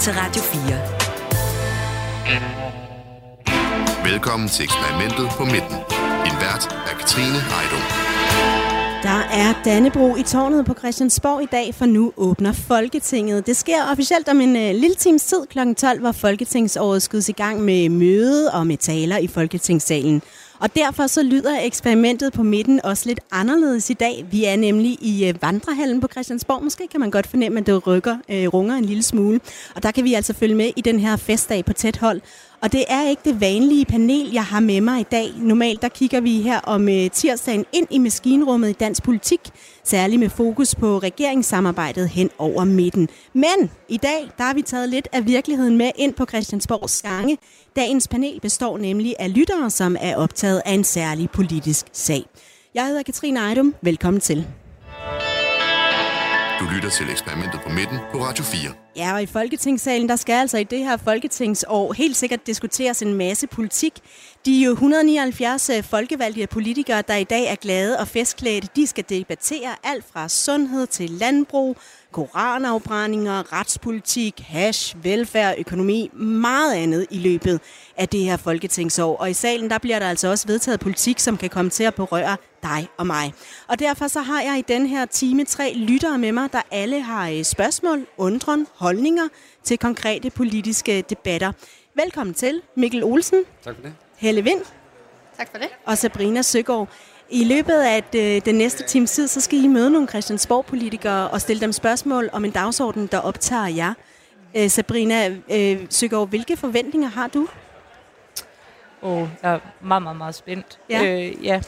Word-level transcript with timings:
til 0.00 0.12
Radio 0.12 0.42
4. 0.42 0.80
Velkommen 4.10 4.48
til 4.48 4.64
eksperimentet 4.64 5.28
på 5.36 5.44
midten. 5.44 5.76
En 6.28 6.36
vært 6.40 6.64
er 6.90 6.94
Katrine 6.98 7.40
Heidung. 7.50 8.07
Der 9.02 9.22
er 9.32 9.62
Dannebro 9.64 10.16
i 10.16 10.22
tårnet 10.22 10.66
på 10.66 10.74
Christiansborg 10.74 11.42
i 11.42 11.46
dag, 11.52 11.74
for 11.74 11.86
nu 11.86 12.12
åbner 12.16 12.52
Folketinget. 12.52 13.46
Det 13.46 13.56
sker 13.56 13.84
officielt 13.92 14.28
om 14.28 14.40
en 14.40 14.56
øh, 14.56 14.74
lille 14.74 14.94
times 14.94 15.24
tid 15.24 15.46
kl. 15.50 15.58
12, 15.74 16.00
hvor 16.00 16.12
Folketingsåret 16.12 17.02
skydes 17.02 17.28
i 17.28 17.32
gang 17.32 17.60
med 17.60 17.88
møde 17.88 18.50
og 18.52 18.66
med 18.66 18.76
taler 18.76 19.18
i 19.18 19.26
Folketingssalen. 19.26 20.22
Og 20.60 20.76
derfor 20.76 21.06
så 21.06 21.22
lyder 21.22 21.60
eksperimentet 21.60 22.32
på 22.32 22.42
midten 22.42 22.80
også 22.84 23.02
lidt 23.06 23.20
anderledes 23.32 23.90
i 23.90 23.94
dag. 23.94 24.26
Vi 24.30 24.44
er 24.44 24.56
nemlig 24.56 24.98
i 25.00 25.30
uh, 25.30 25.42
vandrehallen 25.42 26.00
på 26.00 26.08
Christiansborg. 26.08 26.64
Måske 26.64 26.88
kan 26.90 27.00
man 27.00 27.10
godt 27.10 27.26
fornemme, 27.26 27.60
at 27.60 27.66
det 27.66 27.86
rykker, 27.86 28.16
øh, 28.28 28.46
runger 28.48 28.76
en 28.76 28.84
lille 28.84 29.02
smule. 29.02 29.40
Og 29.74 29.82
der 29.82 29.90
kan 29.90 30.04
vi 30.04 30.14
altså 30.14 30.32
følge 30.32 30.54
med 30.54 30.70
i 30.76 30.80
den 30.80 31.00
her 31.00 31.16
festdag 31.16 31.64
på 31.64 31.72
tæt 31.72 31.96
hold. 31.96 32.20
Og 32.62 32.72
det 32.72 32.84
er 32.88 33.08
ikke 33.08 33.22
det 33.24 33.40
vanlige 33.40 33.84
panel, 33.84 34.32
jeg 34.32 34.44
har 34.44 34.60
med 34.60 34.80
mig 34.80 35.00
i 35.00 35.06
dag. 35.10 35.32
Normalt 35.36 35.82
der 35.82 35.88
kigger 35.88 36.20
vi 36.20 36.42
her 36.42 36.60
om 36.60 36.88
øh, 36.88 37.10
tirsdagen 37.10 37.64
ind 37.72 37.86
i 37.90 37.98
maskinrummet 37.98 38.68
i 38.68 38.72
dansk 38.72 39.02
politik, 39.02 39.40
særligt 39.84 40.20
med 40.20 40.28
fokus 40.28 40.74
på 40.74 40.98
regeringssamarbejdet 40.98 42.08
hen 42.08 42.30
over 42.38 42.64
midten. 42.64 43.08
Men 43.32 43.70
i 43.88 43.96
dag 43.96 44.30
der 44.38 44.44
har 44.44 44.54
vi 44.54 44.62
taget 44.62 44.88
lidt 44.88 45.08
af 45.12 45.26
virkeligheden 45.26 45.76
med 45.76 45.90
ind 45.96 46.14
på 46.14 46.24
Christiansborgs 46.24 47.02
gange. 47.02 47.38
Dagens 47.76 48.08
panel 48.08 48.40
består 48.40 48.78
nemlig 48.78 49.14
af 49.18 49.34
lyttere, 49.34 49.70
som 49.70 49.96
er 50.00 50.16
optaget 50.16 50.62
af 50.66 50.72
en 50.72 50.84
særlig 50.84 51.30
politisk 51.30 51.86
sag. 51.92 52.24
Jeg 52.74 52.86
hedder 52.86 53.02
Katrine 53.02 53.40
Ejdum. 53.40 53.74
Velkommen 53.82 54.20
til. 54.20 54.46
Du 56.60 56.64
lytter 56.74 56.90
til 56.90 57.10
eksperimentet 57.10 57.60
på 57.66 57.72
midten 57.72 57.98
på 58.12 58.18
Radio 58.18 58.44
4. 58.44 58.87
Ja, 58.98 59.14
og 59.14 59.22
i 59.22 59.26
Folketingssalen, 59.26 60.08
der 60.08 60.16
skal 60.16 60.32
altså 60.32 60.58
i 60.58 60.64
det 60.64 60.78
her 60.78 60.96
folketingsår 60.96 61.92
helt 61.92 62.16
sikkert 62.16 62.46
diskuteres 62.46 63.02
en 63.02 63.14
masse 63.14 63.46
politik. 63.46 63.92
De 64.46 64.62
179 64.62 65.70
øh, 65.70 65.82
folkevalgte 65.82 66.46
politikere, 66.46 67.02
der 67.08 67.16
i 67.16 67.24
dag 67.24 67.46
er 67.46 67.54
glade 67.54 67.98
og 67.98 68.08
festklædte, 68.08 68.68
de 68.76 68.86
skal 68.86 69.04
debattere 69.08 69.76
alt 69.84 70.04
fra 70.12 70.28
sundhed 70.28 70.86
til 70.86 71.10
landbrug, 71.10 71.76
koranafbrændinger, 72.12 73.52
retspolitik, 73.52 74.40
hash, 74.40 74.96
velfærd, 75.04 75.54
økonomi, 75.58 76.10
meget 76.14 76.74
andet 76.74 77.06
i 77.10 77.18
løbet 77.18 77.60
af 77.96 78.08
det 78.08 78.20
her 78.20 78.36
folketingsår. 78.36 79.16
Og 79.16 79.30
i 79.30 79.34
salen, 79.34 79.70
der 79.70 79.78
bliver 79.78 79.98
der 79.98 80.08
altså 80.08 80.28
også 80.28 80.46
vedtaget 80.46 80.80
politik, 80.80 81.18
som 81.18 81.36
kan 81.36 81.50
komme 81.50 81.70
til 81.70 81.84
at 81.84 81.94
berøre 81.94 82.36
dig 82.62 82.88
og 82.96 83.06
mig. 83.06 83.34
Og 83.68 83.78
derfor 83.78 84.08
så 84.08 84.20
har 84.20 84.42
jeg 84.42 84.58
i 84.58 84.72
den 84.72 84.86
her 84.86 85.06
time 85.06 85.44
tre 85.44 85.72
lyttere 85.76 86.18
med 86.18 86.32
mig, 86.32 86.52
der 86.52 86.60
alle 86.70 87.02
har 87.02 87.28
øh, 87.28 87.44
spørgsmål, 87.44 88.06
undren, 88.16 88.66
holdninger 88.88 89.28
til 89.64 89.78
konkrete 89.78 90.30
politiske 90.30 91.04
debatter. 91.10 91.52
Velkommen 91.94 92.34
til 92.34 92.62
Mikkel 92.74 93.04
Olsen. 93.04 93.44
Tak 93.64 93.74
for 93.74 93.82
det. 93.82 93.92
Helle 94.16 94.42
Vind. 94.42 94.60
Tak 95.36 95.50
for 95.50 95.58
det. 95.58 95.68
Og 95.84 95.98
Sabrina 95.98 96.42
Søgaard. 96.42 96.88
I 97.30 97.44
løbet 97.44 97.74
af 97.74 98.04
øh, 98.16 98.40
den 98.44 98.54
næste 98.54 98.84
times 98.86 99.10
tid, 99.10 99.28
så 99.28 99.40
skal 99.40 99.64
I 99.64 99.66
møde 99.66 99.90
nogle 99.90 100.08
Christiansborg-politikere 100.08 101.28
og 101.28 101.40
stille 101.40 101.60
dem 101.60 101.72
spørgsmål 101.72 102.28
om 102.32 102.44
en 102.44 102.50
dagsorden, 102.50 103.06
der 103.06 103.18
optager 103.18 103.66
jer. 103.66 103.94
Øh, 104.56 104.70
Sabrina 104.70 105.28
øh, 105.28 105.86
Søgaard, 105.90 106.28
hvilke 106.28 106.56
forventninger 106.56 107.08
har 107.08 107.26
du? 107.26 107.48
Oh, 109.02 109.28
jeg 109.42 109.54
er 109.54 109.58
meget, 109.80 110.02
meget, 110.02 110.16
meget 110.16 110.34
spændt. 110.34 110.78
Ja. 110.90 111.04
Øh, 111.04 111.44
ja. 111.44 111.60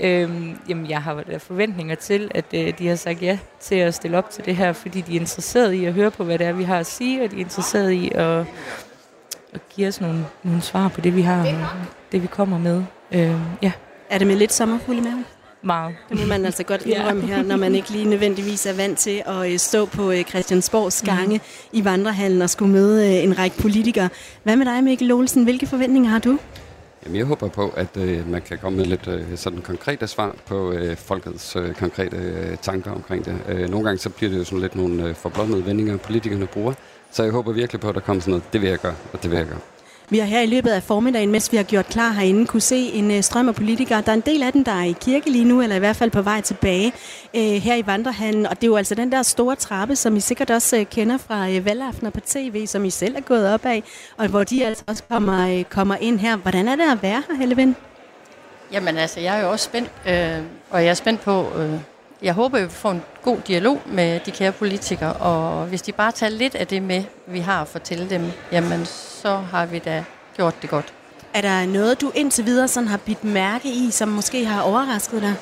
Øhm, 0.00 0.58
jamen, 0.68 0.90
jeg 0.90 1.02
har 1.02 1.24
forventninger 1.38 1.94
til, 1.94 2.30
at 2.34 2.44
øh, 2.54 2.78
de 2.78 2.88
har 2.88 2.96
sagt 2.96 3.22
ja 3.22 3.38
til 3.60 3.74
at 3.74 3.94
stille 3.94 4.18
op 4.18 4.30
til 4.30 4.44
det 4.44 4.56
her, 4.56 4.72
fordi 4.72 5.00
de 5.00 5.16
er 5.16 5.20
interesserede 5.20 5.76
i 5.76 5.84
at 5.84 5.92
høre 5.92 6.10
på, 6.10 6.24
hvad 6.24 6.38
det 6.38 6.46
er, 6.46 6.52
vi 6.52 6.64
har 6.64 6.78
at 6.78 6.86
sige, 6.86 7.24
og 7.24 7.30
de 7.30 7.36
er 7.36 7.40
interesserede 7.40 7.94
i 7.94 8.10
at, 8.14 8.44
at 9.52 9.68
give 9.76 9.88
os 9.88 10.00
nogle, 10.00 10.26
nogle 10.42 10.62
svar 10.62 10.88
på 10.88 11.00
det, 11.00 11.16
vi 11.16 11.22
har, 11.22 11.68
det 12.12 12.22
vi 12.22 12.26
kommer 12.26 12.58
med. 12.58 12.82
Øh, 13.12 13.34
ja, 13.62 13.72
Er 14.10 14.18
det 14.18 14.26
med 14.26 14.36
lidt 14.36 14.52
sommerfuld 14.52 14.96
i 14.96 15.00
maven? 15.00 15.24
meget. 15.62 15.94
Det 16.08 16.20
må 16.20 16.26
man 16.26 16.44
altså 16.46 16.62
godt 16.62 16.86
Ja. 16.86 17.00
indrømme 17.00 17.22
her, 17.26 17.42
når 17.42 17.56
man 17.56 17.74
ikke 17.74 17.90
lige 17.90 18.04
nødvendigvis 18.04 18.66
er 18.66 18.72
vant 18.72 18.98
til 18.98 19.22
at 19.26 19.52
øh, 19.52 19.58
stå 19.58 19.86
på 19.86 20.10
øh, 20.10 20.24
Christiansborgs 20.24 21.02
gange 21.02 21.34
mm. 21.36 21.40
i 21.72 21.84
vandrehallen 21.84 22.42
og 22.42 22.50
skulle 22.50 22.72
møde 22.72 23.06
øh, 23.16 23.24
en 23.24 23.38
række 23.38 23.56
politikere. 23.58 24.08
Hvad 24.42 24.56
med 24.56 24.66
dig, 24.66 24.84
Mikkel 24.84 25.12
Olsen? 25.12 25.44
Hvilke 25.44 25.66
forventninger 25.66 26.10
har 26.10 26.18
du? 26.18 26.38
Jamen, 27.06 27.18
jeg 27.18 27.26
håber 27.26 27.48
på, 27.48 27.68
at 27.68 27.96
øh, 27.96 28.30
man 28.30 28.42
kan 28.42 28.58
komme 28.58 28.76
med 28.76 28.86
lidt 28.86 29.08
øh, 29.08 29.36
sådan 29.36 29.62
konkrete 29.62 30.06
svar 30.06 30.36
på 30.46 30.72
øh, 30.72 30.96
folkets 30.96 31.56
øh, 31.56 31.74
konkrete 31.74 32.16
øh, 32.16 32.56
tanker 32.56 32.90
omkring 32.90 33.24
det. 33.24 33.38
Øh, 33.48 33.68
nogle 33.68 33.84
gange 33.84 33.98
så 33.98 34.10
bliver 34.10 34.30
det 34.30 34.38
jo 34.38 34.44
sådan 34.44 34.60
lidt 34.60 34.76
nogle 34.76 35.08
øh, 35.08 35.14
forblommede 35.14 35.66
vendinger, 35.66 35.96
politikerne 35.96 36.46
bruger. 36.46 36.74
Så 37.10 37.22
jeg 37.22 37.32
håber 37.32 37.52
virkelig 37.52 37.80
på, 37.80 37.88
at 37.88 37.94
der 37.94 38.00
kommer 38.00 38.20
sådan 38.20 38.30
noget, 38.30 38.52
det 38.52 38.60
vil 38.60 38.68
jeg 38.68 38.78
gøre, 38.78 38.94
og 39.12 39.22
det 39.22 39.30
vil 39.30 39.36
jeg 39.36 39.46
gøre. 39.46 39.75
Vi 40.08 40.18
har 40.18 40.26
her 40.26 40.40
i 40.40 40.46
løbet 40.46 40.70
af 40.70 40.82
formiddagen, 40.82 41.30
mens 41.30 41.52
vi 41.52 41.56
har 41.56 41.64
gjort 41.64 41.86
klar 41.86 42.10
herinde, 42.10 42.46
kunne 42.46 42.60
se 42.60 42.76
en 42.76 43.10
øh, 43.10 43.22
strøm 43.22 43.48
af 43.48 43.54
politikere. 43.54 44.02
Der 44.02 44.10
er 44.10 44.14
en 44.14 44.20
del 44.20 44.42
af 44.42 44.52
dem, 44.52 44.64
der 44.64 44.72
er 44.72 44.84
i 44.84 44.94
kirke 45.00 45.30
lige 45.30 45.44
nu, 45.44 45.62
eller 45.62 45.76
i 45.76 45.78
hvert 45.78 45.96
fald 45.96 46.10
på 46.10 46.22
vej 46.22 46.40
tilbage 46.40 46.92
øh, 47.36 47.42
her 47.42 47.74
i 47.74 47.86
Vandrehallen. 47.86 48.46
Og 48.46 48.56
det 48.56 48.64
er 48.64 48.66
jo 48.66 48.76
altså 48.76 48.94
den 48.94 49.12
der 49.12 49.22
store 49.22 49.56
trappe, 49.56 49.96
som 49.96 50.16
I 50.16 50.20
sikkert 50.20 50.50
også 50.50 50.76
øh, 50.76 50.84
kender 50.84 51.16
fra 51.16 51.50
øh, 51.50 51.64
valgaftener 51.64 52.10
på 52.10 52.20
tv, 52.20 52.66
som 52.66 52.84
I 52.84 52.90
selv 52.90 53.16
er 53.16 53.20
gået 53.20 53.54
op 53.54 53.66
af, 53.66 53.82
og 54.16 54.28
hvor 54.28 54.44
de 54.44 54.66
altså 54.66 54.84
også 54.86 55.02
kommer, 55.10 55.58
øh, 55.58 55.64
kommer 55.64 55.96
ind 55.96 56.18
her. 56.18 56.36
Hvordan 56.36 56.68
er 56.68 56.76
det 56.76 56.84
at 56.92 57.02
være 57.02 57.22
her, 57.28 57.36
Hellevind? 57.36 57.74
Jamen 58.72 58.96
altså, 58.96 59.20
jeg 59.20 59.38
er 59.38 59.42
jo 59.42 59.50
også 59.50 59.64
spændt, 59.64 59.90
øh, 60.06 60.38
og 60.70 60.82
jeg 60.82 60.90
er 60.90 60.94
spændt 60.94 61.20
på, 61.20 61.46
øh, 61.58 61.80
jeg 62.22 62.34
håber, 62.34 62.60
vi 62.60 62.68
får 62.68 62.90
en 62.90 63.02
god 63.22 63.38
dialog 63.46 63.80
med 63.86 64.20
de 64.20 64.30
kære 64.30 64.52
politikere, 64.52 65.12
og 65.12 65.66
hvis 65.66 65.82
de 65.82 65.92
bare 65.92 66.12
tager 66.12 66.30
lidt 66.30 66.54
af 66.54 66.66
det 66.66 66.82
med, 66.82 67.04
vi 67.26 67.40
har 67.40 67.62
at 67.62 67.68
fortælle 67.68 68.10
dem, 68.10 68.32
jamen 68.52 68.86
så 68.86 69.36
har 69.36 69.66
vi 69.66 69.78
da 69.78 70.04
gjort 70.36 70.62
det 70.62 70.70
godt. 70.70 70.92
Er 71.34 71.40
der 71.40 71.66
noget, 71.66 72.00
du 72.00 72.12
indtil 72.14 72.46
videre 72.46 72.68
sådan 72.68 72.88
har 72.88 72.96
bidt 72.96 73.24
mærke 73.24 73.68
i, 73.68 73.90
som 73.90 74.08
måske 74.08 74.44
har 74.44 74.62
overrasket 74.62 75.22
dig? 75.22 75.34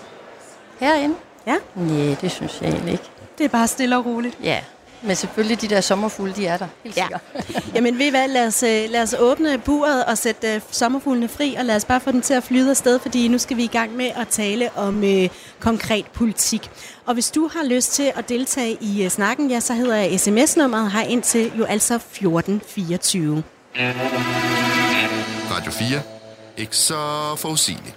Herinde? 0.80 1.14
Ja, 1.46 1.54
Nej, 1.74 2.16
det 2.20 2.30
synes 2.30 2.58
jeg 2.60 2.70
egentlig 2.70 2.92
ikke. 2.92 3.04
det 3.38 3.44
er 3.44 3.48
bare 3.48 3.66
stille 3.66 3.96
og 3.96 4.06
roligt. 4.06 4.38
Ja, 4.42 4.60
men 5.04 5.16
selvfølgelig 5.16 5.60
de 5.60 5.68
der 5.68 5.80
sommerfugle, 5.80 6.32
de 6.36 6.46
er 6.46 6.56
der, 6.56 6.66
helt 6.84 6.96
Ja. 6.96 7.02
sikkert. 7.04 7.20
Jamen 7.74 7.98
ved 7.98 8.06
I 8.06 8.10
hvad, 8.10 8.28
lad 8.28 8.46
os, 8.46 8.62
øh, 8.62 8.90
lad 8.90 9.02
os 9.02 9.14
åbne 9.18 9.58
buret 9.58 10.04
og 10.04 10.18
sætte 10.18 10.54
øh, 10.54 10.60
sommerfuglene 10.70 11.28
fri, 11.28 11.54
og 11.58 11.64
lad 11.64 11.76
os 11.76 11.84
bare 11.84 12.00
få 12.00 12.10
den 12.12 12.22
til 12.22 12.34
at 12.34 12.42
flyde 12.44 12.70
afsted, 12.70 12.98
fordi 12.98 13.28
nu 13.28 13.38
skal 13.38 13.56
vi 13.56 13.64
i 13.64 13.66
gang 13.66 13.96
med 13.96 14.10
at 14.16 14.28
tale 14.28 14.70
om 14.76 15.04
øh, 15.04 15.28
konkret 15.60 16.06
politik. 16.06 16.70
Og 17.06 17.14
hvis 17.14 17.30
du 17.30 17.48
har 17.56 17.64
lyst 17.64 17.92
til 17.92 18.12
at 18.16 18.28
deltage 18.28 18.76
i 18.80 19.04
øh, 19.04 19.10
snakken, 19.10 19.50
ja, 19.50 19.60
så 19.60 19.74
hedder 19.74 19.96
jeg 19.96 20.20
sms-nummeret 20.20 20.92
her 20.92 21.02
ind 21.02 21.22
til 21.22 21.52
jo 21.58 21.64
altså 21.64 21.94
1424. 21.94 23.42
Radio 25.50 25.70
4. 25.72 26.00
Ikke 26.56 26.76
så 26.76 26.94
forudsigeligt. 27.36 27.94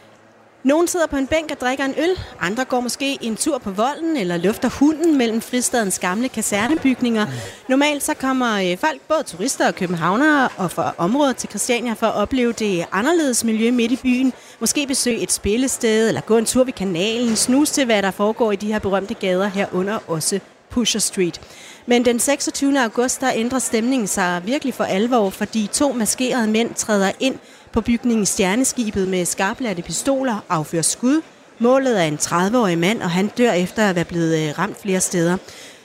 Nogle 0.67 0.87
sidder 0.87 1.07
på 1.07 1.17
en 1.17 1.27
bænk 1.27 1.51
og 1.51 1.61
drikker 1.61 1.85
en 1.85 1.93
øl, 1.97 2.19
andre 2.39 2.65
går 2.65 2.79
måske 2.79 3.17
en 3.21 3.35
tur 3.35 3.57
på 3.57 3.71
volden 3.71 4.17
eller 4.17 4.37
lufter 4.37 4.69
hunden 4.69 5.17
mellem 5.17 5.41
fristadens 5.41 5.99
gamle 5.99 6.29
kasernebygninger. 6.29 7.25
Normalt 7.69 8.03
så 8.03 8.13
kommer 8.13 8.71
øh, 8.71 8.77
folk, 8.77 9.01
både 9.07 9.23
turister 9.23 9.67
og 9.67 9.75
københavnere 9.75 10.49
og 10.57 10.71
fra 10.71 10.93
området 10.97 11.35
til 11.37 11.49
Christiania 11.49 11.93
for 11.93 12.07
at 12.07 12.15
opleve 12.15 12.51
det 12.51 12.85
anderledes 12.91 13.43
miljø 13.43 13.71
midt 13.71 13.91
i 13.91 13.95
byen. 13.95 14.33
Måske 14.59 14.87
besøge 14.87 15.19
et 15.19 15.31
spillested 15.31 16.07
eller 16.07 16.21
gå 16.21 16.37
en 16.37 16.45
tur 16.45 16.63
ved 16.63 16.73
kanalen, 16.73 17.35
snus 17.35 17.69
til 17.69 17.85
hvad 17.85 18.01
der 18.01 18.11
foregår 18.11 18.51
i 18.51 18.55
de 18.55 18.67
her 18.67 18.79
berømte 18.79 19.13
gader 19.13 19.47
herunder 19.47 19.99
også 20.07 20.39
Pusher 20.69 20.99
Street. 20.99 21.41
Men 21.85 22.05
den 22.05 22.19
26. 22.19 22.79
august, 22.79 23.21
der 23.21 23.31
ændrer 23.35 23.59
stemningen 23.59 24.07
sig 24.07 24.41
virkelig 24.45 24.73
for 24.73 24.83
alvor, 24.83 25.29
fordi 25.29 25.69
to 25.73 25.93
maskerede 25.93 26.47
mænd 26.47 26.73
træder 26.73 27.11
ind 27.19 27.35
på 27.77 27.81
bygningen 27.81 28.25
Stjerneskibet 28.25 29.07
med 29.07 29.25
skarplatte 29.25 29.81
pistoler, 29.81 30.45
affører 30.49 30.81
skud. 30.81 31.21
Målet 31.59 32.01
er 32.01 32.05
en 32.05 32.15
30-årig 32.15 32.77
mand, 32.77 33.01
og 33.01 33.09
han 33.09 33.27
dør 33.27 33.51
efter 33.51 33.89
at 33.89 33.95
være 33.95 34.05
blevet 34.05 34.37
øh, 34.37 34.59
ramt 34.59 34.81
flere 34.81 35.01
steder. 35.01 35.37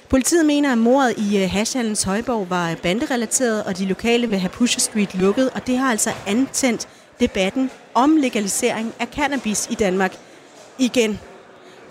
Politiet 0.08 0.47
mener, 0.47 0.72
at 0.72 0.78
mordet 0.78 1.15
i 1.18 1.42
øh, 1.42 1.50
Hashallens 1.50 2.03
Højborg 2.03 2.50
var 2.50 2.74
banderelateret, 2.83 3.65
og 3.65 3.78
de 3.78 3.86
lokale 3.86 4.30
vil 4.30 4.39
have 4.39 4.50
Pusher 4.50 4.80
Street 4.80 5.15
lukket, 5.15 5.50
og 5.50 5.66
det 5.66 5.78
har 5.78 5.91
altså 5.91 6.10
antændt 6.27 6.89
debatten 7.21 7.71
om 7.94 8.16
legalisering 8.16 8.94
af 8.98 9.06
cannabis 9.06 9.68
i 9.71 9.74
Danmark 9.74 10.16
igen. 10.78 11.21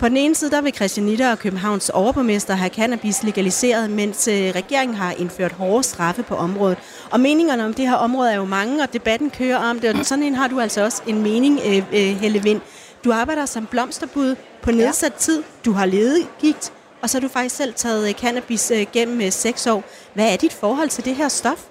På 0.01 0.09
den 0.09 0.18
ene 0.18 0.36
side 0.36 0.51
der 0.51 0.62
vil 0.62 0.75
Christianitter 0.75 1.31
og 1.31 1.39
Københavns 1.39 1.89
overborgmester 1.89 2.53
have 2.53 2.69
cannabis 2.69 3.24
legaliseret, 3.24 3.89
mens 3.89 4.27
øh, 4.27 4.51
regeringen 4.56 4.98
har 4.98 5.12
indført 5.12 5.51
hårde 5.51 5.83
straffe 5.83 6.24
på 6.24 6.36
området. 6.36 6.77
Og 7.12 7.19
meningerne 7.19 7.65
om 7.65 7.74
det 7.74 7.89
her 7.89 7.95
område 7.95 8.31
er 8.31 8.36
jo 8.36 8.45
mange, 8.45 8.83
og 8.83 8.94
debatten 8.94 9.30
kører 9.30 9.57
om 9.57 9.80
det. 9.80 10.00
Og 10.00 10.06
sådan 10.06 10.24
en 10.24 10.36
har 10.36 10.48
du 10.48 10.59
altså 10.59 10.83
også 10.83 11.01
en 11.07 11.24
mening, 11.24 11.59
øh, 11.65 11.77
øh, 11.77 12.21
Helle 12.21 12.44
Vind. 12.44 12.62
Du 13.03 13.12
arbejder 13.12 13.45
som 13.45 13.65
blomsterbud 13.65 14.36
på 14.62 14.71
nedsat 14.71 15.13
tid. 15.13 15.44
Du 15.65 15.71
har 15.71 15.86
ledegigt, 15.86 16.74
og 17.01 17.09
så 17.09 17.18
har 17.18 17.21
du 17.21 17.27
faktisk 17.27 17.56
selv 17.56 17.74
taget 17.74 18.15
cannabis 18.15 18.71
gennem 18.94 19.31
seks 19.31 19.68
år. 19.68 19.83
Hvad 20.13 20.33
er 20.33 20.38
dit 20.38 20.53
forhold 20.53 20.89
til 20.89 21.06
det 21.06 21.15
her 21.15 21.27
stof? 21.27 21.65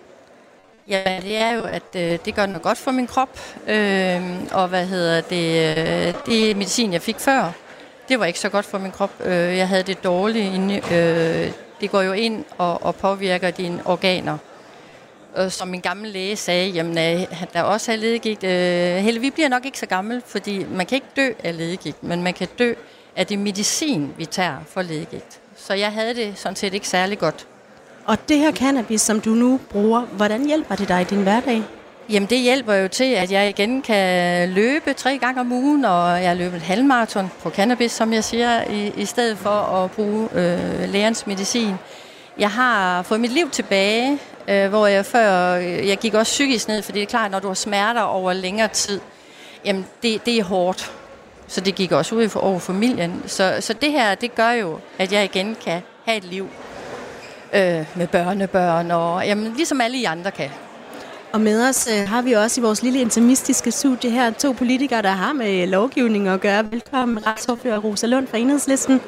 Ja, 0.89 1.21
det 1.23 1.37
er 1.37 1.53
jo, 1.53 1.63
at 1.63 1.97
øh, 1.97 2.19
det 2.25 2.35
gør 2.35 2.47
noget 2.47 2.63
godt 2.63 2.79
for 2.79 2.91
min 2.91 3.07
krop. 3.07 3.41
Øh, 3.69 4.23
og 4.53 4.69
hvad 4.69 4.87
hedder 4.87 5.21
det? 5.21 5.79
Øh, 5.79 6.15
det 6.27 6.57
medicin, 6.57 6.93
jeg 6.93 7.03
fik 7.03 7.19
før, 7.19 7.53
det 8.11 8.21
var 8.21 8.27
ikke 8.27 8.41
så 8.41 8.49
godt 8.49 8.67
for 8.67 8.79
min 8.79 8.91
krop. 8.91 9.11
Øh, 9.25 9.33
jeg 9.33 9.69
havde 9.69 9.83
det 9.83 10.05
dårligt 10.05 10.55
inde. 10.55 10.75
Øh, 10.75 11.53
det 11.81 11.91
går 11.91 12.03
jo 12.03 12.13
ind 12.13 12.45
og, 12.59 12.83
og 12.83 12.95
påvirker 12.95 13.51
dine 13.51 13.83
organer. 13.85 14.39
Og 15.35 15.53
som 15.53 15.69
min 15.69 15.81
gamle 15.81 16.09
læge 16.09 16.37
sagde, 16.37 16.69
jamen, 16.69 16.99
øh, 16.99 17.27
der 17.53 17.63
også 17.63 17.93
er 17.93 17.97
ledegigt. 17.97 18.45
Øh, 18.45 18.97
Helle, 18.97 19.21
vi 19.21 19.31
bliver 19.31 19.49
nok 19.49 19.65
ikke 19.65 19.79
så 19.79 19.87
gammel, 19.87 20.23
fordi 20.27 20.67
man 20.71 20.87
kan 20.87 20.97
ikke 20.97 21.07
dø 21.17 21.33
af 21.45 21.57
ledegigt, 21.57 22.03
men 22.03 22.23
man 22.23 22.35
kan 22.35 22.49
dø 22.59 22.75
af 23.17 23.27
det 23.27 23.39
medicin, 23.39 24.15
vi 24.17 24.25
tager 24.25 24.57
for 24.69 24.83
ledegigt. 24.83 25.41
Så 25.57 25.75
jeg 25.75 25.93
havde 25.93 26.15
det 26.15 26.33
sådan 26.39 26.57
set 26.57 26.75
ikke 26.75 26.89
særlig 26.89 27.19
godt. 27.19 27.47
Og 28.05 28.29
det 28.29 28.39
her 28.39 28.53
cannabis, 28.53 29.01
som 29.01 29.21
du 29.21 29.31
nu 29.31 29.61
bruger, 29.71 30.01
hvordan 30.01 30.47
hjælper 30.47 30.75
det 30.75 30.89
dig 30.89 31.01
i 31.01 31.05
din 31.05 31.23
hverdag? 31.23 31.63
Jamen 32.09 32.29
det 32.31 32.39
hjælper 32.39 32.75
jo 32.75 32.89
til, 32.89 33.05
at 33.15 33.33
jeg 33.33 33.49
igen 33.49 33.83
kan 33.83 34.49
løbe 34.49 34.93
tre 34.93 35.19
gange 35.19 35.41
om 35.41 35.53
ugen, 35.53 35.85
og 35.85 36.23
jeg 36.23 36.37
løber 36.37 36.57
et 36.57 36.63
halvmarathon 36.63 37.31
på 37.43 37.51
cannabis, 37.51 37.93
som 37.93 38.13
jeg 38.13 38.25
siger, 38.25 38.65
i, 38.71 38.93
i 38.97 39.05
stedet 39.05 39.39
for 39.39 39.51
at 39.51 39.91
bruge 39.91 40.29
øh, 40.35 40.89
lægerens 40.89 41.27
medicin. 41.27 41.75
Jeg 42.39 42.51
har 42.51 43.03
fået 43.03 43.21
mit 43.21 43.33
liv 43.33 43.51
tilbage, 43.51 44.19
øh, 44.49 44.69
hvor 44.69 44.87
jeg 44.87 45.07
før, 45.07 45.55
øh, 45.57 45.89
jeg 45.89 45.99
gik 45.99 46.15
også 46.15 46.31
psykisk 46.31 46.69
ned, 46.69 46.83
for 46.83 46.93
det 46.93 47.03
er 47.03 47.07
klart, 47.07 47.31
når 47.31 47.39
du 47.39 47.47
har 47.47 47.55
smerter 47.55 48.01
over 48.01 48.33
længere 48.33 48.69
tid, 48.69 49.01
jamen 49.65 49.87
det, 50.03 50.27
det 50.27 50.39
er 50.39 50.45
hårdt. 50.45 50.93
Så 51.49 51.61
det 51.61 51.75
gik 51.75 51.93
også 51.93 52.15
ud 52.15 52.29
over 52.35 52.59
familien. 52.59 53.23
Så, 53.27 53.57
så 53.61 53.73
det 53.73 53.93
her, 53.93 54.15
det 54.15 54.35
gør 54.35 54.51
jo, 54.51 54.79
at 54.99 55.13
jeg 55.13 55.25
igen 55.25 55.57
kan 55.65 55.83
have 56.05 56.17
et 56.17 56.25
liv 56.25 56.49
øh, 57.53 57.87
med 57.95 58.07
børnebørn, 58.07 58.91
og 58.91 59.27
jamen, 59.27 59.53
ligesom 59.57 59.81
alle 59.81 59.97
I 59.97 60.05
andre 60.05 60.31
kan. 60.31 60.51
Og 61.33 61.41
med 61.41 61.69
os 61.69 61.89
øh, 61.93 62.09
har 62.09 62.23
vi 62.23 62.33
også 62.33 62.61
i 62.61 62.63
vores 62.63 62.83
lille 62.83 63.01
intimistiske 63.01 63.71
studie 63.71 64.11
her 64.11 64.31
to 64.31 64.53
politikere, 64.53 65.03
der 65.03 65.09
har 65.09 65.33
med 65.33 65.67
lovgivning 65.67 66.29
at 66.29 66.41
gøre. 66.41 66.71
Velkommen, 66.71 67.27
retsordfører 67.27 67.79
Rosa 67.79 68.07
Lund 68.07 68.27
fra 68.27 68.39
Enhedslisten. 68.39 69.01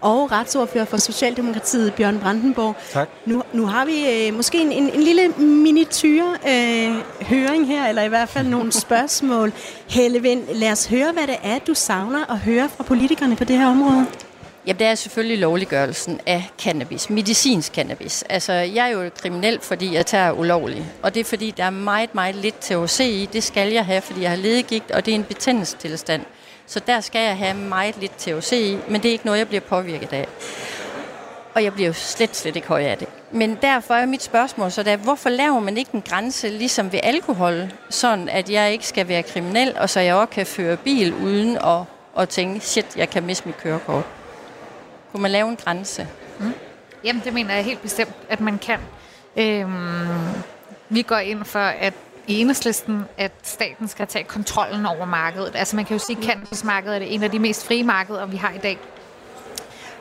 Og 0.00 0.32
retsordfører 0.32 0.84
for 0.84 0.96
Socialdemokratiet, 0.96 1.94
Bjørn 1.94 2.18
Brandenborg. 2.18 2.76
Tak. 2.92 3.08
Nu, 3.26 3.42
nu 3.52 3.66
har 3.66 3.84
vi 3.84 4.26
øh, 4.28 4.34
måske 4.36 4.60
en, 4.60 4.72
en, 4.72 4.90
en 4.90 5.00
lille 5.02 5.28
miniatyr 5.38 6.24
øh, 6.24 6.94
høring 7.22 7.66
her, 7.66 7.88
eller 7.88 8.02
i 8.02 8.08
hvert 8.08 8.28
fald 8.28 8.46
nogle 8.46 8.72
spørgsmål. 8.84 9.52
Helle 9.88 10.22
Vind, 10.22 10.42
lad 10.54 10.72
os 10.72 10.86
høre, 10.86 11.12
hvad 11.12 11.26
det 11.26 11.36
er, 11.42 11.58
du 11.58 11.74
savner 11.74 12.32
at 12.32 12.38
høre 12.38 12.68
fra 12.76 12.84
politikerne 12.84 13.36
på 13.36 13.44
det 13.44 13.58
her 13.58 13.66
område. 13.66 14.06
Jamen, 14.66 14.78
det 14.78 14.86
er 14.86 14.94
selvfølgelig 14.94 15.38
lovliggørelsen 15.38 16.20
af 16.26 16.50
cannabis, 16.58 17.10
medicinsk 17.10 17.72
cannabis. 17.72 18.24
Altså, 18.28 18.52
jeg 18.52 18.90
er 18.90 18.92
jo 18.92 19.10
kriminel, 19.22 19.60
fordi 19.60 19.94
jeg 19.94 20.06
tager 20.06 20.32
ulovligt. 20.32 20.84
Og 21.02 21.14
det 21.14 21.20
er 21.20 21.24
fordi, 21.24 21.50
der 21.50 21.64
er 21.64 21.70
meget, 21.70 22.14
meget 22.14 22.34
lidt 22.34 22.60
THC 22.60 23.00
i. 23.00 23.28
Det 23.32 23.42
skal 23.42 23.72
jeg 23.72 23.86
have, 23.86 24.00
fordi 24.00 24.22
jeg 24.22 24.30
har 24.30 24.36
ledegigt, 24.36 24.90
og 24.90 25.06
det 25.06 25.12
er 25.12 25.16
en 25.16 25.24
betændelsestilstand. 25.24 26.22
Så 26.66 26.80
der 26.80 27.00
skal 27.00 27.20
jeg 27.20 27.36
have 27.36 27.54
meget 27.54 27.96
lidt 28.00 28.12
THC 28.18 28.52
i, 28.52 28.78
men 28.88 29.02
det 29.02 29.08
er 29.08 29.12
ikke 29.12 29.26
noget, 29.26 29.38
jeg 29.38 29.48
bliver 29.48 29.60
påvirket 29.60 30.12
af. 30.12 30.28
Og 31.54 31.64
jeg 31.64 31.72
bliver 31.72 31.86
jo 31.86 31.92
slet, 31.92 32.36
slet 32.36 32.56
ikke 32.56 32.68
høj 32.68 32.82
af 32.82 32.98
det. 32.98 33.08
Men 33.32 33.58
derfor 33.62 33.94
er 33.94 34.06
mit 34.06 34.22
spørgsmål 34.22 34.70
så 34.70 34.82
der, 34.82 34.96
hvorfor 34.96 35.30
laver 35.30 35.60
man 35.60 35.76
ikke 35.76 35.90
en 35.94 36.02
grænse 36.08 36.48
ligesom 36.48 36.92
ved 36.92 37.00
alkohol, 37.02 37.72
sådan 37.90 38.28
at 38.28 38.50
jeg 38.50 38.72
ikke 38.72 38.86
skal 38.86 39.08
være 39.08 39.22
kriminel, 39.22 39.74
og 39.78 39.90
så 39.90 40.00
jeg 40.00 40.14
også 40.14 40.30
kan 40.30 40.46
føre 40.46 40.76
bil 40.76 41.14
uden 41.14 41.56
at, 41.56 41.80
at 42.18 42.28
tænke, 42.28 42.60
shit, 42.60 42.86
jeg 42.96 43.10
kan 43.10 43.22
miste 43.22 43.46
mit 43.46 43.56
kørekort. 43.56 44.04
Kunne 45.14 45.22
man 45.22 45.30
lave 45.30 45.48
en 45.48 45.56
grænse? 45.56 46.08
Mm. 46.40 46.52
Jamen, 47.04 47.22
det 47.24 47.32
mener 47.32 47.54
jeg 47.54 47.64
helt 47.64 47.82
bestemt, 47.82 48.14
at 48.28 48.40
man 48.40 48.58
kan. 48.58 48.80
Øhm, 49.36 50.18
vi 50.88 51.02
går 51.02 51.16
ind 51.16 51.44
for, 51.44 51.58
at 51.58 51.94
i 52.26 52.40
enhedslisten, 52.40 53.04
at 53.18 53.32
staten 53.42 53.88
skal 53.88 54.06
tage 54.06 54.24
kontrollen 54.24 54.86
over 54.86 55.04
markedet. 55.04 55.56
Altså 55.56 55.76
man 55.76 55.84
kan 55.84 55.96
jo 55.96 56.04
sige, 56.06 56.18
at 56.18 56.24
cannabismarkedet 56.24 57.02
er 57.02 57.06
en 57.06 57.22
af 57.22 57.30
de 57.30 57.38
mest 57.38 57.66
frie 57.66 57.84
markeder, 57.84 58.26
vi 58.26 58.36
har 58.36 58.52
i 58.52 58.58
dag. 58.58 58.78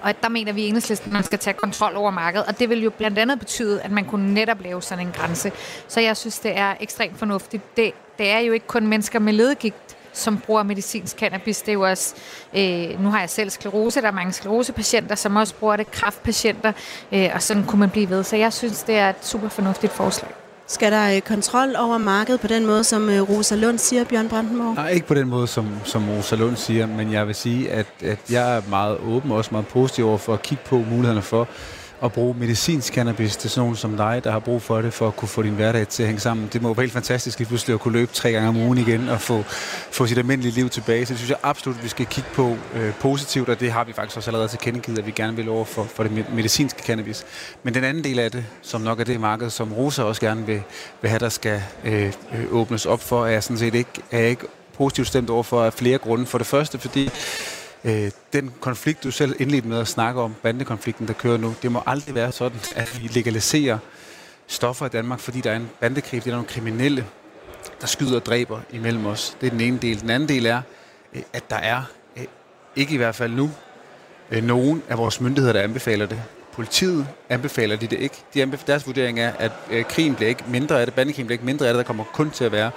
Og 0.02 0.14
der 0.22 0.30
mener 0.30 0.54
vi 0.54 0.62
i 0.62 0.68
enhedslisten, 0.68 1.10
at 1.10 1.14
man 1.14 1.24
skal 1.24 1.40
tage 1.40 1.54
kontrol 1.54 1.96
over 1.96 2.12
markedet. 2.12 2.48
Og 2.48 2.60
det 2.60 2.70
vil 2.70 2.84
jo 2.84 2.90
blandt 2.90 3.20
andet 3.20 3.40
betyde, 3.40 3.82
at 3.82 3.92
man 3.92 4.06
kunne 4.06 4.34
netop 4.34 4.62
lave 4.62 4.82
sådan 4.82 5.08
en 5.08 5.14
grænse. 5.14 5.52
Så 5.88 6.00
jeg 6.00 6.18
synes, 6.18 6.40
det 6.40 6.58
er 6.58 6.76
ekstremt 6.80 7.20
fornuftigt. 7.20 7.78
Det, 7.78 7.92
det 8.18 8.30
er 8.30 8.40
jo 8.40 8.54
ikke 8.54 8.68
kun 8.68 8.88
mennesker 8.88 9.20
med 9.20 9.34
ledegigt, 9.34 9.98
som 10.14 10.38
bruger 10.38 10.64
medicinsk 10.64 11.18
cannabis. 11.18 11.62
Det 11.62 11.70
er 11.70 11.74
jo 11.74 11.82
også, 11.82 12.16
øh, 12.58 13.04
nu 13.04 13.10
har 13.10 13.20
jeg 13.20 13.30
selv 13.30 13.50
sklerose, 13.50 14.02
der 14.02 14.08
er 14.08 14.12
mange 14.12 14.34
sklerosepatienter, 14.34 15.16
som 15.16 15.36
også 15.36 15.56
bruger 15.56 15.76
det, 15.76 15.92
kraftpatienter, 15.92 16.72
øh, 17.12 17.30
og 17.34 17.42
sådan 17.42 17.64
kunne 17.64 17.80
man 17.80 17.90
blive 17.90 18.10
ved. 18.10 18.24
Så 18.24 18.36
jeg 18.36 18.54
synes, 18.54 18.84
det 18.84 18.96
er 18.96 19.10
et 19.10 19.16
super 19.22 19.50
fornuftigt 19.50 19.94
forslag. 19.94 20.32
Skal 20.68 20.92
der 20.92 21.16
øh, 21.16 21.22
kontrol 21.22 21.76
over 21.78 21.98
markedet 21.98 22.42
på 22.42 22.48
den 22.48 22.66
måde, 22.66 22.84
som 22.84 23.10
øh, 23.10 23.30
Rosa 23.30 23.56
Lund 23.56 23.78
siger, 23.78 24.04
Bjørn 24.04 24.30
Brandenborg? 24.30 24.76
Nej, 24.76 24.90
ikke 24.90 25.08
på 25.08 25.14
den 25.14 25.28
måde, 25.28 25.48
som, 25.48 25.68
som 25.84 26.10
Rosa 26.10 26.36
Lund 26.36 26.56
siger, 26.56 26.88
men 26.88 27.12
jeg 27.12 27.28
vil 27.28 27.36
sige, 27.36 27.72
at, 27.72 27.86
at 28.04 28.20
jeg 28.32 28.58
er 28.58 28.62
meget 28.70 28.98
åben 28.98 29.32
og 29.32 29.38
også 29.38 29.50
meget 29.52 29.68
positiv 29.68 30.08
over 30.08 30.18
for 30.18 30.34
at 30.34 30.42
kigge 30.42 30.64
på 30.66 30.76
mulighederne 30.76 31.22
for, 31.22 31.48
at 32.04 32.12
bruge 32.12 32.36
medicinsk 32.40 32.94
cannabis 32.94 33.38
til 33.38 33.50
sådan 33.50 33.62
nogen 33.62 33.76
som 33.76 33.98
dig, 33.98 34.22
der 34.24 34.32
har 34.32 34.40
brug 34.40 34.62
for 34.62 34.82
det, 34.82 34.94
for 34.94 35.08
at 35.08 35.16
kunne 35.16 35.30
få 35.30 35.42
din 35.42 35.54
hverdag 35.54 35.88
til 35.88 36.04
at 36.04 36.08
hænge 36.08 36.20
sammen. 36.20 36.50
Det 36.54 36.62
må 36.62 36.74
være 36.74 36.84
helt 36.84 36.94
fantastisk 36.94 37.40
lige 37.40 37.48
pludselig 37.48 37.74
at 37.74 37.80
kunne 37.80 37.94
løbe 37.94 38.14
tre 38.14 38.32
gange 38.32 38.50
om 38.50 38.58
ugen 38.58 38.78
igen 38.78 39.10
og 39.10 39.22
få, 39.22 39.44
få 39.92 40.06
sit 40.06 40.18
almindelige 40.18 40.54
liv 40.56 40.70
tilbage. 40.70 41.06
Så 41.06 41.14
det 41.14 41.18
synes 41.20 41.30
jeg 41.30 41.38
absolut, 41.44 41.84
vi 41.84 41.90
skal 41.90 42.06
kigge 42.06 42.30
på 42.34 42.58
øh, 42.74 42.94
positivt, 42.94 43.50
og 43.50 43.60
det 43.60 43.72
har 43.72 43.84
vi 43.84 43.94
faktisk 43.94 44.18
også 44.18 44.30
allerede 44.30 44.48
tilkendegivet, 44.48 45.00
at 45.00 45.06
vi 45.06 45.12
gerne 45.12 45.36
vil 45.36 45.50
over 45.50 45.66
for, 45.66 45.84
for 45.84 46.04
det 46.04 46.26
medicinske 46.36 46.84
cannabis. 46.84 47.26
Men 47.64 47.74
den 47.74 47.84
anden 47.84 48.04
del 48.04 48.20
af 48.20 48.32
det, 48.32 48.46
som 48.62 48.82
nok 48.82 49.00
er 49.00 49.04
det 49.04 49.20
marked, 49.20 49.50
som 49.50 49.74
Rosa 49.74 50.04
også 50.04 50.22
gerne 50.22 50.46
vil, 50.46 50.62
vil 51.02 51.10
have, 51.10 51.20
der 51.20 51.30
skal 51.30 51.64
øh, 51.86 52.06
øh, 52.06 52.46
åbnes 52.52 52.86
op 52.86 53.02
for, 53.02 53.26
er 53.26 53.32
jeg 53.32 53.44
sådan 53.44 53.58
set 53.58 53.76
ikke, 53.76 53.92
er 54.12 54.20
jeg 54.20 54.30
ikke 54.30 54.46
positivt 54.78 55.08
stemt 55.08 55.30
over 55.30 55.44
for 55.44 55.64
af 55.64 55.74
flere 55.74 55.98
grunde. 55.98 56.26
For 56.26 56.38
det 56.38 56.48
første, 56.48 56.80
fordi 56.80 57.10
øh, 57.86 58.12
den 58.34 58.54
konflikt, 58.62 59.04
du 59.04 59.12
selv 59.12 59.36
indledte 59.40 59.68
med 59.68 59.80
at 59.80 59.88
snakke 59.88 60.22
om, 60.22 60.36
bandekonflikten, 60.44 61.08
der 61.08 61.14
kører 61.14 61.38
nu, 61.38 61.56
det 61.62 61.72
må 61.72 61.84
aldrig 61.86 62.16
være 62.16 62.32
sådan, 62.32 62.60
at 62.76 63.02
vi 63.02 63.08
legaliserer 63.08 63.78
stoffer 64.48 64.86
i 64.86 64.90
Danmark, 64.90 65.20
fordi 65.20 65.42
der 65.42 65.52
er 65.52 65.56
en 65.56 65.70
bandekrig, 65.80 66.22
fordi 66.22 66.30
der 66.30 66.36
er 66.36 66.40
nogle 66.40 66.48
kriminelle, 66.48 67.06
der 67.82 67.88
skyder 67.88 68.16
og 68.16 68.26
dræber 68.26 68.60
imellem 68.72 69.06
os. 69.06 69.38
Det 69.42 69.48
er 69.48 69.52
den 69.52 69.62
ene 69.62 69.78
del. 69.78 70.02
Den 70.02 70.10
anden 70.10 70.30
del 70.30 70.46
er, 70.46 70.62
øh, 71.14 71.22
at 71.34 71.50
der 71.50 71.56
er, 71.56 71.82
øh, 72.18 72.24
ikke 72.76 72.94
i 72.94 72.98
hvert 72.98 73.16
fald 73.16 73.32
nu, 73.32 73.52
øh, 74.32 74.44
nogen 74.44 74.84
af 74.90 74.98
vores 74.98 75.22
myndigheder, 75.22 75.54
der 75.54 75.62
anbefaler 75.62 76.06
det. 76.06 76.22
Politiet 76.54 77.08
anbefaler 77.30 77.76
de 77.76 77.88
det 77.88 78.00
ikke. 78.00 78.16
De 78.34 78.42
anbefaler, 78.42 78.66
deres 78.66 78.88
vurdering 78.88 79.20
er, 79.20 79.32
at 79.40 79.52
øh, 79.72 79.86
krigen 79.86 80.16
bliver 80.16 80.30
ikke 80.30 80.44
mindre 80.48 80.80
af 80.80 80.88
det, 80.88 80.96
bandekrigen 80.96 81.28
bliver 81.28 81.36
ikke 81.36 81.46
mindre 81.46 81.68
af 81.68 81.74
det, 81.74 81.78
der 81.78 81.84
kommer 81.84 82.04
kun 82.04 82.32
til 82.32 82.44
at 82.44 82.52
være 82.52 82.72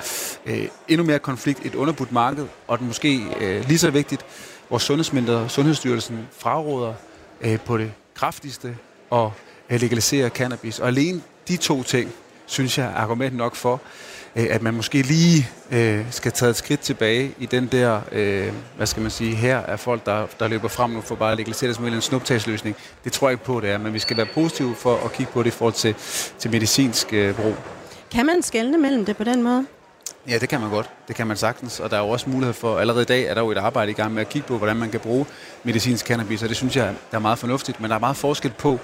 øh, 0.46 0.68
endnu 0.88 1.06
mere 1.06 1.18
konflikt, 1.18 1.66
et 1.66 1.74
underbudt 1.74 2.12
marked, 2.12 2.46
og 2.66 2.78
den 2.78 2.86
måske 2.86 3.24
øh, 3.40 3.68
lige 3.68 3.78
så 3.78 3.90
vigtigt, 3.90 4.26
hvor 4.68 4.78
sundhedsmyndigheder, 4.78 5.48
Sundhedsstyrelsen, 5.48 6.28
fraråder 6.38 6.94
øh, 7.40 7.60
på 7.60 7.78
det 7.78 7.92
kraftigste 8.14 8.76
at 9.12 9.28
øh, 9.70 9.80
legalisere 9.80 10.28
cannabis. 10.28 10.78
Og 10.78 10.88
alene 10.88 11.22
de 11.48 11.56
to 11.56 11.82
ting, 11.82 12.12
synes 12.46 12.78
jeg 12.78 12.86
er 12.86 12.94
argument 12.94 13.36
nok 13.36 13.54
for, 13.54 13.80
øh, 14.36 14.46
at 14.50 14.62
man 14.62 14.74
måske 14.74 15.02
lige 15.02 15.48
øh, 15.70 16.04
skal 16.10 16.32
tage 16.32 16.50
et 16.50 16.56
skridt 16.56 16.80
tilbage 16.80 17.34
i 17.38 17.46
den 17.46 17.66
der, 17.66 18.00
øh, 18.12 18.52
hvad 18.76 18.86
skal 18.86 19.02
man 19.02 19.10
sige, 19.10 19.34
her 19.34 19.56
er 19.56 19.76
folk, 19.76 20.06
der, 20.06 20.26
der 20.38 20.48
løber 20.48 20.68
frem 20.68 20.90
nu 20.90 21.00
for 21.00 21.14
bare 21.14 21.32
at 21.32 21.38
legalisere 21.38 21.68
det 21.68 21.76
som 21.76 21.86
en 21.86 22.00
snuptagsløsning. 22.00 22.76
Det 23.04 23.12
tror 23.12 23.28
jeg 23.28 23.32
ikke 23.32 23.44
på, 23.44 23.60
det 23.60 23.70
er, 23.70 23.78
men 23.78 23.94
vi 23.94 23.98
skal 23.98 24.16
være 24.16 24.26
positive 24.26 24.74
for 24.74 24.96
at 25.04 25.12
kigge 25.12 25.32
på 25.32 25.42
det 25.42 25.48
i 25.48 25.50
forhold 25.50 25.74
til, 25.74 25.94
til 26.38 26.50
medicinsk 26.50 27.12
øh, 27.12 27.34
brug. 27.34 27.54
Kan 28.10 28.26
man 28.26 28.42
skelne 28.42 28.78
mellem 28.78 29.04
det 29.04 29.16
på 29.16 29.24
den 29.24 29.42
måde? 29.42 29.66
Ja, 30.28 30.38
det 30.38 30.48
kan 30.48 30.60
man 30.60 30.70
godt. 30.70 30.90
Det 31.08 31.16
kan 31.16 31.26
man 31.26 31.36
sagtens. 31.36 31.80
Og 31.80 31.90
der 31.90 31.96
er 31.96 32.00
jo 32.00 32.08
også 32.08 32.30
mulighed 32.30 32.54
for, 32.54 32.78
allerede 32.78 33.02
i 33.02 33.04
dag 33.04 33.24
er 33.24 33.34
der 33.34 33.40
jo 33.40 33.50
et 33.50 33.58
arbejde 33.58 33.90
i 33.90 33.94
gang 33.94 34.14
med 34.14 34.20
at 34.20 34.28
kigge 34.28 34.48
på, 34.48 34.58
hvordan 34.58 34.76
man 34.76 34.90
kan 34.90 35.00
bruge 35.00 35.26
medicinsk 35.64 36.06
cannabis, 36.06 36.42
og 36.42 36.48
det 36.48 36.56
synes 36.56 36.76
jeg 36.76 36.94
der 37.10 37.16
er 37.16 37.20
meget 37.20 37.38
fornuftigt. 37.38 37.80
Men 37.80 37.90
der 37.90 37.96
er 37.96 38.00
meget 38.00 38.16
forskel 38.16 38.52
på 38.58 38.78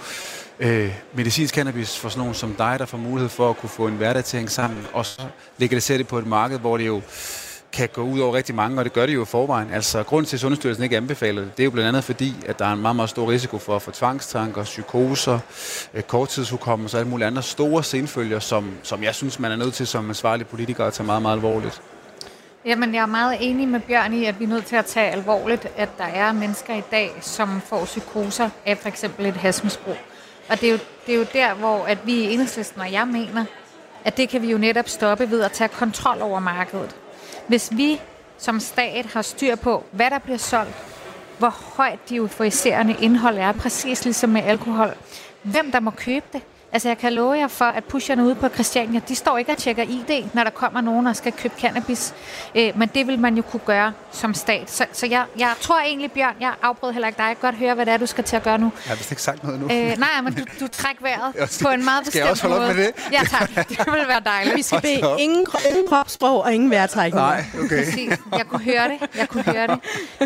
øh, 0.61 0.95
medicinsk 1.15 1.55
cannabis 1.55 1.99
for 1.99 2.09
sådan 2.09 2.21
nogen 2.21 2.35
som 2.35 2.55
dig, 2.55 2.77
der 2.79 2.87
får 2.87 2.99
mulighed 2.99 3.29
for 3.29 3.51
at 3.51 3.57
kunne 3.57 3.71
få 3.71 3.87
en 3.87 3.95
hverdag 3.95 4.25
til 4.25 4.37
at 4.37 4.41
hænge 4.41 4.51
sammen, 4.51 4.87
og 4.93 5.07
så 5.07 5.23
legalisere 5.59 5.99
det 5.99 6.09
på 6.09 6.19
et 6.19 6.27
marked, 6.27 6.59
hvor 6.59 6.77
det 6.77 6.87
jo 6.87 7.03
kan 7.73 7.89
gå 7.93 8.03
ud 8.03 8.21
over 8.21 8.35
rigtig 8.35 8.55
mange, 8.55 8.79
og 8.79 8.85
det 8.85 8.93
gør 8.93 9.07
det 9.07 9.15
jo 9.15 9.23
i 9.23 9.27
forvejen. 9.27 9.71
Altså, 9.71 10.03
grunden 10.03 10.29
til, 10.29 10.37
at 10.37 10.41
Sundhedsstyrelsen 10.41 10.85
ikke 10.85 10.97
anbefaler 10.97 11.43
det, 11.43 11.57
det 11.57 11.63
er 11.63 11.65
jo 11.65 11.71
blandt 11.71 11.89
andet 11.89 12.05
fordi, 12.05 12.35
at 12.47 12.59
der 12.59 12.65
er 12.65 12.73
en 12.73 12.83
meget, 12.83 12.97
meget 12.97 13.11
stor 13.11 13.31
risiko 13.31 13.59
for 13.59 13.77
at 13.77 13.83
få 13.83 13.91
tvangstanker, 13.91 14.65
psykoser, 14.65 15.39
øh, 15.95 16.03
korttidshukommelse 16.03 16.97
og 16.97 16.99
alle 16.99 17.11
mulige 17.11 17.27
andre 17.27 17.43
store 17.43 17.85
senfølger, 17.85 18.39
som, 18.39 18.73
som 18.83 19.03
jeg 19.03 19.15
synes, 19.15 19.39
man 19.39 19.53
er 19.53 19.57
nødt 19.57 19.75
til 19.75 19.87
som 19.87 20.09
ansvarlig 20.09 20.47
politiker 20.47 20.85
at 20.85 20.93
tage 20.93 21.07
meget, 21.07 21.23
meget 21.23 21.37
alvorligt. 21.37 21.83
Jamen, 22.65 22.95
jeg 22.95 23.03
er 23.03 23.07
meget 23.07 23.37
enig 23.41 23.69
med 23.69 23.81
Bjørn 23.81 24.13
i, 24.13 24.25
at 24.25 24.41
vi 24.41 24.45
er 24.45 24.49
nødt 24.49 24.67
til 24.67 24.77
at 24.77 24.87
tage 24.87 25.11
alvorligt, 25.11 25.67
at 25.77 25.89
der 25.99 26.05
er 26.05 26.33
mennesker 26.33 26.75
i 26.75 26.83
dag, 26.91 27.11
som 27.21 27.61
får 27.61 27.85
psykoser 27.85 28.51
af 28.67 28.79
for 28.79 28.89
eksempel 28.89 29.27
et 29.27 29.35
hasmisbrug. 29.35 29.97
Og 30.49 30.61
det 30.61 30.69
er, 30.69 30.73
jo, 30.73 30.79
det 31.07 31.15
er 31.15 31.19
jo 31.19 31.27
der, 31.33 31.55
hvor 31.55 31.85
at 31.85 31.99
vi 32.05 32.13
i 32.13 32.33
enhedslisten 32.33 32.81
og 32.81 32.93
jeg 32.93 33.09
mener, 33.09 33.45
at 34.05 34.17
det 34.17 34.29
kan 34.29 34.43
vi 34.43 34.51
jo 34.51 34.59
netop 34.59 34.89
stoppe 34.89 35.31
ved 35.31 35.43
at 35.43 35.53
tage 35.53 35.69
kontrol 35.69 36.23
over 36.23 36.41
markedet. 36.41 36.97
Hvis 37.53 37.71
vi 37.77 38.01
som 38.39 38.61
stat 38.61 39.07
har 39.07 39.23
styr 39.23 39.57
på, 39.57 39.85
hvad 39.91 40.11
der 40.11 40.19
bliver 40.19 40.39
solgt, 40.39 40.75
hvor 41.39 41.49
højt 41.49 42.09
de 42.09 42.17
euforiserende 42.17 42.97
indhold 43.01 43.39
er, 43.39 43.53
præcis 43.53 44.05
ligesom 44.05 44.31
med 44.31 44.43
alkohol, 44.43 44.95
hvem 45.43 45.73
der 45.73 45.81
må 45.81 45.91
købe 45.91 46.27
det, 46.33 46.43
Altså, 46.75 46.89
jeg 46.89 46.99
kan 46.99 47.13
love 47.13 47.33
jer 47.33 47.49
for, 47.49 47.65
at 47.65 47.85
pusherne 47.85 48.25
ude 48.25 48.35
på 48.35 48.49
Christiania, 48.49 49.01
de 49.09 49.15
står 49.15 49.39
ikke 49.39 49.53
og 49.53 49.59
tjekker 49.59 49.83
ID, 49.83 50.25
når 50.35 50.45
der 50.45 50.51
kommer 50.51 50.81
nogen 50.81 51.07
og 51.07 51.17
skal 51.17 51.33
købe 51.33 51.55
cannabis. 51.61 52.15
Øh, 52.55 52.73
men 52.79 52.89
det 52.95 53.07
vil 53.07 53.19
man 53.19 53.35
jo 53.37 53.43
kunne 53.43 53.61
gøre 53.67 53.93
som 54.13 54.35
stat. 54.35 54.71
Så, 54.71 54.85
så 54.93 55.07
jeg, 55.07 55.25
jeg 55.39 55.53
tror 55.61 55.81
egentlig, 55.81 56.13
Bjørn, 56.13 56.35
jeg 56.41 56.53
afbryder 56.63 56.93
heller 56.93 57.09
ikke 57.09 57.19
dig. 57.19 57.25
Jeg 57.25 57.37
kan 57.41 57.49
godt 57.51 57.55
høre, 57.59 57.75
hvad 57.75 57.87
det 57.87 57.95
er, 57.95 57.99
du 57.99 58.07
skal 58.07 58.25
til 58.25 58.37
at 58.37 58.43
gøre 58.43 58.59
nu. 58.59 58.73
Jeg 58.85 58.91
har 58.91 58.97
vist 58.97 59.11
ikke 59.11 59.23
sagt 59.23 59.45
noget 59.45 59.61
nu. 59.61 59.67
Øh, 59.67 59.99
nej, 59.99 60.09
men 60.25 60.35
du, 60.35 60.43
du 60.61 60.69
trækker 60.69 61.03
vejret 61.03 61.35
på 61.63 61.69
en 61.69 61.85
meget 61.85 62.07
Skal 62.07 62.19
jeg 62.19 62.29
bestemt 62.31 62.31
også 62.31 62.43
holde 62.49 62.57
op 62.57 62.63
måde. 62.63 62.75
med 62.77 62.87
det? 62.87 63.13
Ja, 63.13 63.21
tak. 63.39 63.69
Det 63.69 63.79
vil 63.87 64.09
være 64.09 64.21
dejligt. 64.25 64.57
Vi 64.57 64.63
skal 64.63 64.81
bede 64.81 64.93
ingen, 65.19 65.47
ingen 65.71 65.89
kropssprog 65.89 66.43
og 66.43 66.55
ingen 66.55 66.71
vejrtrækning. 66.71 67.27
Nej, 67.27 67.45
okay. 67.65 67.85
Præcis. 67.85 68.11
Jeg 68.33 68.47
kunne 68.49 68.65
høre 68.65 68.89
det. 68.89 69.11
Jeg 69.19 69.29
kunne 69.29 69.43
høre 69.45 69.67
det. 69.67 69.79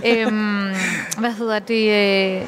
Øhm, 0.06 0.74
hvad 1.18 1.32
hedder 1.32 1.58
det? 1.58 2.42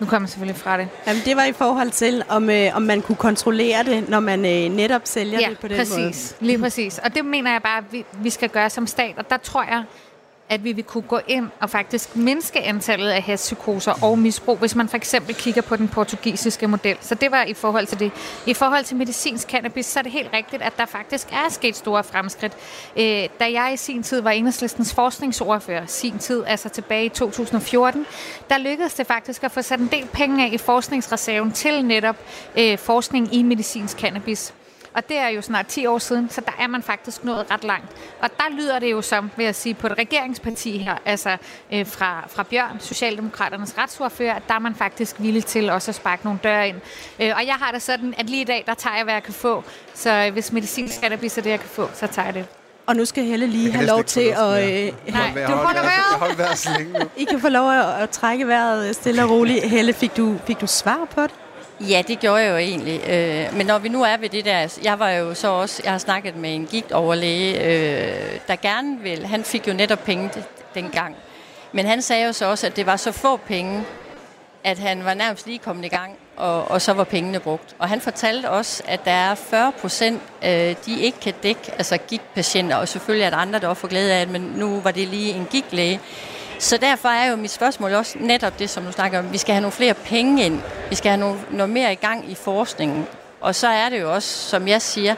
Nu 0.00 0.06
kommer 0.06 0.26
jeg 0.26 0.30
selvfølgelig 0.30 0.60
fra 0.60 0.78
det. 0.78 0.88
Jamen, 1.06 1.22
det 1.24 1.36
var 1.36 1.44
i 1.44 1.52
forhold 1.52 1.90
til, 1.90 2.22
om, 2.28 2.50
øh, 2.50 2.76
om 2.76 2.82
man 2.82 3.02
kunne 3.02 3.16
kontrollere 3.16 3.82
det, 3.82 4.08
når 4.08 4.20
man 4.20 4.44
øh, 4.44 4.76
netop 4.76 5.00
sælger 5.04 5.40
ja, 5.40 5.48
det 5.48 5.58
på 5.58 5.68
den 5.68 5.76
præcis. 5.76 5.96
måde. 6.40 6.46
Lige 6.46 6.58
præcis. 6.58 6.98
Og 6.98 7.14
det 7.14 7.24
mener 7.24 7.52
jeg 7.52 7.62
bare, 7.62 7.78
at 7.78 7.84
vi, 7.90 8.04
vi 8.12 8.30
skal 8.30 8.48
gøre 8.48 8.70
som 8.70 8.86
stat. 8.86 9.14
Og 9.16 9.30
der 9.30 9.36
tror 9.36 9.62
jeg, 9.62 9.84
at 10.48 10.64
vi 10.64 10.72
vil 10.72 10.84
kunne 10.84 11.02
gå 11.02 11.20
ind 11.28 11.48
og 11.60 11.70
faktisk 11.70 12.16
mindske 12.16 12.62
antallet 12.62 13.08
af 13.08 13.22
hashpsykoser 13.22 14.04
og 14.04 14.18
misbrug, 14.18 14.56
hvis 14.56 14.74
man 14.74 14.88
for 14.88 14.96
eksempel 14.96 15.34
kigger 15.34 15.62
på 15.62 15.76
den 15.76 15.88
portugisiske 15.88 16.68
model. 16.68 16.96
Så 17.00 17.14
det 17.14 17.30
var 17.30 17.44
i 17.44 17.54
forhold 17.54 17.86
til 17.86 17.98
det. 17.98 18.12
I 18.46 18.54
forhold 18.54 18.84
til 18.84 18.96
medicinsk 18.96 19.48
cannabis, 19.48 19.86
så 19.86 19.98
er 19.98 20.02
det 20.02 20.12
helt 20.12 20.30
rigtigt, 20.32 20.62
at 20.62 20.72
der 20.76 20.86
faktisk 20.86 21.32
er 21.32 21.50
sket 21.50 21.76
store 21.76 22.04
fremskridt. 22.04 22.52
Øh, 22.96 23.28
da 23.40 23.52
jeg 23.52 23.70
i 23.74 23.76
sin 23.76 24.02
tid 24.02 24.20
var 24.20 24.30
enhedslistens 24.30 24.94
forskningsordfører, 24.94 25.86
sin 25.86 26.18
tid, 26.18 26.44
altså 26.46 26.68
tilbage 26.68 27.04
i 27.04 27.08
2014, 27.08 28.06
der 28.48 28.58
lykkedes 28.58 28.94
det 28.94 29.06
faktisk 29.06 29.44
at 29.44 29.50
få 29.50 29.62
sat 29.62 29.80
en 29.80 29.88
del 29.92 30.06
penge 30.12 30.44
af 30.44 30.50
i 30.52 30.58
forskningsreserven 30.58 31.52
til 31.52 31.84
netop 31.84 32.16
øh, 32.58 32.78
forskning 32.78 33.34
i 33.34 33.42
medicinsk 33.42 33.98
cannabis. 33.98 34.54
Og 34.96 35.08
det 35.08 35.18
er 35.18 35.28
jo 35.28 35.42
snart 35.42 35.66
10 35.66 35.86
år 35.86 35.98
siden, 35.98 36.30
så 36.30 36.40
der 36.40 36.52
er 36.60 36.66
man 36.66 36.82
faktisk 36.82 37.24
nået 37.24 37.46
ret 37.50 37.64
langt. 37.64 37.86
Og 38.20 38.30
der 38.36 38.44
lyder 38.56 38.78
det 38.78 38.90
jo 38.92 39.02
som, 39.02 39.30
vil 39.36 39.44
jeg 39.44 39.54
sige, 39.54 39.74
på 39.74 39.86
et 39.86 39.98
regeringsparti 39.98 40.78
her, 40.78 40.94
altså 41.04 41.36
øh, 41.72 41.86
fra, 41.86 42.24
fra 42.28 42.42
Bjørn, 42.42 42.80
Socialdemokraternes 42.80 43.78
retsordfører, 43.78 44.34
at 44.34 44.42
der 44.48 44.54
er 44.54 44.58
man 44.58 44.74
faktisk 44.74 45.16
villig 45.18 45.44
til 45.44 45.70
også 45.70 45.90
at 45.90 45.94
sparke 45.94 46.24
nogle 46.24 46.38
døre 46.42 46.68
ind. 46.68 46.76
Øh, 47.20 47.32
og 47.36 47.46
jeg 47.46 47.54
har 47.54 47.72
det 47.72 47.82
sådan, 47.82 48.14
at 48.18 48.30
lige 48.30 48.40
i 48.42 48.44
dag, 48.44 48.64
der 48.66 48.74
tager 48.74 48.96
jeg, 48.96 49.04
hvad 49.04 49.14
jeg 49.14 49.22
kan 49.22 49.34
få. 49.34 49.64
Så 49.94 50.10
øh, 50.26 50.32
hvis 50.32 50.52
medicinsk 50.52 51.00
cannabis 51.00 51.38
er 51.38 51.42
det, 51.42 51.50
jeg 51.50 51.60
kan 51.60 51.68
få, 51.68 51.88
så 51.94 52.06
tager 52.06 52.26
jeg 52.26 52.34
det. 52.34 52.46
Og 52.86 52.96
nu 52.96 53.04
skal 53.04 53.24
Helle 53.24 53.46
lige 53.46 53.72
have 53.72 53.86
lov 53.86 54.04
til 54.04 54.20
at... 54.20 54.36
Øh, 54.38 54.92
Nej, 55.12 55.46
du 55.46 55.52
hold 55.52 55.66
holder 55.66 55.72
vejret. 55.72 55.74
vejret. 55.74 56.10
Jeg 56.10 56.18
holder 56.18 56.36
vejret 56.36 56.58
så 56.58 56.70
længe 56.78 56.92
nu. 56.98 57.04
I 57.16 57.24
kan 57.24 57.40
få 57.40 57.48
lov 57.48 57.70
at, 57.72 58.02
at 58.02 58.10
trække 58.10 58.46
vejret 58.48 58.94
stille 58.96 59.24
og 59.24 59.30
roligt. 59.30 59.70
Helle, 59.70 59.92
fik 59.92 60.16
du, 60.16 60.36
fik 60.46 60.60
du 60.60 60.66
svar 60.66 61.08
på 61.14 61.22
det? 61.22 61.30
Ja, 61.80 62.02
det 62.08 62.18
gjorde 62.18 62.42
jeg 62.42 62.50
jo 62.50 62.56
egentlig. 62.56 63.00
Øh, 63.08 63.56
men 63.56 63.66
når 63.66 63.78
vi 63.78 63.88
nu 63.88 64.02
er 64.02 64.16
ved 64.16 64.28
det 64.28 64.44
der, 64.44 64.58
altså, 64.58 64.80
jeg 64.84 64.98
var 64.98 65.10
jo 65.10 65.34
så 65.34 65.48
også, 65.48 65.82
jeg 65.84 65.92
har 65.92 65.98
snakket 65.98 66.36
med 66.36 66.54
en 66.54 66.66
gigtoverlæge, 66.66 67.64
øh, 67.64 68.38
der 68.48 68.56
gerne 68.56 68.98
vil, 69.00 69.26
han 69.26 69.44
fik 69.44 69.68
jo 69.68 69.72
netop 69.72 70.04
penge 70.04 70.30
dengang. 70.74 71.16
Men 71.72 71.86
han 71.86 72.02
sagde 72.02 72.26
jo 72.26 72.32
så 72.32 72.46
også, 72.46 72.66
at 72.66 72.76
det 72.76 72.86
var 72.86 72.96
så 72.96 73.12
få 73.12 73.36
penge, 73.36 73.84
at 74.64 74.78
han 74.78 75.04
var 75.04 75.14
nærmest 75.14 75.46
lige 75.46 75.58
kommet 75.58 75.84
i 75.84 75.88
gang, 75.88 76.16
og, 76.36 76.70
og 76.70 76.82
så 76.82 76.92
var 76.92 77.04
pengene 77.04 77.40
brugt. 77.40 77.76
Og 77.78 77.88
han 77.88 78.00
fortalte 78.00 78.50
også, 78.50 78.82
at 78.86 79.04
der 79.04 79.10
er 79.10 79.34
40 79.34 79.72
procent, 79.72 80.22
øh, 80.44 80.74
de 80.86 81.00
ikke 81.00 81.20
kan 81.20 81.34
dække, 81.42 81.72
altså 81.72 81.96
gigtpatienter, 81.96 82.76
og 82.76 82.88
selvfølgelig 82.88 83.24
er 83.24 83.30
der 83.30 83.36
andre, 83.36 83.58
der 83.58 83.68
også 83.68 83.80
får 83.80 83.88
glæde 83.88 84.12
af 84.14 84.26
det, 84.26 84.32
men 84.32 84.52
nu 84.56 84.80
var 84.80 84.90
det 84.90 85.08
lige 85.08 85.32
en 85.32 85.46
gigtlæge. 85.50 86.00
Så 86.58 86.76
derfor 86.76 87.08
er 87.08 87.30
jo 87.30 87.36
mit 87.36 87.50
spørgsmål 87.50 87.94
også 87.94 88.18
netop 88.20 88.58
det, 88.58 88.70
som 88.70 88.84
du 88.84 88.92
snakker 88.92 89.18
om. 89.18 89.32
Vi 89.32 89.38
skal 89.38 89.54
have 89.54 89.60
nogle 89.60 89.72
flere 89.72 89.94
penge 89.94 90.44
ind. 90.44 90.60
Vi 90.90 90.94
skal 90.94 91.10
have 91.10 91.20
nogle, 91.20 91.38
noget 91.50 91.70
mere 91.70 91.92
i 91.92 91.96
gang 91.96 92.30
i 92.30 92.34
forskningen. 92.34 93.06
Og 93.40 93.54
så 93.54 93.68
er 93.68 93.88
det 93.88 94.00
jo 94.00 94.14
også, 94.14 94.48
som 94.48 94.68
jeg 94.68 94.82
siger, 94.82 95.14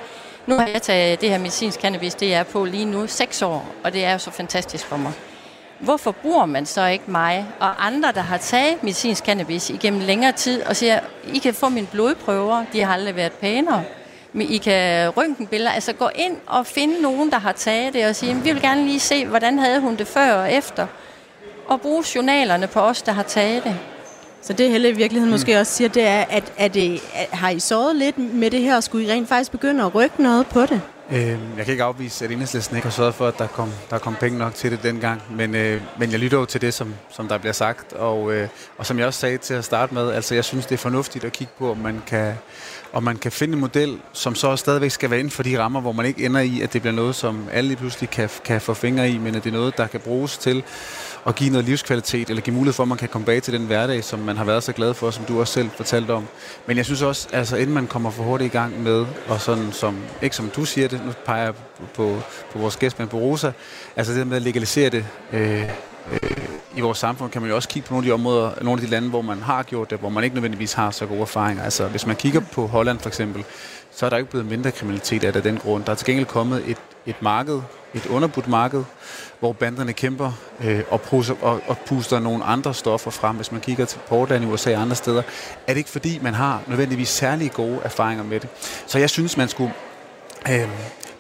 nu 0.47 0.59
har 0.59 0.67
jeg 0.67 0.83
taget 0.83 1.21
det 1.21 1.31
her 1.31 1.39
medicinsk 1.39 1.81
cannabis, 1.81 2.15
det 2.15 2.35
er 2.35 2.43
på 2.43 2.65
lige 2.65 2.85
nu 2.85 3.07
seks 3.07 3.43
år, 3.43 3.67
og 3.85 3.93
det 3.93 4.05
er 4.05 4.13
jo 4.13 4.19
så 4.19 4.31
fantastisk 4.31 4.87
for 4.87 4.97
mig. 4.97 5.13
Hvorfor 5.79 6.13
bruger 6.13 6.47
man 6.47 6.67
så 6.67 6.87
ikke 6.87 7.11
mig 7.11 7.47
og 7.61 7.87
andre, 7.87 8.13
der 8.13 8.21
har 8.21 8.37
taget 8.37 8.83
medicinsk 8.83 9.25
cannabis 9.25 9.71
igennem 9.71 10.01
længere 10.01 10.33
tid, 10.33 10.63
og 10.63 10.77
siger, 10.77 11.01
I 11.35 11.39
kan 11.39 11.55
få 11.55 11.69
mine 11.69 11.87
blodprøver, 11.87 12.65
de 12.73 12.85
har 12.85 12.95
aldrig 12.95 13.17
været 13.17 13.33
pænere. 13.33 13.83
Men 14.33 14.51
I 14.51 14.57
kan 14.57 15.09
røntgenbilleder, 15.17 15.71
altså 15.71 15.93
gå 15.93 16.11
ind 16.15 16.37
og 16.47 16.67
finde 16.67 17.03
nogen, 17.03 17.31
der 17.31 17.39
har 17.39 17.53
taget 17.53 17.95
det, 17.95 18.07
og 18.07 18.17
sige, 18.17 18.35
vi 18.35 18.53
vil 18.53 18.63
gerne 18.63 18.85
lige 18.85 19.01
se, 19.01 19.27
hvordan 19.27 19.59
havde 19.59 19.81
hun 19.81 19.97
det 19.97 20.07
før 20.07 20.33
og 20.33 20.53
efter. 20.53 20.87
Og 21.69 21.81
bruge 21.81 22.05
journalerne 22.15 22.67
på 22.67 22.81
os, 22.81 23.03
der 23.03 23.13
har 23.13 23.23
taget 23.23 23.65
det. 23.65 23.77
Så 24.43 24.53
det 24.53 24.71
Helle 24.71 24.89
i 24.89 24.93
virkeligheden 24.93 25.31
måske 25.31 25.61
også 25.61 25.73
siger, 25.73 25.89
det 25.89 26.07
er, 26.07 26.25
at, 26.31 26.53
at, 26.57 26.75
det, 26.75 27.01
at 27.15 27.29
har 27.33 27.51
I 27.51 27.61
såret 27.61 27.97
lidt 27.97 28.19
med 28.35 28.51
det 28.51 28.61
her, 28.61 28.77
og 28.77 28.83
skulle 28.83 29.07
I 29.07 29.11
rent 29.11 29.29
faktisk 29.29 29.51
begynde 29.51 29.85
at 29.85 29.95
rykke 29.95 30.23
noget 30.23 30.47
på 30.47 30.63
det? 30.63 30.81
Øh, 31.13 31.39
jeg 31.57 31.65
kan 31.65 31.69
ikke 31.69 31.85
afvise, 31.85 32.25
at 32.25 32.31
enhedslisten 32.31 32.77
ikke 32.77 32.87
har 32.87 32.93
sørget 32.93 33.15
for, 33.15 33.27
at 33.27 33.39
der 33.39 33.47
kom, 33.47 33.73
der 33.91 33.99
kom 33.99 34.15
penge 34.21 34.39
nok 34.39 34.55
til 34.55 34.71
det 34.71 34.83
dengang. 34.83 35.23
Men, 35.31 35.55
øh, 35.55 35.83
men 35.99 36.13
jeg 36.13 36.19
lytter 36.19 36.39
jo 36.39 36.45
til 36.45 36.61
det, 36.61 36.75
som, 36.75 36.95
som 37.11 37.29
der 37.29 37.39
bliver 37.39 37.53
sagt. 37.53 37.93
Og, 37.93 38.33
øh, 38.33 38.49
og 38.79 38.87
som 38.87 38.99
jeg 38.99 39.07
også 39.07 39.21
sagde 39.21 39.39
til 39.39 39.55
at 39.55 39.65
starte 39.65 39.95
med, 39.95 40.13
altså 40.13 40.35
jeg 40.35 40.45
synes, 40.45 40.67
det 40.67 40.75
er 40.75 40.79
fornuftigt 40.79 41.25
at 41.25 41.33
kigge 41.33 41.53
på, 41.59 41.71
om 41.71 41.77
man 41.77 42.03
kan, 42.07 42.35
om 42.93 43.03
man 43.03 43.17
kan 43.17 43.33
finde 43.33 43.55
en 43.55 43.61
model, 43.61 43.99
som 44.13 44.35
så 44.35 44.57
stadigvæk 44.57 44.91
skal 44.91 45.11
være 45.11 45.19
inden 45.19 45.31
for 45.31 45.43
de 45.43 45.59
rammer, 45.59 45.81
hvor 45.81 45.93
man 45.93 46.07
ikke 46.07 46.27
ender 46.27 46.41
i, 46.41 46.61
at 46.61 46.73
det 46.73 46.83
bliver 46.83 46.95
noget, 46.95 47.15
som 47.15 47.49
alle 47.53 47.77
pludselig 47.77 48.11
kan, 48.11 48.31
kan 48.45 48.61
få 48.61 48.75
fingre 48.75 49.11
i, 49.11 49.19
men 49.19 49.35
at 49.35 49.45
det 49.45 49.51
er 49.51 49.57
noget, 49.57 49.77
der 49.77 49.87
kan 49.87 50.01
bruges 50.01 50.39
til 50.39 50.65
at 51.27 51.35
give 51.35 51.51
noget 51.51 51.65
livskvalitet, 51.65 52.31
eller 52.31 52.43
give 52.43 52.57
mulighed 52.57 52.73
for, 52.73 52.83
at 52.83 52.89
man 52.89 52.99
kan 52.99 53.09
komme 53.09 53.25
bag 53.25 53.43
til 53.43 53.53
den 53.53 53.67
hverdag, 53.67 54.05
som 54.05 54.19
man 54.19 54.37
har 54.37 54.45
været 54.45 54.63
så 54.63 54.73
glad 54.73 54.95
for, 54.95 55.11
som 55.11 55.25
du 55.25 55.41
også 55.41 55.53
selv 55.53 55.71
fortalte 55.77 56.11
om. 56.11 56.27
Men 56.67 56.77
jeg 56.77 56.85
synes 56.85 57.03
også, 57.03 57.29
altså 57.33 57.57
inden 57.57 57.75
man 57.75 57.87
kommer 57.87 58.11
for 58.11 58.23
hurtigt 58.23 58.55
i 58.55 58.57
gang 58.57 58.83
med, 58.83 59.07
og 59.29 59.41
sådan 59.41 59.73
som, 59.73 59.99
ikke 60.23 60.37
som 60.37 60.51
du 60.57 60.65
siger 60.65 60.89
det, 60.89 61.01
nu 61.07 61.13
peger 61.25 61.45
jeg 61.45 61.55
på, 61.95 62.17
på 62.53 62.59
vores 62.59 62.77
gæst, 62.77 62.99
men 62.99 63.09
på 63.09 63.19
Rosa, 63.19 63.53
altså 63.97 64.13
det 64.13 64.27
med 64.27 64.37
at 64.37 64.43
legalisere 64.43 64.91
det 64.91 65.05
øh, 65.33 65.63
øh, 66.13 66.31
i 66.77 66.81
vores 66.81 66.99
samfund, 66.99 67.31
kan 67.31 67.43
man 67.43 67.51
jo 67.51 67.57
også 67.57 67.69
kigge 67.69 67.89
på 67.89 67.95
nogle 67.95 68.07
af 68.07 68.09
de 68.09 68.15
områder, 68.15 68.51
nogle 68.63 68.81
af 68.81 68.87
de 68.87 68.91
lande, 68.91 69.09
hvor 69.09 69.23
man 69.23 69.43
har 69.43 69.63
gjort 69.63 69.91
det, 69.91 69.99
hvor 69.99 70.09
man 70.09 70.25
ikke 70.25 70.37
nødvendigvis 70.37 70.73
har 70.73 70.91
så 70.91 71.07
gode 71.07 71.21
erfaringer. 71.21 71.65
Altså 71.65 71.87
hvis 71.87 72.07
man 72.07 72.17
kigger 72.17 72.41
på 72.53 72.67
Holland 72.67 72.99
for 72.99 73.09
eksempel, 73.09 73.45
så 73.91 74.07
er 74.07 74.11
der 74.11 74.17
ikke 74.17 74.31
blevet 74.31 74.47
mindre 74.47 74.71
kriminalitet 74.71 75.25
af 75.25 75.37
af 75.37 75.43
den 75.43 75.57
grund. 75.57 75.85
Der 75.85 75.91
er 75.93 75.97
til 75.97 76.07
gengæld 76.07 76.27
kommet 76.27 76.63
et, 76.67 76.77
et 77.07 77.23
marked, 77.23 77.61
et 77.95 78.07
underbudt 78.07 78.49
marked, 78.49 78.85
hvor 79.41 79.53
banderne 79.53 79.93
kæmper 79.93 80.33
øh, 80.65 80.81
og, 80.91 81.01
puster, 81.01 81.35
og, 81.43 81.61
og 81.67 81.79
puster 81.79 82.19
nogle 82.19 82.45
andre 82.45 82.75
stoffer 82.75 83.11
frem. 83.11 83.37
Hvis 83.37 83.53
man 83.53 83.61
kigger 83.61 83.85
til 83.85 83.99
Portland 84.09 84.45
i 84.45 84.47
USA 84.47 84.77
og 84.77 84.83
andre 84.83 84.97
steder, 84.97 85.23
er 85.67 85.73
det 85.73 85.77
ikke 85.77 85.91
fordi, 85.91 86.19
man 86.23 86.35
har 86.35 86.63
nødvendigvis 86.67 87.09
særlig 87.09 87.53
gode 87.53 87.81
erfaringer 87.85 88.25
med 88.25 88.41
det. 88.41 88.49
Så 88.87 88.99
jeg 88.99 89.11
synes, 89.11 89.37
man 89.37 89.49
skulle, 89.49 89.73
øh, 90.51 90.69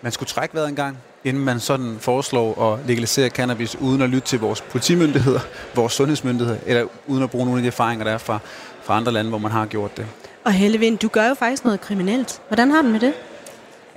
man 0.02 0.12
skulle 0.12 0.28
trække 0.28 0.54
vejret 0.54 0.68
en 0.68 0.76
gang, 0.76 0.98
inden 1.24 1.44
man 1.44 1.60
sådan 1.60 1.96
foreslår 2.00 2.72
at 2.72 2.86
legalisere 2.86 3.28
cannabis, 3.28 3.76
uden 3.76 4.02
at 4.02 4.10
lytte 4.10 4.28
til 4.28 4.40
vores 4.40 4.60
politimyndigheder, 4.60 5.40
vores 5.74 5.92
sundhedsmyndigheder, 5.92 6.58
eller 6.66 6.86
uden 7.06 7.22
at 7.22 7.30
bruge 7.30 7.44
nogle 7.44 7.58
af 7.58 7.62
de 7.62 7.66
erfaringer, 7.66 8.04
der 8.04 8.12
er 8.12 8.18
fra, 8.18 8.38
fra 8.82 8.96
andre 8.96 9.12
lande, 9.12 9.28
hvor 9.28 9.38
man 9.38 9.50
har 9.50 9.66
gjort 9.66 9.96
det. 9.96 10.06
Og 10.44 10.52
Hellevind, 10.52 10.98
du 10.98 11.08
gør 11.08 11.28
jo 11.28 11.34
faktisk 11.34 11.64
noget 11.64 11.80
kriminelt. 11.80 12.40
Hvordan 12.48 12.70
har 12.70 12.82
du 12.82 12.88
med 12.88 13.00
det? 13.00 13.14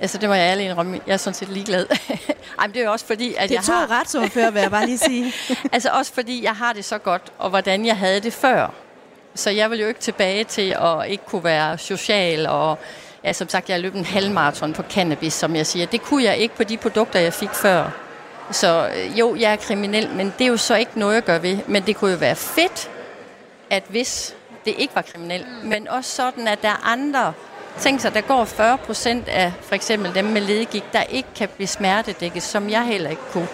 Altså, 0.02 0.18
det 0.18 0.28
må 0.28 0.34
jeg 0.34 0.50
ærligt 0.50 0.68
indrømme. 0.70 1.00
Jeg 1.06 1.12
er 1.12 1.16
sådan 1.16 1.34
set 1.34 1.48
ligeglad. 1.48 1.86
Ej, 2.58 2.66
men 2.66 2.74
det 2.74 2.80
er 2.80 2.84
jo 2.84 2.92
også 2.92 3.06
fordi, 3.06 3.34
at 3.34 3.48
Det 3.48 3.54
er 3.56 3.58
jeg 3.58 3.64
to 3.64 3.72
har... 3.72 4.00
retsordfører, 4.00 4.50
vil 4.50 4.60
jeg 4.60 4.70
bare 4.70 4.86
lige 4.86 4.98
sige. 4.98 5.32
Altså 5.72 5.90
også 5.90 6.12
fordi, 6.12 6.44
jeg 6.44 6.52
har 6.52 6.72
det 6.72 6.84
så 6.84 6.98
godt, 6.98 7.22
og 7.38 7.50
hvordan 7.50 7.86
jeg 7.86 7.96
havde 7.96 8.20
det 8.20 8.32
før. 8.32 8.72
Så 9.34 9.50
jeg 9.50 9.70
vil 9.70 9.80
jo 9.80 9.88
ikke 9.88 10.00
tilbage 10.00 10.44
til 10.44 10.76
at 10.80 11.08
ikke 11.08 11.24
kunne 11.26 11.44
være 11.44 11.78
social, 11.78 12.46
og 12.46 12.78
ja, 13.24 13.32
som 13.32 13.48
sagt, 13.48 13.68
jeg 13.68 13.74
har 13.74 13.80
løbet 13.80 13.98
en 13.98 14.04
halvmarathon 14.04 14.72
på 14.72 14.82
cannabis, 14.90 15.32
som 15.32 15.56
jeg 15.56 15.66
siger. 15.66 15.86
Det 15.86 16.02
kunne 16.02 16.24
jeg 16.24 16.36
ikke 16.36 16.54
på 16.54 16.64
de 16.64 16.76
produkter, 16.76 17.20
jeg 17.20 17.32
fik 17.32 17.50
før. 17.50 17.90
Så 18.50 18.90
øh, 18.96 19.18
jo, 19.18 19.36
jeg 19.36 19.52
er 19.52 19.56
kriminel, 19.56 20.10
men 20.10 20.34
det 20.38 20.44
er 20.44 20.48
jo 20.48 20.56
så 20.56 20.76
ikke 20.76 20.98
noget, 20.98 21.14
jeg 21.14 21.22
gør 21.22 21.38
ved. 21.38 21.58
Men 21.66 21.82
det 21.82 21.96
kunne 21.96 22.10
jo 22.10 22.16
være 22.16 22.36
fedt, 22.36 22.90
at 23.70 23.82
hvis 23.88 24.34
det 24.64 24.74
ikke 24.78 24.94
var 24.94 25.02
kriminelt, 25.02 25.46
men 25.64 25.88
også 25.88 26.10
sådan, 26.10 26.48
at 26.48 26.62
der 26.62 26.68
er 26.68 26.86
andre 26.86 27.32
Tænk 27.78 28.00
sig, 28.00 28.14
der 28.14 28.20
går 28.20 28.44
40 28.44 28.78
procent 28.78 29.28
af 29.28 29.52
for 29.62 29.74
eksempel 29.74 30.14
dem 30.14 30.24
med 30.24 30.40
ledegik, 30.40 30.84
der 30.92 31.02
ikke 31.02 31.28
kan 31.36 31.48
blive 31.56 31.66
smertedækket, 31.66 32.42
som 32.42 32.70
jeg 32.70 32.82
heller 32.86 33.10
ikke 33.10 33.22
kunne. 33.32 33.48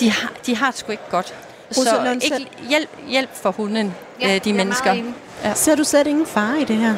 De 0.00 0.10
har, 0.10 0.32
de 0.46 0.56
har 0.56 0.70
det 0.70 0.78
sgu 0.78 0.92
ikke 0.92 1.10
godt. 1.10 1.34
Så 1.70 2.18
ikke 2.22 2.46
hjælp, 2.68 2.88
hjælp 3.08 3.30
for 3.34 3.50
hunden, 3.50 3.94
Ja, 4.20 4.26
ja, 4.26 4.32
jeg 4.32 4.44
de 4.44 4.50
er 4.50 4.54
mennesker. 4.54 4.92
enig. 4.92 5.14
Ser 5.54 5.74
du 5.76 5.84
slet 5.84 6.06
ingen 6.06 6.26
fare 6.26 6.60
i 6.60 6.64
det 6.64 6.76
her? 6.76 6.94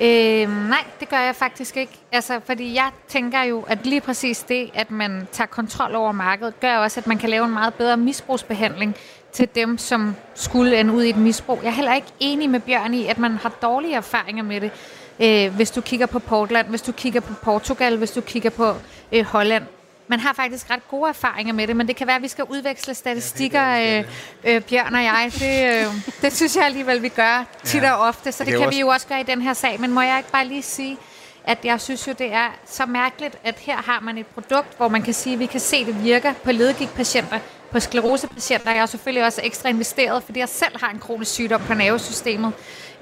Øh, 0.00 0.68
nej, 0.68 0.84
det 1.00 1.08
gør 1.08 1.20
jeg 1.20 1.36
faktisk 1.36 1.76
ikke. 1.76 1.92
Altså, 2.12 2.40
fordi 2.46 2.74
jeg 2.74 2.90
tænker 3.08 3.42
jo, 3.42 3.64
at 3.68 3.86
lige 3.86 4.00
præcis 4.00 4.38
det, 4.38 4.70
at 4.74 4.90
man 4.90 5.28
tager 5.32 5.48
kontrol 5.48 5.94
over 5.94 6.12
markedet, 6.12 6.60
gør 6.60 6.76
også, 6.76 7.00
at 7.00 7.06
man 7.06 7.18
kan 7.18 7.30
lave 7.30 7.44
en 7.44 7.52
meget 7.52 7.74
bedre 7.74 7.96
misbrugsbehandling 7.96 8.96
til 9.32 9.48
dem, 9.54 9.78
som 9.78 10.16
skulle 10.34 10.80
ende 10.80 10.92
ud 10.94 11.02
i 11.02 11.08
et 11.10 11.16
misbrug. 11.16 11.58
Jeg 11.62 11.68
er 11.68 11.72
heller 11.72 11.94
ikke 11.94 12.06
enig 12.20 12.50
med 12.50 12.60
Bjørn 12.60 12.94
i, 12.94 13.06
at 13.06 13.18
man 13.18 13.32
har 13.42 13.52
dårlige 13.62 13.94
erfaringer 13.94 14.42
med 14.44 14.60
det. 14.60 14.70
Øh, 15.20 15.54
hvis 15.54 15.70
du 15.70 15.80
kigger 15.80 16.06
på 16.06 16.18
Portland, 16.18 16.68
hvis 16.68 16.82
du 16.82 16.92
kigger 16.92 17.20
på 17.20 17.32
Portugal, 17.42 17.96
hvis 17.96 18.10
du 18.10 18.20
kigger 18.20 18.50
på 18.50 18.74
øh, 19.12 19.24
Holland. 19.24 19.64
man 20.08 20.20
har 20.20 20.32
faktisk 20.32 20.70
ret 20.70 20.88
gode 20.88 21.08
erfaringer 21.08 21.54
med 21.54 21.66
det, 21.66 21.76
men 21.76 21.88
det 21.88 21.96
kan 21.96 22.06
være, 22.06 22.16
at 22.16 22.22
vi 22.22 22.28
skal 22.28 22.44
udveksle 22.44 22.94
statistikker, 22.94 23.68
øh, 23.68 24.04
øh, 24.44 24.62
Bjørn 24.62 24.94
og 24.94 25.02
jeg. 25.02 25.30
Det, 25.34 25.86
øh, 25.86 25.94
det 26.22 26.36
synes 26.36 26.56
jeg 26.56 26.64
alligevel, 26.64 27.02
vi 27.02 27.08
gør 27.08 27.46
tit 27.64 27.84
og 27.84 27.98
ofte, 27.98 28.32
så 28.32 28.44
det, 28.44 28.46
det 28.46 28.58
kan, 28.58 28.68
kan 28.68 28.76
vi 28.76 28.80
jo 28.80 28.88
også 28.88 29.06
gøre 29.06 29.20
i 29.20 29.24
den 29.24 29.42
her 29.42 29.52
sag. 29.52 29.80
Men 29.80 29.92
må 29.92 30.00
jeg 30.00 30.18
ikke 30.18 30.30
bare 30.30 30.46
lige 30.46 30.62
sige, 30.62 30.96
at 31.44 31.58
jeg 31.64 31.80
synes 31.80 32.06
jo, 32.06 32.12
det 32.18 32.32
er 32.32 32.48
så 32.66 32.86
mærkeligt, 32.86 33.38
at 33.44 33.54
her 33.58 33.76
har 33.76 34.00
man 34.00 34.18
et 34.18 34.26
produkt, 34.26 34.76
hvor 34.76 34.88
man 34.88 35.02
kan 35.02 35.14
sige, 35.14 35.32
at 35.32 35.38
vi 35.38 35.46
kan 35.46 35.60
se, 35.60 35.76
at 35.76 35.86
det 35.86 36.04
virker 36.04 36.32
på 36.44 36.52
ledegigtpatienter, 36.52 37.38
på 37.70 37.80
sklerosepatienter. 37.80 38.70
Jeg 38.70 38.82
er 38.82 38.86
selvfølgelig 38.86 39.24
også 39.24 39.40
ekstra 39.44 39.68
investeret, 39.68 40.22
fordi 40.22 40.40
jeg 40.40 40.48
selv 40.48 40.80
har 40.80 40.90
en 40.90 40.98
kronisk 40.98 41.30
sygdom 41.30 41.60
på 41.60 41.74
nervesystemet. 41.74 42.52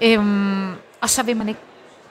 Øhm, 0.01 0.73
og 1.01 1.11
så 1.11 1.23
vil 1.23 1.37
man 1.37 1.49
ikke 1.49 1.61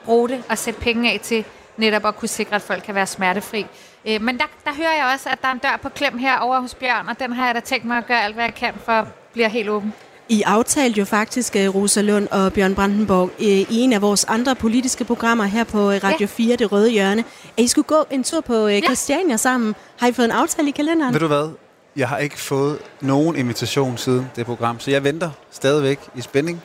bruge 0.06 0.28
det 0.28 0.42
og 0.48 0.58
sætte 0.58 0.80
penge 0.80 1.12
af 1.12 1.20
til 1.22 1.44
netop 1.76 2.06
at 2.06 2.16
kunne 2.16 2.28
sikre, 2.28 2.54
at 2.56 2.62
folk 2.62 2.82
kan 2.82 2.94
være 2.94 3.06
smertefri. 3.06 3.66
Øh, 4.08 4.22
men 4.22 4.38
der, 4.38 4.44
der 4.64 4.74
hører 4.74 4.92
jeg 4.92 5.10
også, 5.14 5.28
at 5.28 5.38
der 5.42 5.48
er 5.48 5.52
en 5.52 5.58
dør 5.58 5.78
på 5.82 5.88
klem 5.88 6.18
her 6.18 6.38
over 6.38 6.60
hos 6.60 6.74
Bjørn, 6.74 7.08
og 7.08 7.18
den 7.20 7.32
har 7.32 7.46
jeg 7.46 7.54
da 7.54 7.60
tænkt 7.60 7.84
mig 7.84 7.98
at 7.98 8.06
gøre 8.06 8.24
alt, 8.24 8.34
hvad 8.34 8.44
jeg 8.44 8.54
kan 8.54 8.74
for 8.84 8.92
at 8.92 9.06
blive 9.32 9.48
helt 9.48 9.68
åben. 9.68 9.92
I 10.28 10.42
aftalte 10.42 10.98
jo 10.98 11.04
faktisk, 11.04 11.56
øh, 11.56 11.74
Rosa 11.74 12.00
Lund 12.00 12.28
og 12.30 12.52
Bjørn 12.52 12.74
Brandenborg, 12.74 13.30
øh, 13.40 13.46
i 13.46 13.66
en 13.70 13.92
af 13.92 14.02
vores 14.02 14.24
andre 14.24 14.54
politiske 14.54 15.04
programmer 15.04 15.44
her 15.44 15.64
på 15.64 15.90
øh, 15.90 16.00
Radio 16.04 16.26
4, 16.26 16.56
Det 16.56 16.72
Røde 16.72 16.90
Hjørne, 16.90 17.24
at 17.58 17.64
I 17.64 17.68
skulle 17.68 17.86
gå 17.86 18.04
en 18.10 18.24
tur 18.24 18.40
på 18.40 18.68
Christiania 18.84 19.36
sammen. 19.36 19.74
Har 19.98 20.08
I 20.08 20.12
fået 20.12 20.26
en 20.26 20.32
aftale 20.32 20.68
i 20.68 20.70
kalenderen? 20.70 21.12
Ved 21.12 21.20
du 21.20 21.26
hvad? 21.26 21.50
Jeg 21.96 22.08
har 22.08 22.18
ikke 22.18 22.40
fået 22.40 22.78
nogen 23.00 23.36
invitation 23.36 23.98
siden 23.98 24.30
det 24.36 24.46
program, 24.46 24.80
så 24.80 24.90
jeg 24.90 25.04
venter 25.04 25.30
stadigvæk 25.50 26.00
i 26.14 26.20
spænding 26.20 26.62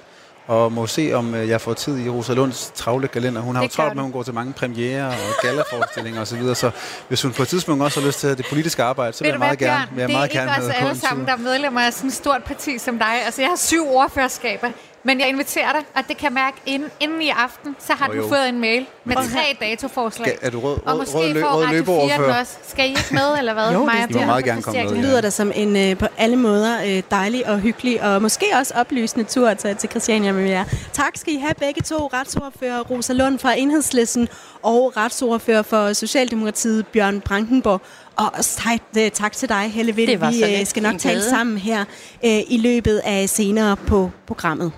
og 0.52 0.72
må 0.72 0.88
se, 0.88 1.14
om 1.14 1.36
øh, 1.36 1.50
jeg 1.50 1.62
får 1.62 1.74
tid 1.74 2.06
i 2.06 2.10
Rosa 2.10 2.34
Lunds 2.34 2.72
travle 2.76 3.08
kalender. 3.08 3.42
Hun 3.42 3.56
har 3.56 3.64
jo 3.64 3.70
travlt 3.70 3.96
med, 3.96 4.02
at 4.02 4.06
hun 4.06 4.12
går 4.12 4.24
til 4.24 4.34
mange 4.34 4.54
premiere 4.54 5.08
og 5.08 5.34
gallaforestillinger 5.42 6.22
osv., 6.22 6.42
så, 6.42 6.54
så 6.54 6.72
hvis 7.08 7.22
hun 7.22 7.32
på 7.32 7.42
et 7.42 7.48
tidspunkt 7.48 7.84
også 7.84 8.00
har 8.00 8.08
lyst 8.08 8.20
til 8.20 8.38
det 8.38 8.46
politiske 8.50 8.84
arbejde, 8.84 9.14
så 9.14 9.24
vil 9.24 9.30
jeg 9.30 9.40
meget 9.40 9.60
gerne, 9.60 9.88
vil 9.92 10.02
jeg 10.02 10.10
meget 10.12 10.32
gerne 10.32 10.52
Det 10.52 10.58
er 10.58 10.62
ikke 10.62 10.72
os 10.72 10.88
alle 10.88 11.00
sammen, 11.00 11.26
der 11.26 11.34
er 11.34 11.38
medlemmer 11.38 11.82
af 11.82 11.94
sådan 11.94 12.08
et 12.08 12.14
stort 12.14 12.44
parti 12.44 12.78
som 12.78 12.98
dig. 12.98 13.26
Altså, 13.26 13.42
jeg 13.42 13.50
har 13.50 13.58
syv 13.58 13.88
ordførerskaber. 13.88 14.70
Men 15.04 15.20
jeg 15.20 15.30
inviterer 15.30 15.72
dig, 15.72 15.82
og 15.96 16.04
det 16.08 16.18
kan 16.18 16.34
mærke, 16.34 16.58
inden, 16.66 16.90
inden 17.00 17.22
i 17.22 17.30
aften, 17.30 17.76
så 17.80 17.94
har 17.94 18.10
oh, 18.10 18.18
du 18.18 18.28
fået 18.28 18.50
en 18.50 18.60
mail 18.60 18.86
med 19.04 19.16
tre 19.16 19.58
datoforslag. 19.60 20.28
Skal, 20.28 20.38
er 20.42 20.50
du 20.50 20.60
rød, 20.60 20.78
og 20.86 20.98
måske 20.98 21.18
rød, 21.18 21.42
får 21.42 21.48
rød 21.48 21.68
løbeoverfører? 21.68 22.40
også. 22.40 22.54
Skal 22.68 22.86
I 22.86 22.90
ikke 22.90 23.08
med, 23.12 23.38
eller 23.38 23.54
hvad? 23.54 23.72
jo, 23.74 23.86
Maja, 23.86 24.06
det 24.06 24.16
må 24.16 24.26
meget 24.26 24.46
gerne 24.46 24.62
komme 24.62 24.84
med. 24.84 24.90
Det 24.90 24.98
lyder 24.98 25.22
da 25.22 25.30
som 25.30 25.52
en 25.56 25.76
øh, 25.76 25.98
på 25.98 26.06
alle 26.18 26.36
måder 26.36 26.84
øh, 26.86 27.04
dejlig 27.12 27.48
og 27.48 27.60
hyggelig, 27.60 28.04
og 28.04 28.22
måske 28.22 28.46
også 28.60 28.74
oplysende 28.76 29.26
tur 29.26 29.54
til, 29.54 29.76
til 29.76 29.90
Christiania 29.90 30.32
med 30.32 30.50
jer. 30.50 30.66
Tak 30.94 31.18
skal 31.18 31.34
I 31.34 31.38
have 31.38 31.54
begge 31.60 31.82
to, 31.82 32.08
retsordfører 32.14 32.80
Rosa 32.80 33.14
Lund 33.14 33.40
fra 33.40 33.54
Enhedslisten 33.54 34.28
og 34.62 34.98
retsordfører 34.98 35.62
for 35.62 35.94
Socialdemokratiet 35.94 36.88
Bjørn 36.88 37.22
Brandenborg. 37.22 37.82
Og 38.16 38.32
tak, 38.42 38.80
øh, 38.98 39.12
tak 39.12 39.32
til 39.32 39.50
dig, 39.50 39.72
Helle 39.72 39.96
Vind. 39.96 40.10
Vi 40.32 40.60
øh, 40.60 40.66
skal 40.66 40.84
nok 40.84 40.98
tale 41.00 41.24
sammen 41.24 41.58
her 41.58 41.80
øh, 42.26 42.40
i 42.48 42.58
løbet 42.58 43.02
af 43.06 43.30
senere 43.30 43.78
på 43.78 44.12
programmet. 44.28 44.72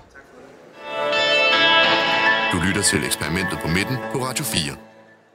Du 2.54 2.60
lytter 2.66 2.82
til 2.82 3.04
eksperimentet 3.04 3.58
på 3.62 3.68
midten 3.68 3.96
på 4.12 4.18
Radio 4.18 4.44
4. 4.44 4.76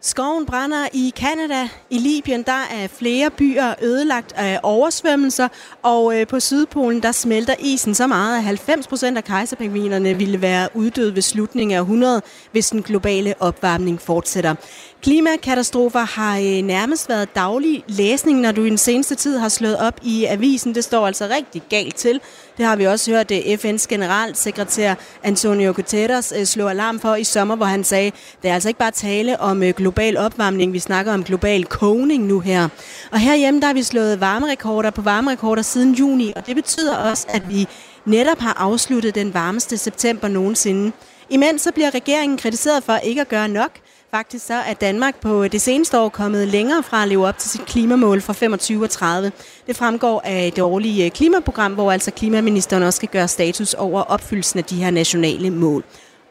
Skoven 0.01 0.45
brænder 0.45 0.87
i 0.93 1.13
Kanada. 1.15 1.69
I 1.89 1.97
Libyen 1.97 2.43
der 2.43 2.61
er 2.71 2.87
flere 2.87 3.29
byer 3.29 3.73
ødelagt 3.81 4.33
af 4.35 4.59
oversvømmelser, 4.63 5.47
og 5.83 6.19
øh, 6.19 6.27
på 6.27 6.39
Sydpolen 6.39 7.03
der 7.03 7.11
smelter 7.11 7.55
isen 7.59 7.95
så 7.95 8.07
meget, 8.07 8.37
at 8.37 8.43
90 8.43 8.87
procent 8.87 9.17
af 9.17 9.23
kejserpingvinerne 9.23 10.13
ville 10.13 10.41
være 10.41 10.69
uddøde 10.73 11.15
ved 11.15 11.21
slutningen 11.21 11.77
af 11.77 11.81
100, 11.81 12.21
hvis 12.51 12.69
den 12.69 12.83
globale 12.83 13.33
opvarmning 13.39 14.01
fortsætter. 14.01 14.55
Klimakatastrofer 15.03 15.99
har 15.99 16.37
øh, 16.37 16.61
nærmest 16.61 17.09
været 17.09 17.35
daglig 17.35 17.83
læsning, 17.87 18.39
når 18.39 18.51
du 18.51 18.63
i 18.63 18.69
den 18.69 18.77
seneste 18.77 19.15
tid 19.15 19.37
har 19.37 19.49
slået 19.49 19.77
op 19.77 19.99
i 20.03 20.25
avisen. 20.25 20.75
Det 20.75 20.83
står 20.83 21.07
altså 21.07 21.27
rigtig 21.27 21.61
galt 21.69 21.95
til. 21.95 22.19
Det 22.57 22.65
har 22.65 22.75
vi 22.75 22.85
også 22.85 23.11
hørt 23.11 23.31
øh, 23.31 23.37
FN's 23.37 23.85
generalsekretær 23.89 24.95
Antonio 25.23 25.73
Guterres 25.75 26.33
øh, 26.37 26.45
slå 26.45 26.67
alarm 26.67 26.99
for 26.99 27.15
i 27.15 27.23
sommer, 27.23 27.55
hvor 27.55 27.65
han 27.65 27.83
sagde, 27.83 28.11
det 28.41 28.49
er 28.49 28.53
altså 28.53 28.69
ikke 28.69 28.79
bare 28.79 28.91
tale 28.91 29.39
om 29.39 29.61
global 29.61 30.17
opvarmning, 30.17 30.73
vi 30.73 30.79
snakker 30.79 31.13
om 31.13 31.23
global 31.23 31.65
kogning 31.65 32.25
nu 32.25 32.39
her. 32.39 32.67
Og 33.11 33.19
herhjemme 33.19 33.59
der 33.59 33.67
har 33.67 33.73
vi 33.73 33.83
slået 33.83 34.19
varmerekorder 34.19 34.89
på 34.89 35.01
varmerekorder 35.01 35.61
siden 35.61 35.93
juni, 35.93 36.33
og 36.35 36.47
det 36.47 36.55
betyder 36.55 36.97
også, 36.97 37.27
at 37.29 37.49
vi 37.49 37.67
netop 38.05 38.39
har 38.39 38.53
afsluttet 38.53 39.15
den 39.15 39.33
varmeste 39.33 39.77
september 39.77 40.27
nogensinde. 40.27 40.91
Imens 41.29 41.61
så 41.61 41.71
bliver 41.71 41.95
regeringen 41.95 42.37
kritiseret 42.37 42.83
for 42.83 42.95
ikke 42.95 43.21
at 43.21 43.29
gøre 43.29 43.47
nok– 43.47 43.71
Faktisk 44.11 44.45
så 44.45 44.53
er 44.53 44.73
Danmark 44.73 45.15
på 45.21 45.47
det 45.47 45.61
seneste 45.61 45.99
år 45.99 46.09
kommet 46.09 46.47
længere 46.47 46.83
fra 46.83 47.03
at 47.03 47.09
leve 47.09 47.27
op 47.27 47.37
til 47.37 47.49
sit 47.49 47.65
klimamål 47.65 48.21
for 48.21 48.33
25 48.33 48.83
og 48.83 48.89
30. 48.89 49.31
Det 49.67 49.75
fremgår 49.75 50.21
af 50.25 50.51
det 50.55 50.63
årlige 50.63 51.09
klimaprogram, 51.09 51.73
hvor 51.73 51.91
altså 51.91 52.11
klimaministeren 52.11 52.83
også 52.83 52.97
skal 52.97 53.09
gøre 53.09 53.27
status 53.27 53.73
over 53.73 54.01
opfyldelsen 54.01 54.59
af 54.59 54.65
de 54.65 54.75
her 54.75 54.91
nationale 54.91 55.49
mål. 55.49 55.83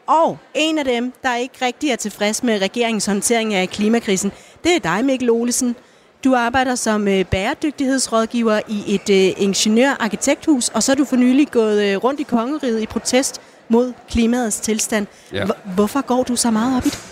Og 0.07 0.37
en 0.53 0.77
af 0.77 0.85
dem, 0.85 1.13
der 1.23 1.35
ikke 1.35 1.65
rigtig 1.65 1.89
er 1.89 1.95
tilfreds 1.95 2.43
med 2.43 2.61
regeringens 2.61 3.05
håndtering 3.05 3.53
af 3.53 3.69
klimakrisen, 3.69 4.31
det 4.63 4.75
er 4.75 4.79
dig, 4.79 5.05
Mikkel 5.05 5.29
Olesen. 5.29 5.75
Du 6.23 6.35
arbejder 6.35 6.75
som 6.75 7.07
øh, 7.07 7.25
bæredygtighedsrådgiver 7.25 8.61
i 8.67 8.95
et 8.95 9.09
øh, 9.09 9.43
ingeniør-arkitekthus, 9.43 10.69
og 10.69 10.83
så 10.83 10.91
er 10.91 10.95
du 10.95 11.05
for 11.05 11.15
nylig 11.15 11.47
gået 11.51 11.83
øh, 11.83 11.97
rundt 11.97 12.19
i 12.19 12.23
kongeriget 12.23 12.81
i 12.81 12.85
protest 12.85 13.41
mod 13.69 13.93
klimaets 14.09 14.59
tilstand. 14.59 15.07
Ja. 15.33 15.45
Hvorfor 15.75 16.01
går 16.01 16.23
du 16.23 16.35
så 16.35 16.51
meget 16.51 16.77
op 16.77 16.85
i 16.85 16.89
det? 16.89 17.08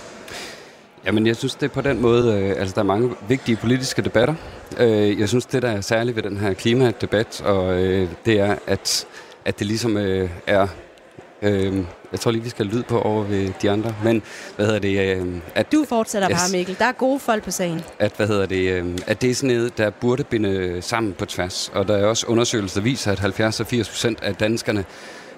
Jamen, 1.07 1.27
jeg 1.27 1.35
synes, 1.35 1.55
det 1.55 1.63
er 1.63 1.73
på 1.73 1.81
den 1.81 2.01
måde, 2.01 2.33
øh, 2.33 2.59
altså 2.59 2.75
der 2.75 2.81
er 2.81 2.85
mange 2.85 3.15
vigtige 3.27 3.55
politiske 3.55 4.01
debatter. 4.01 4.35
Øh, 4.79 5.19
jeg 5.19 5.29
synes, 5.29 5.45
det 5.45 5.61
der 5.61 5.69
er 5.69 5.81
særligt 5.81 6.15
ved 6.15 6.23
den 6.23 6.37
her 6.37 6.53
klimadebat, 6.53 7.41
og 7.41 7.83
øh, 7.83 8.09
det 8.25 8.39
er, 8.39 8.55
at, 8.67 9.07
at 9.45 9.59
det 9.59 9.67
ligesom 9.67 9.97
øh, 9.97 10.29
er... 10.47 10.67
Øh, 11.41 11.77
jeg 12.11 12.19
tror 12.19 12.31
lige, 12.31 12.43
vi 12.43 12.49
skal 12.49 12.65
lyde 12.65 12.83
på 12.83 13.01
over 13.01 13.23
ved 13.23 13.49
de 13.61 13.71
andre, 13.71 13.95
men 14.03 14.21
hvad 14.55 14.65
hedder 14.65 14.79
det? 14.79 15.17
Øh, 15.17 15.41
at, 15.55 15.71
du 15.71 15.85
fortsætter 15.89 16.29
bare, 16.29 16.51
Mikkel. 16.51 16.75
Der 16.79 16.85
er 16.85 16.91
gode 16.91 17.19
folk 17.19 17.43
på 17.43 17.51
sagen. 17.51 17.81
At, 17.99 18.13
hvad 18.17 18.27
hedder 18.27 18.45
det? 18.45 18.71
Øh, 18.71 18.97
at 19.07 19.21
det 19.21 19.31
er 19.31 19.35
sådan 19.35 19.55
noget, 19.55 19.77
der 19.77 19.89
burde 19.89 20.23
binde 20.23 20.81
sammen 20.81 21.13
på 21.13 21.25
tværs. 21.25 21.71
Og 21.73 21.87
der 21.87 21.97
er 21.97 22.05
også 22.05 22.27
undersøgelser, 22.27 22.79
der 22.79 22.83
viser, 22.83 23.11
at 23.11 23.19
70 23.19 23.61
80 23.65 23.89
procent 23.89 24.23
af 24.23 24.35
danskerne 24.35 24.85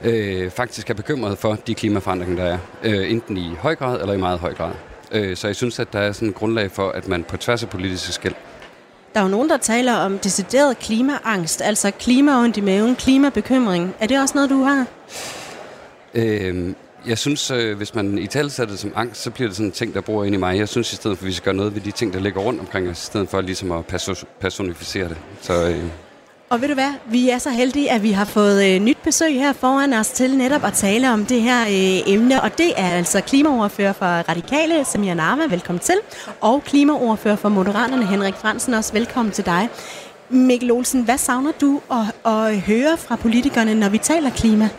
øh, 0.03 0.51
faktisk 0.51 0.89
er 0.89 0.93
bekymrede 0.93 1.35
for 1.35 1.55
de 1.55 1.75
klimaforandringer, 1.75 2.35
der 2.35 2.51
er. 2.51 2.57
Øh, 2.83 3.11
enten 3.11 3.37
i 3.37 3.49
høj 3.59 3.75
grad 3.75 4.01
eller 4.01 4.13
i 4.13 4.17
meget 4.17 4.39
høj 4.39 4.53
grad. 4.53 4.73
Øh, 5.11 5.37
så 5.37 5.47
jeg 5.47 5.55
synes, 5.55 5.79
at 5.79 5.93
der 5.93 5.99
er 5.99 6.11
sådan 6.11 6.27
en 6.27 6.33
grundlag 6.33 6.71
for, 6.71 6.89
at 6.89 7.07
man 7.07 7.23
på 7.23 7.37
tværs 7.37 7.63
af 7.63 7.69
politiske 7.69 8.13
skæld 8.13 8.35
der 9.13 9.19
er 9.19 9.23
jo 9.23 9.29
nogen, 9.29 9.49
der 9.49 9.57
taler 9.57 9.93
om 9.93 10.19
decideret 10.19 10.79
klimaangst, 10.79 11.61
altså 11.61 11.91
klimaondt 11.91 12.57
i 12.57 12.61
maven, 12.61 12.95
klimabekymring. 12.95 13.95
Er 13.99 14.07
det 14.07 14.21
også 14.21 14.35
noget, 14.35 14.49
du 14.49 14.63
har? 14.63 14.85
Øh, 16.13 16.73
jeg 17.07 17.17
synes, 17.17 17.51
øh, 17.51 17.77
hvis 17.77 17.95
man 17.95 18.17
i 18.17 18.27
tale 18.27 18.49
sætter 18.49 18.73
det 18.73 18.79
som 18.79 18.93
angst, 18.95 19.21
så 19.21 19.31
bliver 19.31 19.47
det 19.47 19.57
sådan 19.57 19.67
en 19.67 19.71
ting, 19.71 19.93
der 19.93 20.01
bor 20.01 20.23
ind 20.23 20.35
i 20.35 20.37
mig. 20.37 20.57
Jeg 20.57 20.69
synes 20.69 20.93
i 20.93 20.95
stedet 20.95 21.17
for, 21.17 21.23
at 21.23 21.27
vi 21.27 21.33
skal 21.33 21.45
gøre 21.45 21.53
noget 21.53 21.75
ved 21.75 21.81
de 21.81 21.91
ting, 21.91 22.13
der 22.13 22.19
ligger 22.19 22.41
rundt 22.41 22.59
omkring 22.59 22.89
os, 22.89 23.03
i 23.03 23.05
stedet 23.05 23.29
for 23.29 23.41
ligesom 23.41 23.71
at 23.71 23.85
personificere 24.39 25.09
det. 25.09 25.17
Så, 25.41 25.69
øh, 25.69 25.83
og 26.49 26.61
ved 26.61 26.67
du 26.67 26.73
hvad, 26.73 26.91
vi 27.05 27.29
er 27.29 27.37
så 27.37 27.49
heldige, 27.49 27.91
at 27.91 28.03
vi 28.03 28.11
har 28.11 28.25
fået 28.25 28.75
øh, 28.75 28.81
nyt 28.81 28.97
besøg 29.03 29.33
her 29.33 29.53
foran 29.53 29.93
os 29.93 30.09
til 30.09 30.37
netop 30.37 30.63
at 30.63 30.73
tale 30.73 31.13
om 31.13 31.25
det 31.25 31.41
her 31.41 31.61
øh, 31.61 32.13
emne. 32.13 32.41
Og 32.41 32.57
det 32.57 32.73
er 32.77 32.89
altså 32.89 33.21
klimaoverfører 33.21 33.93
for 33.93 34.05
Radikale, 34.05 34.85
Samia 34.85 35.13
Narva, 35.13 35.43
velkommen 35.49 35.79
til. 35.79 35.95
Og 36.41 36.63
klimaoverfører 36.63 37.35
for 37.35 37.49
Moderaterne, 37.49 38.05
Henrik 38.05 38.33
Fransen, 38.33 38.73
også 38.73 38.93
velkommen 38.93 39.31
til 39.31 39.45
dig. 39.45 39.69
Mikkel 40.29 40.71
Olsen, 40.71 41.03
hvad 41.03 41.17
savner 41.17 41.51
du 41.61 41.81
at, 41.91 42.31
at 42.31 42.61
høre 42.61 42.97
fra 42.97 43.15
politikerne, 43.15 43.75
når 43.75 43.89
vi 43.89 43.97
taler 43.97 44.29
klima? 44.29 44.69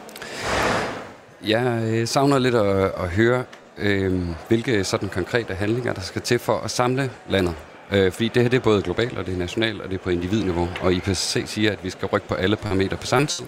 Jeg 1.46 1.82
øh, 1.84 2.06
savner 2.06 2.38
lidt 2.38 2.54
at, 2.54 2.84
at 2.84 3.08
høre, 3.08 3.44
øh, 3.78 4.20
hvilke 4.48 4.84
sådan 4.84 5.08
konkrete 5.08 5.54
handlinger, 5.54 5.92
der 5.92 6.00
skal 6.00 6.22
til 6.22 6.38
for 6.38 6.58
at 6.64 6.70
samle 6.70 7.10
landet. 7.28 7.54
Øh, 7.92 8.12
fordi 8.12 8.28
det 8.28 8.42
her 8.42 8.48
det 8.50 8.56
er 8.56 8.60
både 8.60 8.82
globalt, 8.82 9.18
og 9.18 9.26
det 9.26 9.34
er 9.34 9.38
nationalt, 9.38 9.80
og 9.80 9.88
det 9.90 9.94
er 9.94 10.02
på 10.02 10.10
individniveau. 10.10 10.68
Og 10.80 10.92
IPCC 10.92 11.42
siger, 11.46 11.72
at 11.72 11.84
vi 11.84 11.90
skal 11.90 12.08
rykke 12.08 12.28
på 12.28 12.34
alle 12.34 12.56
parametre 12.56 12.96
på 12.96 13.06
samme 13.06 13.26
tid. 13.26 13.46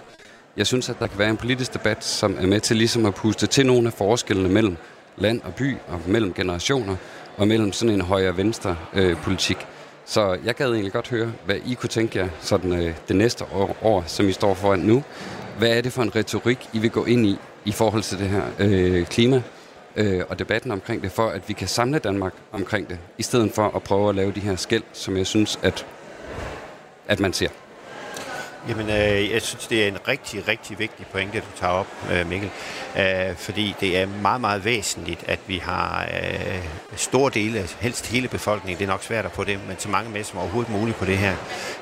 Jeg 0.57 0.66
synes, 0.66 0.88
at 0.88 0.98
der 0.98 1.07
kan 1.07 1.18
være 1.18 1.31
en 1.31 1.37
politisk 1.37 1.74
debat, 1.74 2.05
som 2.05 2.37
er 2.40 2.46
med 2.46 2.61
til 2.61 2.76
ligesom 2.76 3.07
at 3.07 3.14
puste 3.14 3.46
til 3.46 3.66
nogle 3.66 3.87
af 3.87 3.92
forskellene 3.92 4.48
mellem 4.48 4.76
land 5.16 5.40
og 5.44 5.55
by, 5.55 5.76
og 5.88 6.00
mellem 6.07 6.35
generationer, 6.35 6.96
og 7.37 7.48
mellem 7.48 7.72
sådan 7.72 7.94
en 7.94 8.00
højre-venstre 8.00 8.76
øh, 8.94 9.16
politik. 9.16 9.57
Så 10.05 10.38
jeg 10.44 10.55
gad 10.55 10.70
egentlig 10.70 10.92
godt 10.92 11.09
høre, 11.09 11.33
hvad 11.44 11.57
I 11.66 11.74
kunne 11.74 11.88
tænke 11.88 12.18
jer 12.18 12.28
sådan, 12.40 12.72
øh, 12.72 12.94
det 13.09 13.16
næste 13.16 13.44
år, 13.52 13.76
år, 13.83 14.05
som 14.07 14.28
I 14.28 14.33
står 14.33 14.55
foran 14.55 14.78
nu. 14.78 15.05
Hvad 15.59 15.68
er 15.68 15.81
det 15.81 15.92
for 15.92 16.02
en 16.02 16.16
retorik, 16.16 16.68
I 16.72 16.78
vil 16.78 16.90
gå 16.90 17.05
ind 17.05 17.26
i 17.26 17.38
i 17.64 17.72
forhold 17.72 18.02
til 18.02 18.18
det 18.18 18.28
her 18.28 18.44
øh, 18.59 19.07
klima? 19.07 19.42
Øh, 19.96 20.24
og 20.28 20.38
debatten 20.38 20.70
omkring 20.70 21.02
det, 21.02 21.12
for 21.12 21.28
at 21.28 21.48
vi 21.48 21.52
kan 21.52 21.68
samle 21.68 21.98
Danmark 21.98 22.33
omkring 22.52 22.88
det, 22.88 22.98
i 23.18 23.22
stedet 23.22 23.52
for 23.52 23.76
at 23.76 23.83
prøve 23.83 24.09
at 24.09 24.14
lave 24.14 24.33
de 24.33 24.40
her 24.40 24.57
skæld, 24.57 24.83
som 24.92 25.16
jeg 25.16 25.26
synes, 25.26 25.59
at, 25.62 25.87
at 27.09 27.20
man 27.20 27.33
ser. 27.33 27.48
Jamen, 28.68 28.90
øh, 28.90 29.31
jeg 29.31 29.42
synes, 29.42 29.66
det 29.66 29.85
er 29.85 29.88
en 29.88 30.09
rigtig, 30.09 30.48
rigtig 30.48 30.78
vigtig 30.78 31.07
pointe, 31.07 31.38
du 31.38 31.44
tager 31.57 31.72
op, 31.72 31.87
øh, 32.12 32.28
Mikkel. 32.28 32.50
Øh, 32.98 33.37
fordi 33.37 33.74
det 33.81 33.98
er 33.98 34.07
meget, 34.07 34.40
meget 34.40 34.64
væsentligt, 34.64 35.24
at 35.28 35.38
vi 35.46 35.59
har 35.59 36.02
øh, 36.02 36.68
store 36.96 37.31
dele, 37.35 37.68
helst 37.81 38.07
hele 38.07 38.28
befolkningen, 38.28 38.78
det 38.78 38.85
er 38.85 38.92
nok 38.92 39.02
svært 39.02 39.24
at 39.24 39.33
få 39.33 39.44
det, 39.44 39.59
men 39.68 39.78
så 39.78 39.88
mange 39.88 40.11
med 40.11 40.24
som 40.24 40.38
overhovedet 40.38 40.72
muligt 40.72 40.96
på 40.96 41.05
det 41.05 41.18
her. 41.18 41.35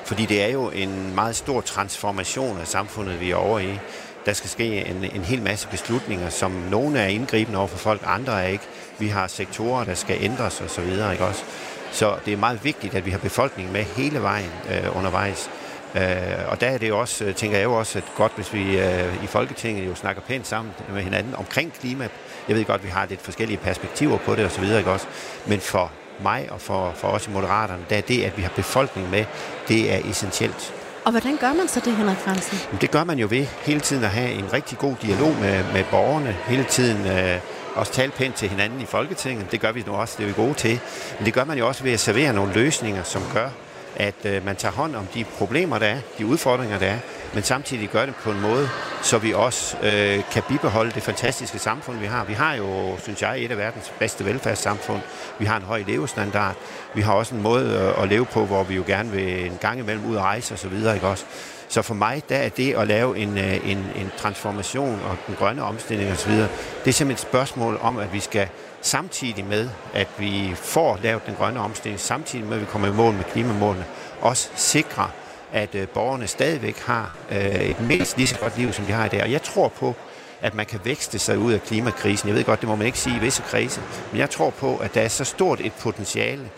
Fordi 0.05 0.25
det 0.25 0.43
er 0.43 0.47
jo 0.47 0.69
en 0.69 1.15
meget 1.15 1.35
stor 1.35 1.61
transformation 1.61 2.59
af 2.59 2.67
samfundet, 2.67 3.19
vi 3.19 3.31
er 3.31 3.35
over 3.35 3.59
i. 3.59 3.79
Der 4.25 4.33
skal 4.33 4.49
ske 4.49 4.85
en, 4.85 5.03
en 5.15 5.21
hel 5.21 5.41
masse 5.41 5.67
beslutninger, 5.67 6.29
som 6.29 6.51
nogle 6.51 6.99
er 6.99 7.07
indgribende 7.07 7.59
over 7.59 7.67
for 7.67 7.77
folk, 7.77 8.01
andre 8.05 8.43
er 8.43 8.47
ikke. 8.47 8.63
Vi 8.99 9.07
har 9.07 9.27
sektorer, 9.27 9.83
der 9.83 9.93
skal 9.93 10.17
ændres 10.21 10.61
osv., 10.61 10.89
ikke 11.11 11.25
også? 11.25 11.43
Så 11.91 12.15
det 12.25 12.33
er 12.33 12.37
meget 12.37 12.63
vigtigt, 12.63 12.95
at 12.95 13.05
vi 13.05 13.11
har 13.11 13.17
befolkningen 13.17 13.73
med 13.73 13.83
hele 13.83 14.21
vejen 14.21 14.51
øh, 14.69 14.97
undervejs. 14.97 15.49
Øh, 15.95 16.01
og 16.47 16.61
der 16.61 16.67
er 16.67 16.77
det 16.77 16.91
også, 16.91 17.33
tænker 17.33 17.57
jeg 17.57 17.65
jo 17.65 17.73
også, 17.73 17.97
at 17.97 18.03
godt, 18.15 18.31
hvis 18.35 18.53
vi 18.53 18.79
øh, 18.79 19.23
i 19.23 19.27
Folketinget 19.27 19.87
jo 19.87 19.95
snakker 19.95 20.21
pænt 20.21 20.47
sammen 20.47 20.73
med 20.93 21.03
hinanden 21.03 21.35
omkring 21.35 21.73
klima. 21.73 22.07
Jeg 22.47 22.55
ved 22.55 22.65
godt, 22.65 22.81
at 22.81 22.85
vi 22.85 22.89
har 22.89 23.05
lidt 23.05 23.21
forskellige 23.21 23.57
perspektiver 23.57 24.17
på 24.17 24.35
det 24.35 24.45
osv., 24.45 24.63
ikke 24.63 24.91
også? 24.91 25.07
Men 25.47 25.59
for 25.59 25.91
mig 26.23 26.47
og 26.51 26.61
for, 26.61 26.93
for 26.95 27.07
os 27.07 27.27
i 27.27 27.29
Moderaterne, 27.29 27.85
der 27.89 27.97
er 27.97 28.01
det, 28.01 28.23
at 28.23 28.37
vi 28.37 28.41
har 28.41 28.51
befolkningen 28.55 29.11
med, 29.11 29.25
det 29.67 29.93
er 29.93 30.09
essentielt. 30.09 30.73
Og 31.05 31.11
hvordan 31.11 31.37
gør 31.37 31.53
man 31.53 31.67
så 31.67 31.79
det, 31.79 31.95
Henrik 31.95 32.17
Fransen? 32.17 32.81
Det 32.81 32.91
gør 32.91 33.03
man 33.03 33.19
jo 33.19 33.27
ved 33.29 33.45
hele 33.61 33.79
tiden 33.79 34.03
at 34.03 34.09
have 34.09 34.31
en 34.31 34.53
rigtig 34.53 34.77
god 34.77 34.95
dialog 35.01 35.35
med, 35.41 35.63
med 35.73 35.83
borgerne, 35.91 36.37
hele 36.47 36.63
tiden 36.63 37.07
øh, 37.07 37.39
også 37.75 37.93
tale 37.93 38.11
pænt 38.11 38.35
til 38.35 38.49
hinanden 38.49 38.81
i 38.81 38.85
Folketinget. 38.85 39.51
Det 39.51 39.61
gør 39.61 39.71
vi 39.71 39.83
nu 39.87 39.93
også, 39.93 40.15
det 40.17 40.23
er 40.23 40.27
vi 40.27 40.33
gode 40.33 40.53
til. 40.53 40.79
Men 41.17 41.25
det 41.25 41.33
gør 41.33 41.43
man 41.43 41.57
jo 41.57 41.67
også 41.67 41.83
ved 41.83 41.91
at 41.91 41.99
servere 41.99 42.33
nogle 42.33 42.53
løsninger, 42.53 43.03
som 43.03 43.21
gør, 43.33 43.49
at 43.95 44.25
øh, 44.25 44.45
man 44.45 44.55
tager 44.55 44.73
hånd 44.73 44.95
om 44.95 45.05
de 45.13 45.23
problemer, 45.23 45.79
der 45.79 45.85
er, 45.85 45.99
de 46.17 46.25
udfordringer, 46.25 46.79
der 46.79 46.87
er, 46.87 46.99
men 47.33 47.43
samtidig 47.43 47.89
gør 47.89 48.05
det 48.05 48.15
på 48.15 48.31
en 48.31 48.41
måde, 48.41 48.69
så 49.01 49.17
vi 49.17 49.33
også 49.33 49.77
øh, 49.77 50.23
kan 50.31 50.43
bibeholde 50.47 50.91
det 50.91 51.03
fantastiske 51.03 51.59
samfund, 51.59 51.97
vi 51.97 52.05
har. 52.05 52.25
Vi 52.25 52.33
har 52.33 52.53
jo, 52.53 52.97
synes 53.03 53.21
jeg, 53.21 53.39
et 53.39 53.51
af 53.51 53.57
verdens 53.57 53.91
bedste 53.99 54.25
velfærdssamfund. 54.25 55.01
Vi 55.39 55.45
har 55.45 55.57
en 55.57 55.63
høj 55.63 55.83
levestandard. 55.87 56.55
Vi 56.95 57.01
har 57.01 57.13
også 57.13 57.35
en 57.35 57.41
måde 57.41 57.93
øh, 57.97 58.03
at 58.03 58.09
leve 58.09 58.25
på, 58.25 58.45
hvor 58.45 58.63
vi 58.63 58.75
jo 58.75 58.83
gerne 58.87 59.11
vil 59.11 59.45
en 59.45 59.57
gang 59.61 59.79
imellem 59.79 60.05
ud 60.05 60.15
og 60.15 60.23
rejse 60.23 60.53
osv., 60.53 60.73
ikke 60.73 61.07
også? 61.07 61.25
Så 61.67 61.81
for 61.81 61.93
mig, 61.93 62.23
der 62.29 62.37
er 62.37 62.49
det 62.49 62.73
at 62.73 62.87
lave 62.87 63.17
en, 63.17 63.37
øh, 63.37 63.71
en, 63.71 63.77
en 63.77 64.11
transformation 64.17 64.99
og 65.09 65.17
den 65.27 65.35
grønne 65.35 65.63
omstilling 65.63 66.11
osv., 66.11 66.31
det 66.31 66.47
er 66.85 66.91
simpelthen 66.91 67.11
et 67.11 67.19
spørgsmål 67.19 67.79
om, 67.81 67.97
at 67.97 68.13
vi 68.13 68.19
skal 68.19 68.47
samtidig 68.81 69.45
med, 69.45 69.69
at 69.93 70.07
vi 70.17 70.51
får 70.55 70.99
lavet 71.03 71.25
den 71.25 71.35
grønne 71.35 71.59
omstilling, 71.59 71.99
samtidig 71.99 72.45
med, 72.45 72.55
at 72.55 72.61
vi 72.61 72.65
kommer 72.65 72.87
i 72.87 72.91
mål 72.91 73.13
med 73.13 73.23
klimamålene, 73.23 73.85
også 74.21 74.49
sikre, 74.55 75.09
at 75.53 75.75
øh, 75.75 75.87
borgerne 75.87 76.27
stadigvæk 76.27 76.77
har 76.77 77.15
øh, 77.31 77.55
et 77.55 77.79
mindst 77.79 78.17
lige 78.17 78.27
så 78.27 78.37
godt 78.37 78.57
liv, 78.57 78.73
som 78.73 78.85
de 78.85 78.91
har 78.91 79.05
i 79.05 79.09
dag. 79.09 79.21
Og 79.21 79.31
jeg 79.31 79.41
tror 79.41 79.67
på, 79.67 79.95
at 80.41 80.55
man 80.55 80.65
kan 80.65 80.79
vækste 80.83 81.19
sig 81.19 81.37
ud 81.37 81.53
af 81.53 81.63
klimakrisen. 81.63 82.27
Jeg 82.29 82.35
ved 82.35 82.43
godt, 82.43 82.61
det 82.61 82.69
må 82.69 82.75
man 82.75 82.85
ikke 82.85 82.99
sige 82.99 83.15
i 83.15 83.19
visse 83.19 83.41
krise, 83.41 83.81
men 84.11 84.19
jeg 84.19 84.29
tror 84.29 84.49
på, 84.49 84.77
at 84.77 84.93
der 84.93 85.01
er 85.01 85.07
så 85.07 85.23
stort 85.23 85.59
et 85.61 85.73
potentiale 85.73 86.49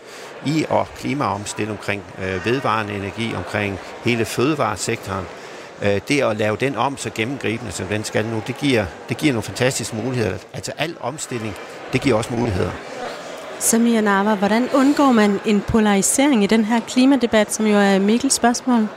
i 0.46 0.66
at 0.70 0.86
klimaomstille 0.96 1.72
omkring 1.72 2.02
øh, 2.22 2.46
vedvarende 2.46 2.94
energi, 2.94 3.34
omkring 3.34 3.78
hele 4.04 4.24
fødevaresektoren. 4.24 5.26
Øh, 5.82 6.00
det 6.08 6.20
at 6.22 6.36
lave 6.36 6.56
den 6.56 6.76
om 6.76 6.96
så 6.96 7.10
gennemgribende, 7.14 7.72
som 7.72 7.86
den 7.86 8.04
skal 8.04 8.24
nu, 8.24 8.42
det 8.46 8.56
giver, 8.58 8.86
det 9.08 9.16
giver 9.16 9.32
nogle 9.32 9.42
fantastiske 9.42 9.96
muligheder. 9.96 10.38
Altså 10.52 10.72
al 10.78 10.96
omstilling, 11.00 11.54
det 11.92 12.00
giver 12.00 12.16
også 12.16 12.34
muligheder. 12.34 12.70
Samia 13.58 14.00
Nava, 14.00 14.34
hvordan 14.34 14.68
undgår 14.74 15.12
man 15.12 15.40
en 15.46 15.60
polarisering 15.60 16.44
i 16.44 16.46
den 16.46 16.64
her 16.64 16.80
klimadebat, 16.80 17.54
som 17.54 17.66
jo 17.66 17.76
er 17.76 17.98
Mikkels 17.98 18.34
spørgsmål? 18.34 18.88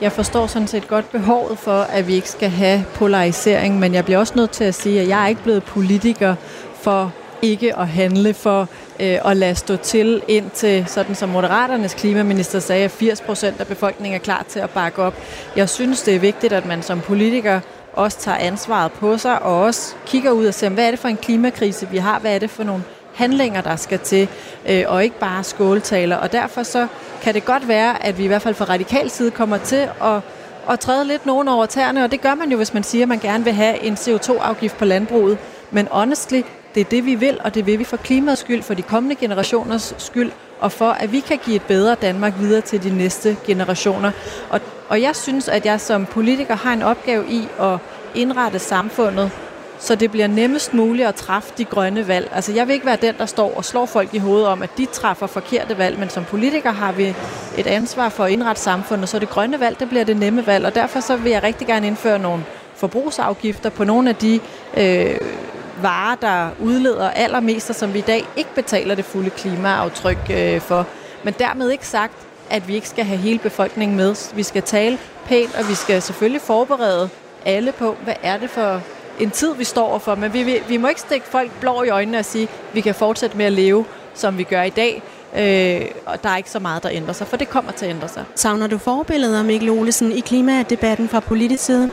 Jeg 0.00 0.12
forstår 0.12 0.46
sådan 0.46 0.68
set 0.68 0.88
godt 0.88 1.10
behovet 1.10 1.58
for, 1.58 1.80
at 1.80 2.06
vi 2.06 2.14
ikke 2.14 2.30
skal 2.30 2.48
have 2.48 2.84
polarisering, 2.94 3.78
men 3.78 3.94
jeg 3.94 4.04
bliver 4.04 4.18
også 4.18 4.32
nødt 4.36 4.50
til 4.50 4.64
at 4.64 4.74
sige, 4.74 5.00
at 5.00 5.08
jeg 5.08 5.24
er 5.24 5.28
ikke 5.28 5.42
blevet 5.42 5.64
politiker 5.64 6.34
for 6.80 7.12
ikke 7.42 7.78
at 7.78 7.88
handle 7.88 8.34
for 8.34 8.60
øh, 9.00 9.18
at 9.24 9.36
lade 9.36 9.54
stå 9.54 9.76
til 9.76 10.22
indtil, 10.28 10.84
sådan 10.88 11.14
som 11.14 11.28
Moderaternes 11.28 11.94
klimaminister 11.94 12.60
sagde, 12.60 12.84
at 12.84 12.90
80 12.90 13.20
procent 13.20 13.60
af 13.60 13.66
befolkningen 13.66 14.20
er 14.20 14.24
klar 14.24 14.44
til 14.48 14.60
at 14.60 14.70
bakke 14.70 15.02
op. 15.02 15.14
Jeg 15.56 15.68
synes, 15.68 16.02
det 16.02 16.14
er 16.14 16.18
vigtigt, 16.18 16.52
at 16.52 16.66
man 16.66 16.82
som 16.82 17.00
politiker 17.00 17.60
også 17.92 18.18
tager 18.18 18.38
ansvaret 18.38 18.92
på 18.92 19.18
sig, 19.18 19.42
og 19.42 19.60
også 19.60 19.94
kigger 20.06 20.30
ud 20.30 20.46
og 20.46 20.54
ser, 20.54 20.68
hvad 20.68 20.86
er 20.86 20.90
det 20.90 20.98
for 20.98 21.08
en 21.08 21.16
klimakrise, 21.16 21.88
vi 21.90 21.96
har? 21.96 22.18
Hvad 22.18 22.34
er 22.34 22.38
det 22.38 22.50
for 22.50 22.64
nogle 22.64 22.82
handlinger, 23.16 23.60
der 23.60 23.76
skal 23.76 23.98
til, 23.98 24.28
øh, 24.68 24.84
og 24.86 25.04
ikke 25.04 25.18
bare 25.18 25.44
skåltaler. 25.44 26.16
Og 26.16 26.32
derfor 26.32 26.62
så 26.62 26.86
kan 27.22 27.34
det 27.34 27.44
godt 27.44 27.68
være, 27.68 28.06
at 28.06 28.18
vi 28.18 28.24
i 28.24 28.26
hvert 28.26 28.42
fald 28.42 28.54
fra 28.54 28.64
radikal 28.64 29.10
side 29.10 29.30
kommer 29.30 29.58
til 29.58 29.88
at, 30.02 30.20
at 30.70 30.80
træde 30.80 31.04
lidt 31.04 31.26
nogen 31.26 31.48
over 31.48 31.66
tæerne, 31.66 32.04
og 32.04 32.10
det 32.10 32.20
gør 32.20 32.34
man 32.34 32.50
jo, 32.50 32.56
hvis 32.56 32.74
man 32.74 32.82
siger, 32.82 33.04
at 33.04 33.08
man 33.08 33.18
gerne 33.18 33.44
vil 33.44 33.52
have 33.52 33.82
en 33.82 33.94
CO2-afgift 33.94 34.76
på 34.76 34.84
landbruget. 34.84 35.38
Men 35.70 35.88
honestly, 35.90 36.42
det 36.74 36.80
er 36.80 36.84
det, 36.84 37.06
vi 37.06 37.14
vil, 37.14 37.38
og 37.44 37.54
det 37.54 37.66
vil 37.66 37.78
vi 37.78 37.84
for 37.84 37.96
klimaets 37.96 38.40
skyld, 38.40 38.62
for 38.62 38.74
de 38.74 38.82
kommende 38.82 39.14
generationers 39.14 39.94
skyld, 39.98 40.32
og 40.60 40.72
for 40.72 40.90
at 40.90 41.12
vi 41.12 41.20
kan 41.20 41.38
give 41.44 41.56
et 41.56 41.62
bedre 41.62 41.94
Danmark 41.94 42.32
videre 42.38 42.60
til 42.60 42.82
de 42.82 42.96
næste 42.96 43.36
generationer. 43.46 44.10
Og, 44.50 44.60
og 44.88 45.02
jeg 45.02 45.16
synes, 45.16 45.48
at 45.48 45.66
jeg 45.66 45.80
som 45.80 46.06
politiker 46.06 46.56
har 46.56 46.72
en 46.72 46.82
opgave 46.82 47.28
i 47.28 47.48
at 47.60 47.78
indrette 48.14 48.58
samfundet 48.58 49.30
så 49.78 49.94
det 49.94 50.10
bliver 50.10 50.26
nemmest 50.26 50.74
muligt 50.74 51.08
at 51.08 51.14
træffe 51.14 51.52
de 51.58 51.64
grønne 51.64 52.08
valg. 52.08 52.30
Altså 52.34 52.52
jeg 52.52 52.66
vil 52.66 52.74
ikke 52.74 52.86
være 52.86 52.98
den, 53.02 53.14
der 53.18 53.26
står 53.26 53.56
og 53.56 53.64
slår 53.64 53.86
folk 53.86 54.14
i 54.14 54.18
hovedet 54.18 54.46
om, 54.46 54.62
at 54.62 54.70
de 54.78 54.86
træffer 54.86 55.26
forkerte 55.26 55.78
valg, 55.78 55.98
men 55.98 56.10
som 56.10 56.24
politiker 56.24 56.72
har 56.72 56.92
vi 56.92 57.14
et 57.58 57.66
ansvar 57.66 58.08
for 58.08 58.24
at 58.24 58.30
indrette 58.30 58.62
samfundet, 58.62 59.08
så 59.08 59.18
det 59.18 59.28
grønne 59.28 59.60
valg, 59.60 59.80
det 59.80 59.88
bliver 59.88 60.04
det 60.04 60.16
nemme 60.16 60.46
valg, 60.46 60.66
og 60.66 60.74
derfor 60.74 61.00
så 61.00 61.16
vil 61.16 61.32
jeg 61.32 61.42
rigtig 61.42 61.66
gerne 61.66 61.86
indføre 61.86 62.18
nogle 62.18 62.44
forbrugsafgifter 62.74 63.70
på 63.70 63.84
nogle 63.84 64.08
af 64.08 64.16
de 64.16 64.40
øh, 64.76 65.16
varer, 65.82 66.14
der 66.14 66.48
udleder 66.60 67.10
allermest, 67.10 67.70
og 67.70 67.76
som 67.76 67.94
vi 67.94 67.98
i 67.98 68.02
dag 68.02 68.24
ikke 68.36 68.54
betaler 68.54 68.94
det 68.94 69.04
fulde 69.04 69.30
klimaaftryk 69.30 70.18
øh, 70.30 70.60
for. 70.60 70.86
Men 71.24 71.34
dermed 71.38 71.70
ikke 71.70 71.86
sagt, 71.86 72.14
at 72.50 72.68
vi 72.68 72.74
ikke 72.74 72.88
skal 72.88 73.04
have 73.04 73.18
hele 73.18 73.38
befolkningen 73.38 73.96
med. 73.96 74.34
Vi 74.34 74.42
skal 74.42 74.62
tale 74.62 74.98
pænt, 75.24 75.54
og 75.58 75.68
vi 75.68 75.74
skal 75.74 76.02
selvfølgelig 76.02 76.40
forberede 76.40 77.08
alle 77.44 77.72
på, 77.72 77.96
hvad 78.04 78.14
er 78.22 78.36
det 78.36 78.50
for 78.50 78.80
en 79.20 79.30
tid, 79.30 79.54
vi 79.54 79.64
står 79.64 79.98
for, 79.98 80.14
men 80.14 80.32
vi, 80.32 80.42
vi, 80.42 80.62
vi 80.68 80.76
må 80.76 80.88
ikke 80.88 81.00
stikke 81.00 81.26
folk 81.26 81.50
blå 81.60 81.82
i 81.82 81.88
øjnene 81.88 82.18
og 82.18 82.24
sige, 82.24 82.42
at 82.42 82.74
vi 82.74 82.80
kan 82.80 82.94
fortsætte 82.94 83.36
med 83.36 83.46
at 83.46 83.52
leve, 83.52 83.84
som 84.14 84.38
vi 84.38 84.42
gør 84.42 84.62
i 84.62 84.70
dag. 84.70 85.02
Øh, 85.36 85.88
og 86.06 86.22
der 86.22 86.28
er 86.28 86.36
ikke 86.36 86.50
så 86.50 86.58
meget, 86.58 86.82
der 86.82 86.88
ændrer 86.92 87.12
sig, 87.12 87.26
for 87.26 87.36
det 87.36 87.48
kommer 87.48 87.72
til 87.72 87.86
at 87.86 87.90
ændre 87.90 88.08
sig. 88.08 88.24
Savner 88.34 88.66
du 88.66 88.78
forbilleder, 88.78 89.42
Mikkel 89.42 89.70
Olesen, 89.70 90.12
i 90.12 90.20
klimadebatten 90.20 91.08
fra 91.08 91.20
politisk 91.20 91.64
side? 91.64 91.90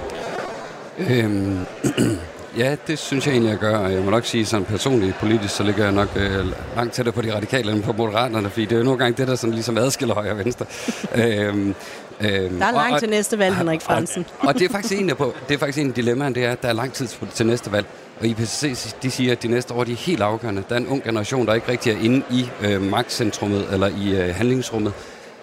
Øhm, 1.00 1.66
ja, 2.58 2.76
det 2.88 3.00
synes 3.00 3.26
jeg 3.26 3.32
egentlig, 3.32 3.50
jeg 3.50 3.60
gør. 3.60 3.88
Jeg 3.88 4.04
må 4.04 4.12
nok 4.12 4.26
sige, 4.26 4.46
sådan 4.46 4.66
personligt 4.66 5.16
politisk, 5.16 5.56
så 5.56 5.64
ligger 5.64 5.84
jeg 5.84 5.94
nok 5.94 6.10
øh, 6.16 6.46
langt 6.76 6.94
tættere 6.94 7.14
på 7.14 7.22
de 7.22 7.36
radikale 7.36 7.72
end 7.72 7.84
på 7.84 7.94
moderaterne, 7.94 8.50
fordi 8.50 8.66
det 8.66 8.72
er 8.72 8.78
jo 8.78 8.84
nogle 8.84 9.00
gange 9.00 9.18
det, 9.18 9.28
der 9.28 9.36
sådan 9.36 9.54
ligesom 9.54 9.78
adskiller 9.78 10.16
højre 10.16 10.32
og 10.32 10.38
venstre. 10.38 10.66
øhm, 11.16 11.76
Øhm, 12.22 12.60
der 12.60 12.66
er 12.66 12.72
langt 12.72 12.94
og, 12.94 13.00
til 13.00 13.10
næste 13.10 13.40
valg, 13.40 13.56
Henrik 13.56 13.82
Fransen. 13.82 14.26
Og, 14.40 14.48
og 14.48 14.54
det, 14.54 14.62
er 14.62 14.70
faktisk 14.70 15.02
en, 15.02 15.16
på, 15.16 15.34
det 15.48 15.54
er 15.54 15.60
faktisk 15.60 15.78
en 15.78 15.88
af 15.88 15.94
dilemmaerne, 15.94 16.36
det 16.36 16.46
er, 16.46 16.52
at 16.52 16.62
der 16.62 16.68
er 16.68 16.74
lang 16.74 16.94
tid 16.94 17.08
til 17.34 17.46
næste 17.46 17.72
valg. 17.72 17.86
Og 18.20 18.26
IPCC 18.26 18.94
de 19.04 19.12
siger, 19.12 19.32
at 19.32 19.44
de 19.44 19.48
næste 19.48 19.74
år 19.74 19.84
de 19.84 19.92
er 19.92 19.96
helt 19.96 20.22
afgørende. 20.22 20.64
Der 20.70 20.76
er 20.76 20.80
en 20.80 20.88
ung 20.88 21.04
generation, 21.04 21.46
der 21.48 21.54
ikke 21.54 21.72
rigtig 21.72 21.94
er 21.94 21.98
inde 22.02 22.22
i 22.32 22.50
øh, 22.62 22.82
magtcentrummet 22.82 23.68
eller 23.72 23.88
i 23.88 24.16
øh, 24.16 24.36
handlingsrummet. 24.36 24.94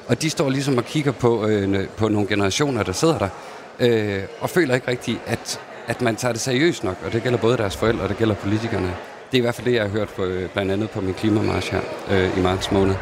Og 0.08 0.22
de 0.22 0.30
står 0.30 0.50
ligesom 0.50 0.78
og 0.78 0.84
kigger 0.84 1.12
på, 1.12 1.46
øh, 1.46 1.88
på 1.96 2.08
nogle 2.08 2.28
generationer, 2.28 2.82
der 2.82 2.92
sidder 2.92 3.18
der, 3.18 3.28
øh, 3.80 4.22
og 4.40 4.50
føler 4.50 4.74
ikke 4.74 4.88
rigtigt, 4.88 5.20
at, 5.26 5.60
at 5.86 6.02
man 6.02 6.16
tager 6.16 6.32
det 6.32 6.40
seriøst 6.40 6.84
nok. 6.84 6.96
Og 7.06 7.12
det 7.12 7.22
gælder 7.22 7.38
både 7.38 7.56
deres 7.56 7.76
forældre, 7.76 8.02
og 8.02 8.08
det 8.08 8.16
gælder 8.16 8.34
politikerne. 8.34 8.94
Det 9.30 9.36
er 9.36 9.38
i 9.38 9.40
hvert 9.40 9.54
fald 9.54 9.66
det, 9.66 9.74
jeg 9.74 9.82
har 9.82 9.88
hørt 9.88 10.08
på, 10.08 10.24
øh, 10.24 10.48
blandt 10.48 10.72
andet 10.72 10.90
på 10.90 11.00
min 11.00 11.14
klimamarsch 11.14 11.72
her 11.72 11.80
øh, 12.10 12.38
i 12.38 12.40
marts 12.40 12.72
måned. 12.72 12.94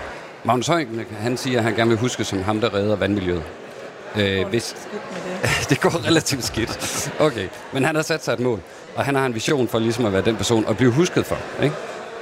Magnus 0.48 0.66
Højken, 0.66 1.00
han 1.20 1.36
siger, 1.36 1.58
at 1.58 1.64
han 1.64 1.74
gerne 1.74 1.88
vil 1.90 1.98
huske 1.98 2.24
som 2.24 2.42
ham, 2.42 2.60
der 2.60 2.74
redder 2.74 2.96
vandmiljøet. 2.96 3.42
Øh, 4.16 4.46
hvis, 4.46 4.76
det. 5.42 5.68
det 5.70 5.80
går 5.80 6.06
relativt 6.06 6.44
skidt. 6.44 7.12
Okay, 7.20 7.48
men 7.72 7.84
han 7.84 7.94
har 7.94 8.02
sat 8.02 8.24
sig 8.24 8.32
et 8.32 8.40
mål, 8.40 8.60
og 8.96 9.04
han 9.04 9.14
har 9.14 9.26
en 9.26 9.34
vision 9.34 9.68
for 9.68 9.78
ligesom 9.78 10.04
at 10.04 10.12
være 10.12 10.22
den 10.22 10.36
person 10.36 10.64
og 10.66 10.76
blive 10.76 10.92
husket 10.92 11.26
for. 11.26 11.36
Ikke? 11.62 11.74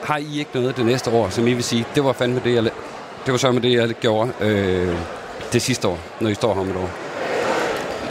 Har 0.02 0.16
I 0.16 0.38
ikke 0.38 0.50
noget 0.54 0.76
det 0.76 0.86
næste 0.86 1.10
år, 1.10 1.28
som 1.28 1.46
I 1.46 1.52
vil 1.52 1.64
sige, 1.64 1.86
det 1.94 2.04
var 2.04 2.12
fandme 2.12 2.40
det, 2.44 2.54
jeg, 2.54 2.64
det 3.26 3.32
var 3.32 3.36
så 3.36 3.52
med 3.52 3.60
det, 3.60 3.72
jeg 3.72 3.88
gjorde 3.88 4.32
øh, 4.40 4.96
det 5.52 5.62
sidste 5.62 5.88
år, 5.88 5.98
når 6.20 6.30
I 6.30 6.34
står 6.34 6.54
her 6.54 6.60
om 6.60 6.70
et 6.70 6.76
år? 6.76 6.90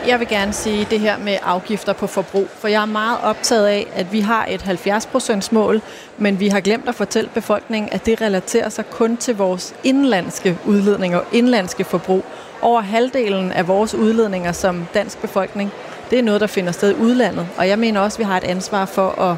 Jeg 0.08 0.20
vil 0.20 0.28
gerne 0.28 0.54
sige 0.54 0.88
det 0.90 1.00
her 1.00 1.18
med 1.18 1.38
afgifter 1.44 1.94
på 1.94 2.08
forbrug, 2.08 2.48
for 2.60 2.68
jeg 2.68 2.82
er 2.82 2.86
meget 2.86 3.18
optaget 3.24 3.68
af, 3.68 3.88
at 3.96 4.14
vi 4.14 4.20
har 4.20 4.46
et 4.50 4.62
70% 4.62 5.48
mål, 5.52 5.82
men 6.18 6.40
vi 6.40 6.48
har 6.48 6.60
glemt 6.60 6.90
at 6.90 6.96
fortælle 6.96 7.30
befolkningen, 7.34 7.90
at 7.94 8.06
det 8.06 8.22
relaterer 8.22 8.70
sig 8.70 8.86
kun 8.90 9.18
til 9.18 9.38
vores 9.38 9.76
indlandske 9.84 10.58
udledninger 10.66 11.18
og 11.18 11.26
indlandske 11.32 11.84
forbrug. 11.84 12.24
Over 12.62 12.82
halvdelen 12.82 13.52
af 13.52 13.68
vores 13.68 13.96
udledninger 13.96 14.52
som 14.52 14.88
dansk 14.94 15.22
befolkning, 15.22 15.72
det 16.10 16.20
er 16.20 16.24
noget, 16.24 16.42
der 16.42 16.48
finder 16.48 16.72
sted 16.72 16.92
i 16.92 17.02
udlandet. 17.02 17.48
Og 17.58 17.68
jeg 17.68 17.80
mener 17.80 18.00
også, 18.00 18.16
at 18.16 18.20
vi 18.20 18.24
har 18.24 18.38
et 18.38 18.44
ansvar 18.44 18.86
for 18.86 19.22
at 19.22 19.36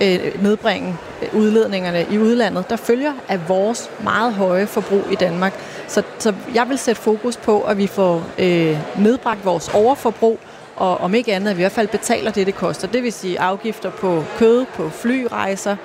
øh, 0.00 0.42
nedbringe 0.42 0.96
øh, 1.22 1.40
udledningerne 1.40 2.06
i 2.10 2.18
udlandet, 2.18 2.70
der 2.70 2.76
følger 2.76 3.12
af 3.28 3.48
vores 3.48 3.90
meget 4.04 4.34
høje 4.34 4.66
forbrug 4.66 5.02
i 5.12 5.14
Danmark. 5.14 5.52
Så, 5.88 6.02
så 6.18 6.34
jeg 6.54 6.68
vil 6.68 6.78
sætte 6.78 7.00
fokus 7.00 7.36
på, 7.36 7.60
at 7.60 7.78
vi 7.78 7.86
får 7.86 8.24
øh, 8.38 8.78
nedbragt 8.98 9.44
vores 9.44 9.68
overforbrug, 9.68 10.38
og 10.76 11.00
om 11.00 11.14
ikke 11.14 11.34
andet, 11.34 11.50
at 11.50 11.56
vi 11.56 11.60
i 11.60 11.62
hvert 11.62 11.72
fald 11.72 11.88
betaler 11.88 12.30
det, 12.30 12.46
det 12.46 12.54
koster. 12.54 12.88
Det 12.88 13.02
vil 13.02 13.12
sige 13.12 13.40
afgifter 13.40 13.90
på 13.90 14.24
kød, 14.38 14.64
på 14.74 14.88
flyrejser, 14.88 15.76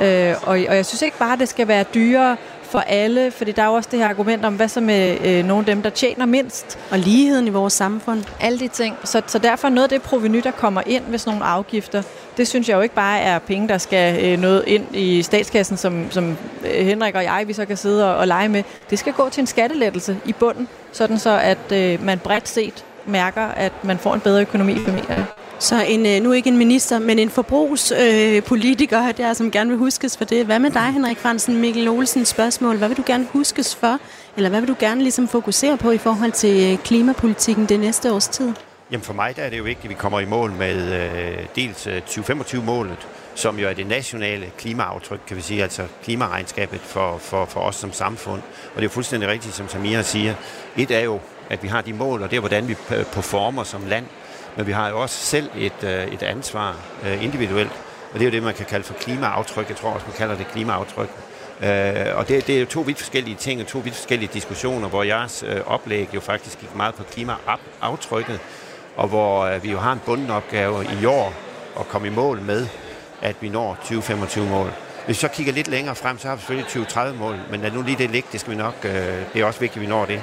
øh, 0.00 0.34
og, 0.42 0.48
og 0.48 0.76
jeg 0.76 0.86
synes 0.86 1.02
ikke 1.02 1.18
bare, 1.18 1.32
at 1.32 1.38
det 1.38 1.48
skal 1.48 1.68
være 1.68 1.84
dyrere 1.94 2.36
for 2.72 2.78
alle, 2.78 3.30
fordi 3.30 3.52
der 3.52 3.62
er 3.62 3.66
jo 3.66 3.72
også 3.72 3.88
det 3.92 3.98
her 3.98 4.08
argument 4.08 4.44
om, 4.44 4.54
hvad 4.54 4.68
så 4.68 4.80
med 4.80 5.18
øh, 5.24 5.44
nogle 5.44 5.60
af 5.60 5.66
dem, 5.66 5.82
der 5.82 5.90
tjener 5.90 6.26
mindst. 6.26 6.78
Og 6.90 6.98
ligheden 6.98 7.46
i 7.46 7.50
vores 7.50 7.72
samfund. 7.72 8.24
Alle 8.40 8.58
de 8.58 8.68
ting. 8.68 8.96
Så, 9.04 9.22
så 9.26 9.38
derfor 9.38 9.68
noget 9.68 9.82
af 9.82 9.88
det 9.88 10.02
proveny, 10.02 10.40
der 10.44 10.50
kommer 10.50 10.82
ind 10.86 11.04
ved 11.08 11.18
sådan 11.18 11.38
nogle 11.38 11.44
afgifter, 11.44 12.02
det 12.36 12.48
synes 12.48 12.68
jeg 12.68 12.76
jo 12.76 12.80
ikke 12.80 12.94
bare 12.94 13.20
er 13.20 13.38
penge, 13.38 13.68
der 13.68 13.78
skal 13.78 14.24
øh, 14.24 14.38
noget 14.38 14.64
ind 14.66 14.96
i 14.96 15.22
statskassen, 15.22 15.76
som, 15.76 16.10
som 16.10 16.36
øh, 16.64 16.86
Henrik 16.86 17.14
og 17.14 17.24
jeg, 17.24 17.44
vi 17.46 17.52
så 17.52 17.64
kan 17.64 17.76
sidde 17.76 18.10
og, 18.10 18.16
og 18.16 18.26
lege 18.26 18.48
med. 18.48 18.62
Det 18.90 18.98
skal 18.98 19.12
gå 19.12 19.28
til 19.28 19.40
en 19.40 19.46
skattelettelse 19.46 20.16
i 20.24 20.32
bunden, 20.32 20.68
sådan 20.92 21.18
så 21.18 21.38
at 21.42 21.72
øh, 21.72 22.04
man 22.04 22.18
bredt 22.18 22.48
set 22.48 22.84
mærker, 23.06 23.46
at 23.46 23.72
man 23.84 23.98
får 23.98 24.14
en 24.14 24.20
bedre 24.20 24.40
økonomi 24.40 24.72
i 24.72 24.84
familierne. 24.84 25.26
Så 25.62 25.84
en, 25.88 26.06
øh, 26.06 26.22
nu 26.22 26.32
ikke 26.32 26.48
en 26.48 26.56
minister, 26.56 26.98
men 26.98 27.18
en 27.18 27.30
forbrugspolitiker 27.30 29.08
øh, 29.08 29.16
der, 29.16 29.32
som 29.32 29.50
gerne 29.50 29.70
vil 29.70 29.78
huskes 29.78 30.16
for 30.16 30.24
det. 30.24 30.46
Hvad 30.46 30.58
med 30.58 30.70
dig, 30.70 30.92
Henrik 30.92 31.18
Fransen, 31.18 31.56
Mikkel 31.56 31.88
Olsen 31.88 32.24
spørgsmål? 32.24 32.76
Hvad 32.76 32.88
vil 32.88 32.96
du 32.96 33.02
gerne 33.06 33.26
huskes 33.32 33.76
for? 33.76 33.98
Eller 34.36 34.48
hvad 34.50 34.60
vil 34.60 34.68
du 34.68 34.76
gerne 34.78 35.02
ligesom 35.02 35.28
fokusere 35.28 35.76
på 35.76 35.90
i 35.90 35.98
forhold 35.98 36.32
til 36.32 36.72
øh, 36.72 36.78
klimapolitikken 36.78 37.66
det 37.66 37.80
næste 37.80 38.12
års 38.12 38.28
tid? 38.28 38.52
Jamen 38.90 39.04
for 39.04 39.12
mig 39.12 39.36
der 39.36 39.42
er 39.42 39.50
det 39.50 39.58
jo 39.58 39.62
vigtigt, 39.62 39.84
at 39.84 39.90
vi 39.90 39.94
kommer 39.94 40.20
i 40.20 40.24
mål 40.24 40.52
med 40.52 40.92
øh, 40.92 41.46
dels 41.56 41.86
øh, 41.86 42.02
2025-målet, 42.08 43.08
som 43.34 43.58
jo 43.58 43.68
er 43.68 43.72
det 43.72 43.86
nationale 43.86 44.46
klimaaftryk, 44.58 45.20
kan 45.26 45.36
vi 45.36 45.42
sige, 45.42 45.62
altså 45.62 45.82
klimaregnskabet 46.04 46.80
for, 46.80 47.18
for, 47.18 47.44
for 47.44 47.60
os 47.60 47.76
som 47.76 47.92
samfund. 47.92 48.40
Og 48.42 48.76
det 48.76 48.80
er 48.80 48.82
jo 48.82 48.88
fuldstændig 48.88 49.28
rigtigt, 49.28 49.54
som 49.54 49.68
Samira 49.68 50.02
siger. 50.02 50.34
Et 50.76 50.90
er 50.90 51.00
jo, 51.00 51.20
at 51.50 51.62
vi 51.62 51.68
har 51.68 51.80
de 51.80 51.92
mål, 51.92 52.22
og 52.22 52.30
det 52.30 52.36
er, 52.36 52.40
hvordan 52.40 52.68
vi 52.68 52.76
performer 53.12 53.64
som 53.64 53.86
land. 53.86 54.06
Men 54.56 54.66
vi 54.66 54.72
har 54.72 54.88
jo 54.88 55.00
også 55.02 55.26
selv 55.26 55.50
et, 55.56 55.84
øh, 55.84 56.06
et 56.06 56.22
ansvar 56.22 56.76
øh, 57.04 57.24
individuelt, 57.24 57.72
og 58.12 58.18
det 58.18 58.20
er 58.20 58.24
jo 58.24 58.30
det, 58.30 58.42
man 58.42 58.54
kan 58.54 58.66
kalde 58.66 58.84
for 58.84 58.94
klimaaftryk. 58.94 59.68
Jeg 59.68 59.76
tror 59.76 59.90
også, 59.90 60.06
man 60.06 60.16
kalder 60.16 60.36
det 60.36 60.46
klimaaftryk. 60.46 61.08
Øh, 61.62 62.16
og 62.16 62.28
det, 62.28 62.46
det 62.46 62.56
er 62.56 62.60
jo 62.60 62.66
to 62.66 62.80
vidt 62.80 62.98
forskellige 62.98 63.36
ting 63.36 63.60
og 63.60 63.66
to 63.66 63.78
vidt 63.78 63.94
forskellige 63.94 64.30
diskussioner, 64.34 64.88
hvor 64.88 65.02
jeres 65.02 65.44
øh, 65.46 65.60
oplæg 65.66 66.08
jo 66.14 66.20
faktisk 66.20 66.60
gik 66.60 66.76
meget 66.76 66.94
på 66.94 67.02
klimaaftrykket, 67.02 68.40
og 68.96 69.08
hvor 69.08 69.40
øh, 69.40 69.62
vi 69.62 69.70
jo 69.70 69.78
har 69.78 69.92
en 69.92 70.00
bunden 70.06 70.30
opgave 70.30 70.86
i 71.02 71.04
år 71.04 71.34
at 71.80 71.88
komme 71.88 72.08
i 72.08 72.10
mål 72.10 72.40
med, 72.40 72.66
at 73.22 73.36
vi 73.40 73.48
når 73.48 73.78
2025-mål. 73.82 74.72
Hvis 75.06 75.16
vi 75.16 75.20
så 75.20 75.28
kigger 75.28 75.52
lidt 75.52 75.68
længere 75.68 75.94
frem, 75.94 76.18
så 76.18 76.28
har 76.28 76.34
vi 76.34 76.40
selvfølgelig 76.40 76.86
2030-mål, 76.88 77.36
men 77.50 77.60
lad 77.60 77.70
nu 77.70 77.82
lige 77.82 77.98
det 77.98 78.10
ligge, 78.10 78.28
det 78.32 78.40
skal 78.40 78.50
vi 78.50 78.56
nok, 78.56 78.74
øh, 78.84 78.92
det 79.34 79.40
er 79.40 79.44
også 79.44 79.60
vigtigt, 79.60 79.76
at 79.76 79.82
vi 79.82 79.86
når 79.86 80.04
det. 80.04 80.22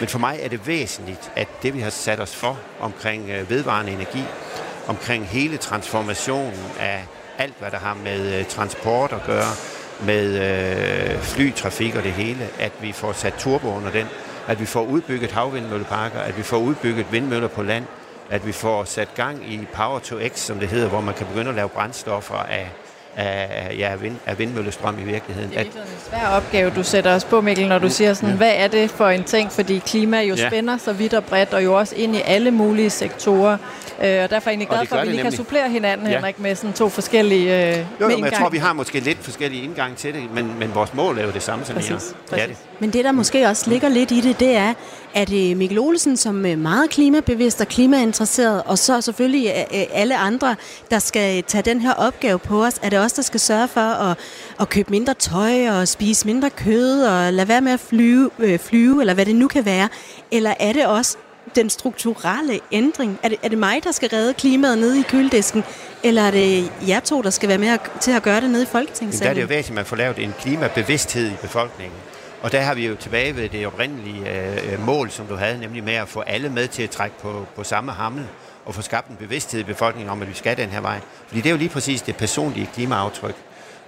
Men 0.00 0.08
for 0.08 0.18
mig 0.18 0.38
er 0.42 0.48
det 0.48 0.66
væsentligt, 0.66 1.32
at 1.36 1.48
det 1.62 1.74
vi 1.74 1.80
har 1.80 1.90
sat 1.90 2.20
os 2.20 2.36
for 2.36 2.58
omkring 2.80 3.30
øh, 3.30 3.50
vedvarende 3.50 3.92
energi, 3.92 4.24
omkring 4.86 5.26
hele 5.26 5.56
transformationen 5.56 6.64
af 6.80 7.04
alt, 7.38 7.54
hvad 7.58 7.70
der 7.70 7.78
har 7.78 7.94
med 7.94 8.38
øh, 8.38 8.46
transport 8.46 9.12
at 9.12 9.22
gøre, 9.26 9.52
med 10.04 10.26
øh, 11.14 11.20
flytrafik 11.22 11.94
og 11.94 12.02
det 12.02 12.12
hele, 12.12 12.48
at 12.58 12.72
vi 12.80 12.92
får 12.92 13.12
sat 13.12 13.34
turbo 13.38 13.68
under 13.68 13.90
den, 13.90 14.06
at 14.48 14.60
vi 14.60 14.66
får 14.66 14.84
udbygget 14.84 15.32
havvindmølleparker, 15.32 16.20
at 16.20 16.38
vi 16.38 16.42
får 16.42 16.56
udbygget 16.56 17.12
vindmøller 17.12 17.48
på 17.48 17.62
land, 17.62 17.84
at 18.30 18.46
vi 18.46 18.52
får 18.52 18.84
sat 18.84 19.14
gang 19.14 19.52
i 19.52 19.66
Power 19.74 19.98
to 19.98 20.16
X, 20.28 20.38
som 20.38 20.58
det 20.58 20.68
hedder, 20.68 20.88
hvor 20.88 21.00
man 21.00 21.14
kan 21.14 21.26
begynde 21.26 21.48
at 21.48 21.56
lave 21.56 21.68
brændstoffer 21.68 22.34
af 22.34 22.70
af, 23.16 23.74
ja, 23.78 23.94
vind, 23.94 24.16
af 24.26 24.38
vindmøllestrøm 24.38 24.98
i 24.98 25.02
virkeligheden. 25.02 25.50
Det 25.50 25.58
er 25.58 25.62
en 25.62 25.70
svær 26.10 26.26
opgave, 26.28 26.70
du 26.70 26.82
sætter 26.82 27.14
os 27.14 27.24
på, 27.24 27.40
Mikkel, 27.40 27.68
når 27.68 27.78
du 27.78 27.90
siger 27.90 28.14
sådan, 28.14 28.28
ja. 28.28 28.36
hvad 28.36 28.52
er 28.56 28.68
det 28.68 28.90
for 28.90 29.08
en 29.08 29.24
ting? 29.24 29.52
Fordi 29.52 29.78
klima 29.78 30.20
jo 30.20 30.34
ja. 30.34 30.48
spænder 30.48 30.76
så 30.76 30.92
vidt 30.92 31.14
og 31.14 31.24
bredt, 31.24 31.54
og 31.54 31.64
jo 31.64 31.78
også 31.78 31.94
ind 31.96 32.16
i 32.16 32.20
alle 32.24 32.50
mulige 32.50 32.90
sektorer. 32.90 33.56
Øh, 34.02 34.22
og 34.22 34.30
derfor 34.30 34.34
er 34.34 34.38
jeg 34.38 34.48
egentlig 34.48 34.68
glad 34.68 34.86
for, 34.86 34.96
at 34.96 35.06
vi 35.06 35.12
lige 35.12 35.22
kan 35.22 35.32
supplere 35.32 35.68
hinanden, 35.70 36.06
ja. 36.06 36.16
Henrik, 36.16 36.40
med 36.40 36.54
sådan 36.54 36.72
to 36.72 36.88
forskellige 36.88 37.68
øh, 37.68 37.78
jo, 37.78 37.84
jo, 38.00 38.08
men 38.08 38.24
jeg 38.24 38.32
tror, 38.32 38.48
vi 38.48 38.58
har 38.58 38.72
måske 38.72 39.00
lidt 39.00 39.18
forskellige 39.18 39.62
indgang 39.62 39.96
til 39.96 40.14
det, 40.14 40.22
men, 40.34 40.58
men 40.58 40.74
vores 40.74 40.94
mål 40.94 41.18
er 41.18 41.24
jo 41.24 41.30
det 41.30 41.42
samme 41.42 41.64
som 41.64 41.74
Præcis. 41.74 41.90
Præcis. 41.90 42.14
Ja, 42.32 42.46
det. 42.46 42.56
Men 42.78 42.90
det, 42.90 43.04
der 43.04 43.12
måske 43.12 43.46
også 43.46 43.70
ligger 43.70 43.88
lidt 43.88 44.10
i 44.10 44.20
det, 44.20 44.40
det 44.40 44.56
er, 44.56 44.74
at 45.14 45.32
øh, 45.32 45.56
Mikkel 45.56 45.78
Olsen, 45.78 46.16
som 46.16 46.46
er 46.46 46.56
meget 46.56 46.90
klimabevidst 46.90 47.60
og 47.60 47.68
klimainteresseret, 47.68 48.62
og 48.66 48.78
så 48.78 49.00
selvfølgelig 49.00 49.52
øh, 49.56 49.80
øh, 49.80 49.86
alle 49.92 50.16
andre, 50.16 50.56
der 50.90 50.98
skal 50.98 51.42
tage 51.42 51.62
den 51.62 51.80
her 51.80 51.92
opgave 51.92 52.38
på 52.38 52.64
os, 52.64 52.78
er 52.82 52.88
det 52.88 52.98
også 52.98 53.16
der 53.16 53.22
skal 53.22 53.40
sørge 53.40 53.68
for 53.68 53.80
at, 53.80 54.18
at 54.60 54.68
købe 54.68 54.90
mindre 54.90 55.14
tøj 55.14 55.68
og 55.68 55.88
spise 55.88 56.26
mindre 56.26 56.50
kød 56.50 57.02
og 57.02 57.32
lade 57.32 57.48
være 57.48 57.60
med 57.60 57.72
at 57.72 57.80
flyve, 57.80 58.30
flyve, 58.58 59.00
eller 59.00 59.14
hvad 59.14 59.26
det 59.26 59.36
nu 59.36 59.48
kan 59.48 59.64
være? 59.64 59.88
Eller 60.30 60.54
er 60.60 60.72
det 60.72 60.86
også 60.86 61.16
den 61.56 61.70
strukturelle 61.70 62.60
ændring? 62.72 63.18
Er 63.22 63.28
det, 63.28 63.38
er 63.42 63.48
det 63.48 63.58
mig, 63.58 63.84
der 63.84 63.92
skal 63.92 64.08
redde 64.08 64.34
klimaet 64.34 64.78
nede 64.78 65.00
i 65.00 65.02
køledisken, 65.02 65.64
eller 66.02 66.22
er 66.22 66.30
det 66.30 66.72
jer 66.88 67.00
to, 67.00 67.22
der 67.22 67.30
skal 67.30 67.48
være 67.48 67.58
med 67.58 67.78
til 68.00 68.10
at 68.10 68.22
gøre 68.22 68.40
det 68.40 68.50
nede 68.50 68.62
i 68.62 68.66
Folketingssalen? 68.66 69.22
Der 69.22 69.30
er 69.30 69.34
det 69.34 69.42
jo 69.42 69.46
væsentligt, 69.46 69.70
at 69.70 69.74
man 69.74 69.84
får 69.84 69.96
lavet 69.96 70.18
en 70.18 70.34
klimabevidsthed 70.40 71.26
i 71.26 71.36
befolkningen. 71.42 71.96
Og 72.42 72.52
der 72.52 72.60
har 72.60 72.74
vi 72.74 72.86
jo 72.86 72.94
tilbage 72.94 73.36
ved 73.36 73.48
det 73.48 73.66
oprindelige 73.66 74.30
øh, 74.30 74.72
øh, 74.72 74.86
mål, 74.86 75.10
som 75.10 75.26
du 75.26 75.34
havde, 75.34 75.58
nemlig 75.60 75.84
med 75.84 75.94
at 75.94 76.08
få 76.08 76.20
alle 76.20 76.48
med 76.48 76.68
til 76.68 76.82
at 76.82 76.90
trække 76.90 77.16
på, 77.18 77.46
på 77.56 77.64
samme 77.64 77.92
hammel 77.92 78.24
og 78.64 78.74
få 78.74 78.82
skabt 78.82 79.08
en 79.08 79.16
bevidsthed 79.16 79.60
i 79.60 79.64
befolkningen 79.64 80.10
om, 80.10 80.22
at 80.22 80.28
vi 80.28 80.34
skal 80.34 80.56
den 80.56 80.68
her 80.68 80.80
vej. 80.80 81.00
Fordi 81.26 81.40
det 81.40 81.46
er 81.46 81.50
jo 81.50 81.56
lige 81.56 81.68
præcis 81.68 82.02
det 82.02 82.16
personlige 82.16 82.70
klimaaftryk. 82.74 83.34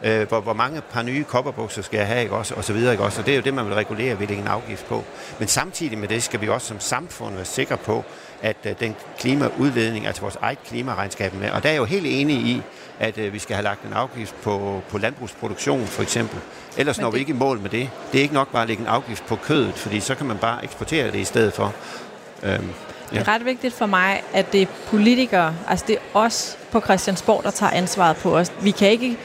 Øh, 0.04 0.28
hvor, 0.28 0.40
hvor 0.40 0.52
mange 0.52 0.80
par 0.80 1.02
nye 1.02 1.24
kopperbukser 1.24 1.82
skal 1.82 1.98
jeg 1.98 2.06
have, 2.06 2.22
ikke 2.22 2.34
også, 2.34 2.54
og 2.54 2.64
så 2.64 2.72
videre, 2.72 2.92
ikke 2.92 3.04
også. 3.04 3.20
Og 3.20 3.26
det 3.26 3.32
er 3.32 3.36
jo 3.36 3.42
det, 3.42 3.54
man 3.54 3.66
vil 3.66 3.74
regulere 3.74 4.20
ved 4.20 4.28
en 4.28 4.46
afgift 4.46 4.86
på. 4.86 5.04
Men 5.38 5.48
samtidig 5.48 5.98
med 5.98 6.08
det 6.08 6.22
skal 6.22 6.40
vi 6.40 6.48
også 6.48 6.66
som 6.66 6.80
samfund 6.80 7.34
være 7.34 7.44
sikre 7.44 7.76
på, 7.76 8.04
at 8.42 8.56
uh, 8.64 8.70
den 8.80 8.96
klimaudledning, 9.18 10.06
altså 10.06 10.22
vores 10.22 10.36
eget 10.40 10.58
klimaregnskab 10.62 11.34
med, 11.34 11.50
og 11.50 11.62
der 11.62 11.68
er 11.68 11.72
jeg 11.72 11.80
jo 11.80 11.84
helt 11.84 12.06
enig 12.06 12.36
i, 12.36 12.62
at 12.98 13.18
uh, 13.18 13.32
vi 13.32 13.38
skal 13.38 13.56
have 13.56 13.64
lagt 13.64 13.82
en 13.82 13.92
afgift 13.92 14.34
på, 14.42 14.82
på 14.90 14.98
landbrugsproduktion 14.98 15.86
for 15.86 16.02
eksempel. 16.02 16.38
Ellers 16.76 16.98
når 16.98 17.06
det... 17.06 17.14
vi 17.14 17.20
ikke 17.20 17.32
i 17.32 17.36
mål 17.36 17.60
med 17.60 17.70
det. 17.70 17.90
Det 18.12 18.18
er 18.18 18.22
ikke 18.22 18.34
nok 18.34 18.52
bare 18.52 18.62
at 18.62 18.68
lægge 18.68 18.80
en 18.80 18.88
afgift 18.88 19.26
på 19.26 19.36
kødet, 19.36 19.74
fordi 19.74 20.00
så 20.00 20.14
kan 20.14 20.26
man 20.26 20.38
bare 20.38 20.64
eksportere 20.64 21.06
det 21.06 21.18
i 21.18 21.24
stedet 21.24 21.52
for. 21.52 21.74
Øhm, 22.42 22.52
ja. 23.12 23.18
Det 23.18 23.28
er 23.28 23.32
ret 23.32 23.44
vigtigt 23.44 23.74
for 23.74 23.86
mig, 23.86 24.22
at 24.32 24.52
det 24.52 24.62
er 24.62 24.66
politikere, 24.90 25.54
altså 25.68 25.84
det 25.88 25.96
er 25.96 26.18
os 26.18 26.58
på 26.70 26.80
Christiansborg, 26.80 27.44
der 27.44 27.50
tager 27.50 27.70
ansvaret 27.70 28.16
på 28.16 28.36
os. 28.36 28.52
Vi 28.60 28.70
kan 28.70 28.90
ikke 28.90 29.16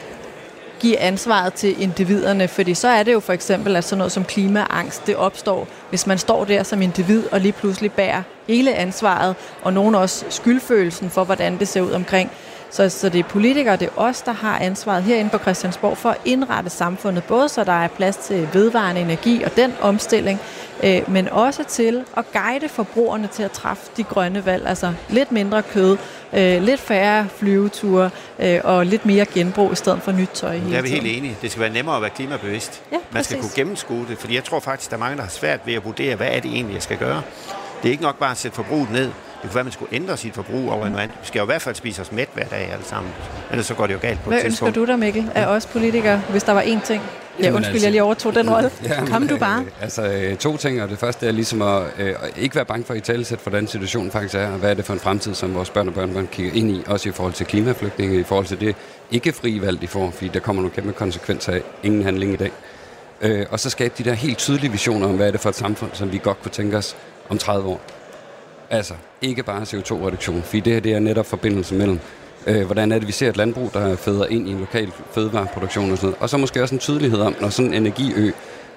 give 0.80 0.98
ansvaret 0.98 1.54
til 1.54 1.82
individerne, 1.82 2.48
fordi 2.48 2.74
så 2.74 2.88
er 2.88 3.02
det 3.02 3.12
jo 3.12 3.20
for 3.20 3.32
eksempel, 3.32 3.76
at 3.76 3.84
sådan 3.84 3.98
noget 3.98 4.12
som 4.12 4.24
klimaangst, 4.24 5.06
det 5.06 5.16
opstår, 5.16 5.68
hvis 5.88 6.06
man 6.06 6.18
står 6.18 6.44
der 6.44 6.62
som 6.62 6.82
individ 6.82 7.22
og 7.32 7.40
lige 7.40 7.52
pludselig 7.52 7.92
bærer 7.92 8.22
hele 8.48 8.74
ansvaret, 8.74 9.36
og 9.62 9.72
nogen 9.72 9.94
også 9.94 10.24
skyldfølelsen 10.28 11.10
for, 11.10 11.24
hvordan 11.24 11.58
det 11.58 11.68
ser 11.68 11.80
ud 11.80 11.92
omkring. 11.92 12.30
Så, 12.74 12.88
så 12.88 13.08
det 13.08 13.18
er 13.18 13.28
politikere, 13.28 13.76
det 13.76 13.88
er 13.88 14.00
os, 14.00 14.22
der 14.22 14.32
har 14.32 14.58
ansvaret 14.58 15.02
herinde 15.02 15.30
på 15.30 15.38
Christiansborg 15.38 15.98
for 15.98 16.10
at 16.10 16.20
indrette 16.24 16.70
samfundet, 16.70 17.24
både 17.24 17.48
så 17.48 17.64
der 17.64 17.72
er 17.72 17.88
plads 17.88 18.16
til 18.16 18.48
vedvarende 18.52 19.00
energi 19.00 19.42
og 19.42 19.56
den 19.56 19.74
omstilling, 19.80 20.40
øh, 20.84 21.10
men 21.10 21.28
også 21.28 21.64
til 21.64 22.04
at 22.16 22.24
guide 22.32 22.68
forbrugerne 22.68 23.28
til 23.32 23.42
at 23.42 23.50
træffe 23.50 23.82
de 23.96 24.04
grønne 24.04 24.46
valg, 24.46 24.66
altså 24.66 24.92
lidt 25.08 25.32
mindre 25.32 25.62
kød, 25.62 25.96
øh, 26.32 26.62
lidt 26.62 26.80
færre 26.80 27.26
flyveture 27.36 28.10
øh, 28.38 28.60
og 28.64 28.86
lidt 28.86 29.06
mere 29.06 29.24
genbrug 29.24 29.72
i 29.72 29.76
stedet 29.76 30.02
for 30.02 30.12
nyt 30.12 30.30
tøj. 30.34 30.54
Det 30.54 30.76
er 30.76 30.82
vi 30.82 30.88
helt 30.88 31.06
enige. 31.06 31.36
Det 31.42 31.50
skal 31.50 31.60
være 31.60 31.72
nemmere 31.72 31.96
at 31.96 32.02
være 32.02 32.10
klimabevidst. 32.10 32.82
Ja, 32.92 32.96
Man 33.10 33.24
skal 33.24 33.40
kunne 33.40 33.50
gennemskue 33.54 34.06
det, 34.08 34.18
fordi 34.18 34.34
jeg 34.34 34.44
tror 34.44 34.60
faktisk, 34.60 34.90
der 34.90 34.96
er 34.96 35.00
mange, 35.00 35.16
der 35.16 35.22
har 35.22 35.30
svært 35.30 35.60
ved 35.64 35.74
at 35.74 35.84
vurdere, 35.84 36.16
hvad 36.16 36.28
er 36.30 36.40
det 36.40 36.50
egentlig, 36.50 36.74
jeg 36.74 36.82
skal 36.82 36.96
gøre. 36.96 37.22
Det 37.82 37.88
er 37.88 37.92
ikke 37.92 38.02
nok 38.02 38.18
bare 38.18 38.30
at 38.30 38.36
sætte 38.36 38.54
forbruget 38.54 38.90
ned. 38.90 39.10
Det 39.44 39.50
kunne 39.50 39.54
være, 39.54 39.60
at 39.60 39.66
man 39.66 39.72
skulle 39.72 39.94
ændre 39.94 40.16
sit 40.16 40.34
forbrug 40.34 40.70
over 40.70 40.88
noget 40.88 41.02
andet. 41.02 41.16
Vi 41.20 41.26
skal 41.26 41.38
jo 41.38 41.44
i 41.44 41.46
hvert 41.46 41.62
fald 41.62 41.74
spise 41.74 42.02
os 42.02 42.12
mæt 42.12 42.28
hver 42.34 42.44
dag 42.44 42.70
alle 42.72 42.84
sammen. 42.84 43.12
Ellers 43.50 43.66
så 43.66 43.74
går 43.74 43.86
det 43.86 43.94
jo 43.94 43.98
galt 44.02 44.22
på 44.22 44.28
Hvad 44.30 44.38
et 44.38 44.44
tidspunkt. 44.44 44.68
ønsker 44.76 44.84
du 44.86 44.90
dig, 44.92 44.98
Mikkel, 44.98 45.30
af 45.34 45.46
os 45.46 45.66
politikere, 45.66 46.22
hvis 46.30 46.42
der 46.42 46.52
var 46.52 46.62
én 46.62 46.86
ting? 46.86 47.02
Ja, 47.42 47.52
undskyld, 47.52 47.74
altså, 47.74 47.86
jeg 47.86 47.90
lige 47.90 48.02
overtog 48.02 48.34
den 48.34 48.50
rolle. 48.50 48.70
Ja, 48.84 49.06
Kom 49.06 49.28
du 49.28 49.36
bare. 49.36 49.60
Øh, 49.60 49.66
altså, 49.82 50.02
øh, 50.02 50.36
to 50.36 50.56
ting, 50.56 50.82
og 50.82 50.88
det 50.88 50.98
første 50.98 51.26
er 51.26 51.32
ligesom 51.32 51.62
at 51.62 51.82
øh, 51.98 52.14
ikke 52.36 52.56
være 52.56 52.64
bange 52.64 52.84
for 52.84 52.94
at 52.94 52.98
i 52.98 53.00
talesæt, 53.00 53.38
hvordan 53.42 53.66
situationen 53.66 54.10
faktisk 54.10 54.34
er, 54.34 54.48
og 54.48 54.58
hvad 54.58 54.70
er 54.70 54.74
det 54.74 54.84
for 54.84 54.92
en 54.92 55.00
fremtid, 55.00 55.34
som 55.34 55.54
vores 55.54 55.70
børn 55.70 55.88
og 55.88 55.94
børnebørn 55.94 56.28
kigger 56.32 56.52
ind 56.52 56.70
i, 56.70 56.82
også 56.86 57.08
i 57.08 57.12
forhold 57.12 57.32
til 57.32 57.46
klimaflygtninge, 57.46 58.20
i 58.20 58.22
forhold 58.22 58.46
til 58.46 58.60
det 58.60 58.76
ikke 59.10 59.32
frie 59.32 59.62
valg, 59.62 59.80
de 59.80 59.88
får, 59.88 60.10
fordi 60.10 60.28
der 60.28 60.40
kommer 60.40 60.62
nogle 60.62 60.74
kæmpe 60.74 60.92
konsekvenser 60.92 61.52
af 61.52 61.62
ingen 61.82 62.02
handling 62.02 62.32
i 62.32 62.36
dag. 62.36 62.50
Øh, 63.20 63.46
og 63.50 63.60
så 63.60 63.70
skabe 63.70 63.94
de 63.98 64.04
der 64.04 64.12
helt 64.12 64.38
tydelige 64.38 64.70
visioner 64.72 65.08
om, 65.08 65.16
hvad 65.16 65.26
er 65.26 65.30
det 65.30 65.40
for 65.40 65.48
et 65.48 65.54
samfund, 65.54 65.90
som 65.92 66.12
vi 66.12 66.20
godt 66.22 66.42
kunne 66.42 66.52
tænke 66.52 66.76
os 66.76 66.96
om 67.28 67.38
30 67.38 67.68
år. 67.68 67.80
Altså, 68.74 68.94
ikke 69.22 69.42
bare 69.42 69.62
CO2-reduktion, 69.62 70.42
fordi 70.42 70.60
det 70.60 70.72
her 70.72 70.80
det 70.80 70.92
er 70.92 70.98
netop 70.98 71.26
forbindelsen 71.26 71.78
mellem, 71.78 72.00
øh, 72.46 72.66
hvordan 72.66 72.92
er 72.92 72.98
det, 72.98 73.06
vi 73.06 73.12
ser 73.12 73.28
et 73.28 73.36
landbrug, 73.36 73.70
der 73.74 73.96
føder 73.96 74.26
ind 74.26 74.48
i 74.48 74.50
en 74.50 74.58
lokal 74.58 74.92
fødevareproduktion 75.12 75.90
og 75.90 75.96
sådan 75.96 76.06
noget. 76.06 76.22
Og 76.22 76.30
så 76.30 76.36
måske 76.36 76.62
også 76.62 76.74
en 76.74 76.78
tydelighed 76.78 77.20
om, 77.20 77.36
når 77.40 77.48
sådan 77.48 77.74
en 77.74 77.74
energiø 77.74 78.32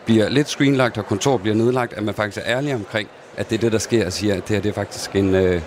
bliver 0.05 0.29
lidt 0.29 0.49
screenlagt, 0.49 0.97
og 0.97 1.05
kontor 1.05 1.37
bliver 1.37 1.55
nedlagt, 1.55 1.93
at 1.93 2.03
man 2.03 2.13
faktisk 2.13 2.37
er 2.45 2.57
ærlig 2.57 2.75
omkring, 2.75 3.09
at 3.37 3.49
det 3.49 3.55
er 3.55 3.59
det, 3.59 3.71
der 3.71 3.77
sker, 3.77 4.05
og 4.05 4.13
siger, 4.13 4.35
at 4.35 4.47
det 4.47 4.55
her 4.55 4.61
det 4.61 4.69
er 4.69 4.73
faktisk 4.73 5.15
en, 5.15 5.35
øh, 5.35 5.61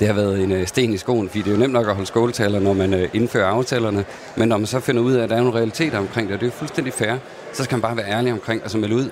det 0.00 0.06
har 0.06 0.14
været 0.14 0.40
en 0.42 0.52
øh, 0.52 0.66
sten 0.66 0.92
i 0.92 0.96
skoen, 0.96 1.28
fordi 1.28 1.38
det 1.38 1.46
er 1.46 1.52
jo 1.52 1.58
nemt 1.58 1.72
nok 1.72 1.88
at 1.88 1.94
holde 1.94 2.06
skåltaler, 2.06 2.60
når 2.60 2.72
man 2.72 2.94
øh, 2.94 3.08
indfører 3.12 3.46
aftalerne, 3.46 4.04
men 4.36 4.48
når 4.48 4.56
man 4.56 4.66
så 4.66 4.80
finder 4.80 5.02
ud 5.02 5.12
af, 5.12 5.22
at 5.22 5.30
der 5.30 5.36
er 5.36 5.40
nogle 5.40 5.56
realiteter 5.56 5.98
omkring 5.98 6.28
det, 6.28 6.34
og 6.34 6.40
det 6.40 6.46
er 6.46 6.50
jo 6.50 6.56
fuldstændig 6.58 6.92
fair, 6.92 7.14
så 7.52 7.64
skal 7.64 7.76
man 7.76 7.82
bare 7.82 7.96
være 7.96 8.08
ærlig 8.08 8.32
omkring 8.32 8.64
og 8.64 8.70
så 8.70 8.78
melde 8.78 8.96
ud. 8.96 9.10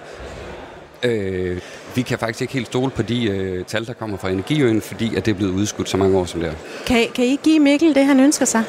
Øh, 1.02 1.60
vi 1.94 2.02
kan 2.02 2.18
faktisk 2.18 2.40
ikke 2.40 2.52
helt 2.52 2.66
stole 2.66 2.90
på 2.90 3.02
de 3.02 3.24
øh, 3.24 3.64
tal, 3.64 3.86
der 3.86 3.92
kommer 3.92 4.18
fra 4.18 4.30
Energiøen, 4.30 4.82
fordi 4.82 5.16
at 5.16 5.26
det 5.26 5.30
er 5.30 5.36
blevet 5.36 5.52
udskudt 5.52 5.88
så 5.88 5.96
mange 5.96 6.18
år 6.18 6.24
som 6.24 6.40
det 6.40 6.48
er. 6.48 6.54
Kan, 6.86 7.06
kan 7.14 7.24
I 7.24 7.40
give 7.44 7.60
Mikkel 7.60 7.94
det, 7.94 8.04
han 8.04 8.20
ønsker 8.20 8.44
sig? 8.44 8.64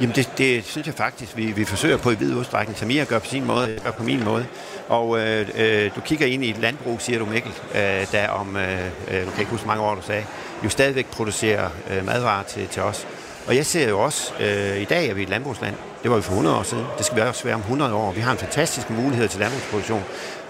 Jamen 0.00 0.16
det, 0.16 0.32
det 0.38 0.64
synes 0.64 0.86
jeg 0.86 0.94
faktisk, 0.94 1.36
vi, 1.36 1.46
vi 1.46 1.64
forsøger 1.64 1.96
på 1.96 2.10
i 2.10 2.14
vid 2.14 2.34
udstrækning. 2.34 2.78
Samia 2.78 3.04
gør 3.04 3.18
på 3.18 3.26
sin 3.26 3.46
måde, 3.46 3.66
jeg 3.66 3.80
gør 3.84 3.90
på 3.90 4.02
min 4.02 4.24
måde. 4.24 4.46
Og 4.88 5.18
øh, 5.18 5.48
øh, 5.58 5.90
du 5.96 6.00
kigger 6.00 6.26
ind 6.26 6.44
i 6.44 6.50
et 6.50 6.58
landbrug, 6.58 7.00
siger 7.00 7.18
du 7.18 7.26
Mikkel, 7.26 7.52
øh, 7.74 8.12
der 8.12 8.28
om, 8.28 8.56
øh, 8.56 8.86
øh, 9.10 9.26
du 9.26 9.30
kan 9.30 9.38
ikke 9.38 9.50
huske 9.50 9.66
mange 9.66 9.82
år, 9.82 9.94
du 9.94 10.02
sagde, 10.02 10.24
jo 10.64 10.68
stadigvæk 10.68 11.06
producerer 11.06 11.70
øh, 11.90 12.06
madvarer 12.06 12.42
til, 12.42 12.68
til 12.68 12.82
os. 12.82 13.06
Og 13.46 13.56
jeg 13.56 13.66
ser 13.66 13.88
jo 13.88 14.00
også, 14.00 14.32
øh, 14.40 14.80
i 14.80 14.84
dag 14.84 15.08
er 15.08 15.14
vi 15.14 15.22
et 15.22 15.28
landbrugsland. 15.28 15.74
Det 16.02 16.10
var 16.10 16.16
vi 16.16 16.22
for 16.22 16.32
100 16.32 16.56
år 16.56 16.62
siden. 16.62 16.84
Det 16.98 17.06
skal 17.06 17.16
vi 17.16 17.22
også 17.22 17.44
være 17.44 17.54
om 17.54 17.60
100 17.60 17.94
år. 17.94 18.12
Vi 18.12 18.20
har 18.20 18.32
en 18.32 18.38
fantastisk 18.38 18.90
mulighed 18.90 19.28
til 19.28 19.40
landbrugsproduktion. 19.40 20.02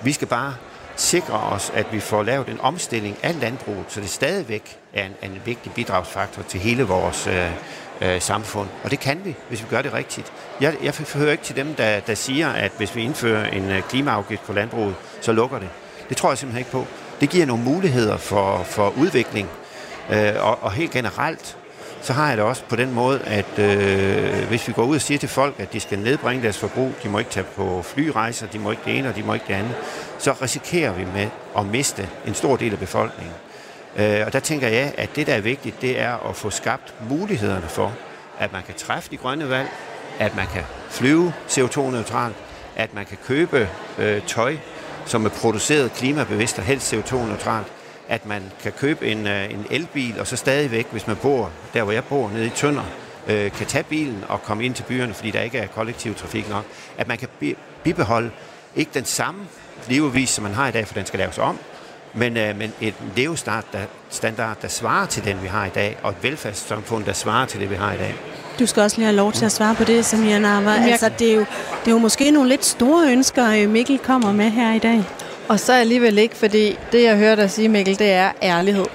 Vi 0.02 0.12
skal 0.12 0.28
bare 0.28 0.54
sikre 0.96 1.34
os, 1.34 1.72
at 1.74 1.86
vi 1.92 2.00
får 2.00 2.22
lavet 2.22 2.48
en 2.48 2.60
omstilling 2.60 3.16
af 3.22 3.40
landbruget, 3.40 3.84
så 3.88 4.00
det 4.00 4.08
stadigvæk 4.08 4.78
er 4.94 5.06
en, 5.06 5.30
en 5.30 5.42
vigtig 5.44 5.72
bidragsfaktor 5.72 6.42
til 6.42 6.60
hele 6.60 6.82
vores 6.82 7.26
øh, 7.26 7.50
øh, 8.00 8.20
samfund. 8.20 8.68
Og 8.84 8.90
det 8.90 9.00
kan 9.00 9.20
vi, 9.24 9.36
hvis 9.48 9.62
vi 9.62 9.66
gør 9.70 9.82
det 9.82 9.92
rigtigt. 9.92 10.32
Jeg, 10.60 10.76
jeg 10.82 10.94
hører 11.14 11.32
ikke 11.32 11.44
til 11.44 11.56
dem, 11.56 11.74
der, 11.74 12.00
der 12.00 12.14
siger, 12.14 12.48
at 12.48 12.72
hvis 12.76 12.96
vi 12.96 13.02
indfører 13.02 13.46
en 13.46 13.70
øh, 13.70 13.82
klimaafgift 13.82 14.42
på 14.42 14.52
landbruget, 14.52 14.94
så 15.20 15.32
lukker 15.32 15.58
det. 15.58 15.68
Det 16.08 16.16
tror 16.16 16.30
jeg 16.30 16.38
simpelthen 16.38 16.60
ikke 16.60 16.70
på. 16.70 16.86
Det 17.20 17.30
giver 17.30 17.46
nogle 17.46 17.62
muligheder 17.62 18.16
for, 18.16 18.62
for 18.62 18.92
udvikling. 18.96 19.48
Øh, 20.10 20.34
og, 20.38 20.62
og 20.62 20.72
helt 20.72 20.90
generelt, 20.90 21.56
så 22.02 22.12
har 22.12 22.28
jeg 22.28 22.36
det 22.36 22.44
også 22.44 22.62
på 22.68 22.76
den 22.76 22.92
måde, 22.92 23.20
at 23.20 23.58
øh, 23.58 24.48
hvis 24.48 24.68
vi 24.68 24.72
går 24.72 24.84
ud 24.84 24.94
og 24.94 25.00
siger 25.00 25.18
til 25.18 25.28
folk, 25.28 25.54
at 25.58 25.72
de 25.72 25.80
skal 25.80 25.98
nedbringe 25.98 26.42
deres 26.42 26.58
forbrug, 26.58 26.92
de 27.02 27.08
må 27.08 27.18
ikke 27.18 27.30
tage 27.30 27.46
på 27.56 27.82
flyrejser, 27.82 28.46
de 28.46 28.58
må 28.58 28.70
ikke 28.70 28.82
det 28.84 28.98
ene, 28.98 29.08
og 29.08 29.16
de 29.16 29.22
må 29.22 29.34
ikke 29.34 29.46
det 29.48 29.54
andet, 29.54 29.74
så 30.18 30.32
risikerer 30.32 30.92
vi 30.92 31.04
med 31.14 31.28
at 31.58 31.66
miste 31.66 32.08
en 32.26 32.34
stor 32.34 32.56
del 32.56 32.72
af 32.72 32.78
befolkningen. 32.78 33.34
Øh, 33.96 34.26
og 34.26 34.32
der 34.32 34.40
tænker 34.40 34.68
jeg, 34.68 34.94
at 34.98 35.16
det, 35.16 35.26
der 35.26 35.34
er 35.34 35.40
vigtigt, 35.40 35.82
det 35.82 36.00
er 36.00 36.28
at 36.28 36.36
få 36.36 36.50
skabt 36.50 36.94
mulighederne 37.10 37.68
for, 37.68 37.92
at 38.38 38.52
man 38.52 38.62
kan 38.62 38.74
træffe 38.74 39.10
de 39.10 39.16
grønne 39.16 39.48
valg, 39.48 39.68
at 40.18 40.36
man 40.36 40.46
kan 40.46 40.62
flyve 40.90 41.32
CO2-neutralt, 41.48 42.36
at 42.76 42.94
man 42.94 43.06
kan 43.06 43.18
købe 43.26 43.68
øh, 43.98 44.22
tøj, 44.26 44.56
som 45.06 45.24
er 45.24 45.30
produceret 45.30 45.92
klimabevidst 45.92 46.58
og 46.58 46.64
helst 46.64 46.94
CO2-neutralt, 46.94 47.66
at 48.12 48.26
man 48.26 48.42
kan 48.62 48.72
købe 48.72 49.06
en, 49.06 49.26
øh, 49.26 49.50
en 49.50 49.66
elbil, 49.70 50.20
og 50.20 50.26
så 50.26 50.36
stadigvæk, 50.36 50.86
hvis 50.90 51.06
man 51.06 51.16
bor 51.16 51.50
der, 51.74 51.82
hvor 51.82 51.92
jeg 51.92 52.04
bor, 52.04 52.30
nede 52.34 52.46
i 52.46 52.50
Tønder, 52.50 52.82
øh, 53.28 53.50
kan 53.50 53.66
tage 53.66 53.84
bilen 53.84 54.24
og 54.28 54.42
komme 54.42 54.64
ind 54.64 54.74
til 54.74 54.82
byerne, 54.82 55.14
fordi 55.14 55.30
der 55.30 55.40
ikke 55.40 55.58
er 55.58 55.66
kollektiv 55.66 56.14
trafik 56.14 56.48
nok. 56.48 56.64
At 56.98 57.08
man 57.08 57.18
kan 57.18 57.28
bibeholde 57.82 58.30
ikke 58.76 58.90
den 58.94 59.04
samme 59.04 59.40
levevis, 59.88 60.30
som 60.30 60.42
man 60.42 60.54
har 60.54 60.68
i 60.68 60.70
dag, 60.70 60.86
for 60.86 60.94
den 60.94 61.06
skal 61.06 61.18
laves 61.18 61.38
om, 61.38 61.58
men, 62.14 62.36
øh, 62.36 62.58
men 62.58 62.72
et 62.80 62.94
levestandard, 63.16 63.64
der, 63.72 63.80
standard, 64.10 64.56
der 64.62 64.68
svarer 64.68 65.06
til 65.06 65.24
den, 65.24 65.42
vi 65.42 65.48
har 65.48 65.66
i 65.66 65.70
dag, 65.74 65.98
og 66.02 66.10
et 66.10 66.16
velfærdssamfund, 66.22 67.04
der 67.04 67.12
svarer 67.12 67.46
til 67.46 67.60
det, 67.60 67.70
vi 67.70 67.74
har 67.74 67.92
i 67.92 67.98
dag. 67.98 68.14
Du 68.58 68.66
skal 68.66 68.82
også 68.82 68.96
lige 68.96 69.06
have 69.06 69.16
lov 69.16 69.32
til 69.32 69.44
at 69.44 69.52
svare 69.52 69.74
på 69.74 69.84
det, 69.84 70.04
Samia 70.04 70.38
Narva. 70.38 70.70
Altså, 70.70 71.10
det, 71.18 71.30
er 71.30 71.34
jo, 71.34 71.40
det 71.84 71.88
er 71.88 71.90
jo 71.90 71.98
måske 71.98 72.30
nogle 72.30 72.48
lidt 72.48 72.64
store 72.64 73.12
ønsker, 73.12 73.50
øh, 73.50 73.68
Mikkel 73.68 73.98
kommer 73.98 74.32
med 74.32 74.50
her 74.50 74.74
i 74.74 74.78
dag. 74.78 75.04
Og 75.48 75.60
så 75.60 75.72
alligevel 75.72 76.18
ikke, 76.18 76.36
fordi 76.36 76.78
det, 76.92 77.02
jeg 77.02 77.16
hører 77.16 77.34
dig 77.34 77.50
sige, 77.50 77.68
Mikkel, 77.68 77.98
det 77.98 78.12
er 78.12 78.32
ærlighed. 78.42 78.86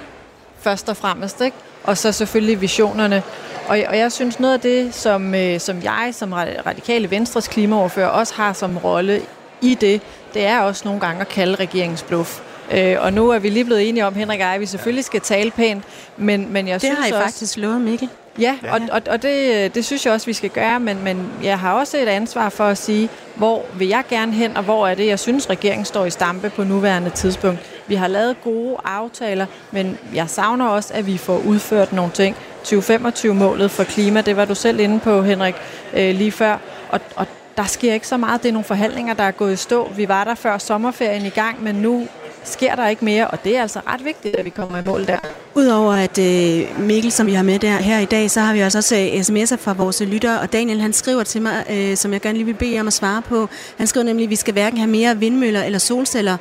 Først 0.60 0.88
og 0.88 0.96
fremmest, 0.96 1.40
ikke? 1.40 1.56
Og 1.84 1.98
så 1.98 2.12
selvfølgelig 2.12 2.60
visionerne. 2.60 3.22
Og, 3.68 3.78
og 3.88 3.98
jeg 3.98 4.12
synes, 4.12 4.40
noget 4.40 4.54
af 4.54 4.60
det, 4.60 4.94
som, 4.94 5.34
øh, 5.34 5.60
som 5.60 5.82
jeg 5.82 6.10
som 6.12 6.32
radikale 6.66 7.10
Venstres 7.10 7.48
klimaoverfører 7.48 8.08
også 8.08 8.34
har 8.34 8.52
som 8.52 8.76
rolle 8.76 9.22
i 9.60 9.74
det, 9.74 10.02
det 10.34 10.44
er 10.44 10.60
også 10.60 10.82
nogle 10.84 11.00
gange 11.00 11.20
at 11.20 11.28
kalde 11.28 11.54
regeringens 11.54 12.02
bluff. 12.02 12.40
Øh, 12.70 12.96
og 13.00 13.12
nu 13.12 13.30
er 13.30 13.38
vi 13.38 13.48
lige 13.48 13.64
blevet 13.64 13.88
enige 13.88 14.06
om, 14.06 14.14
Henrik 14.14 14.40
og 14.40 14.46
jeg, 14.46 14.54
at 14.54 14.60
vi 14.60 14.66
selvfølgelig 14.66 15.04
skal 15.04 15.20
tale 15.20 15.50
pænt, 15.50 15.84
men, 16.16 16.52
men 16.52 16.68
jeg 16.68 16.74
det 16.74 16.80
synes 16.82 16.98
har 16.98 17.06
I 17.06 17.12
også, 17.12 17.22
faktisk 17.22 17.56
lovet, 17.56 17.80
Mikkel. 17.80 18.08
Ja, 18.38 18.58
og, 18.70 18.80
og, 18.92 19.02
og 19.10 19.22
det, 19.22 19.74
det 19.74 19.84
synes 19.84 20.06
jeg 20.06 20.14
også, 20.14 20.26
vi 20.26 20.32
skal 20.32 20.50
gøre, 20.50 20.80
men, 20.80 21.04
men 21.04 21.32
jeg 21.42 21.58
har 21.58 21.72
også 21.72 21.96
et 21.96 22.08
ansvar 22.08 22.48
for 22.48 22.64
at 22.64 22.78
sige, 22.78 23.08
hvor 23.34 23.64
vil 23.74 23.88
jeg 23.88 24.04
gerne 24.08 24.32
hen, 24.32 24.56
og 24.56 24.62
hvor 24.62 24.86
er 24.86 24.94
det, 24.94 25.06
jeg 25.06 25.18
synes, 25.18 25.50
regeringen 25.50 25.84
står 25.84 26.04
i 26.04 26.10
stampe 26.10 26.50
på 26.50 26.64
nuværende 26.64 27.10
tidspunkt. 27.10 27.60
Vi 27.86 27.94
har 27.94 28.08
lavet 28.08 28.36
gode 28.44 28.76
aftaler, 28.84 29.46
men 29.70 29.98
jeg 30.14 30.30
savner 30.30 30.66
også, 30.66 30.94
at 30.94 31.06
vi 31.06 31.18
får 31.18 31.42
udført 31.46 31.92
nogle 31.92 32.10
ting. 32.12 32.36
2025-målet 32.64 33.70
for 33.70 33.84
klima, 33.84 34.20
det 34.20 34.36
var 34.36 34.44
du 34.44 34.54
selv 34.54 34.80
inde 34.80 35.00
på, 35.00 35.22
Henrik, 35.22 35.54
øh, 35.94 36.14
lige 36.14 36.32
før, 36.32 36.58
og, 36.90 37.00
og 37.16 37.26
der 37.56 37.64
sker 37.64 37.94
ikke 37.94 38.08
så 38.08 38.16
meget. 38.16 38.42
Det 38.42 38.48
er 38.48 38.52
nogle 38.52 38.64
forhandlinger, 38.64 39.14
der 39.14 39.22
er 39.22 39.30
gået 39.30 39.52
i 39.52 39.56
stå. 39.56 39.92
Vi 39.96 40.08
var 40.08 40.24
der 40.24 40.34
før 40.34 40.58
sommerferien 40.58 41.26
i 41.26 41.28
gang, 41.30 41.62
men 41.62 41.74
nu 41.74 42.06
sker 42.48 42.74
der 42.74 42.88
ikke 42.88 43.04
mere, 43.04 43.28
og 43.28 43.44
det 43.44 43.56
er 43.56 43.62
altså 43.62 43.80
ret 43.86 44.04
vigtigt, 44.04 44.36
at 44.36 44.44
vi 44.44 44.50
kommer 44.50 44.78
i 44.78 44.82
mål 44.86 45.06
der. 45.06 45.18
Udover 45.54 45.92
at 45.92 46.18
øh, 46.18 46.80
Mikkel, 46.80 47.12
som 47.12 47.26
vi 47.26 47.32
har 47.32 47.42
med 47.42 47.58
der 47.58 47.76
her 47.76 47.98
i 47.98 48.04
dag, 48.04 48.30
så 48.30 48.40
har 48.40 48.52
vi 48.54 48.60
også, 48.60 48.78
også 48.78 48.96
øh, 48.96 49.06
sms'er 49.20 49.56
fra 49.56 49.72
vores 49.72 50.00
lyttere, 50.00 50.40
og 50.40 50.52
Daniel 50.52 50.80
han 50.80 50.92
skriver 50.92 51.22
til 51.22 51.42
mig, 51.42 51.64
øh, 51.70 51.96
som 51.96 52.12
jeg 52.12 52.20
gerne 52.20 52.38
lige 52.38 52.46
vil 52.46 52.54
bede 52.54 52.80
om 52.80 52.86
at 52.86 52.92
svare 52.92 53.22
på. 53.22 53.48
Han 53.76 53.86
skriver 53.86 54.04
nemlig, 54.04 54.24
at 54.24 54.30
vi 54.30 54.36
skal 54.36 54.52
hverken 54.52 54.78
have 54.78 54.90
mere 54.90 55.16
vindmøller 55.18 55.62
eller 55.62 55.78
solceller. 55.78 56.36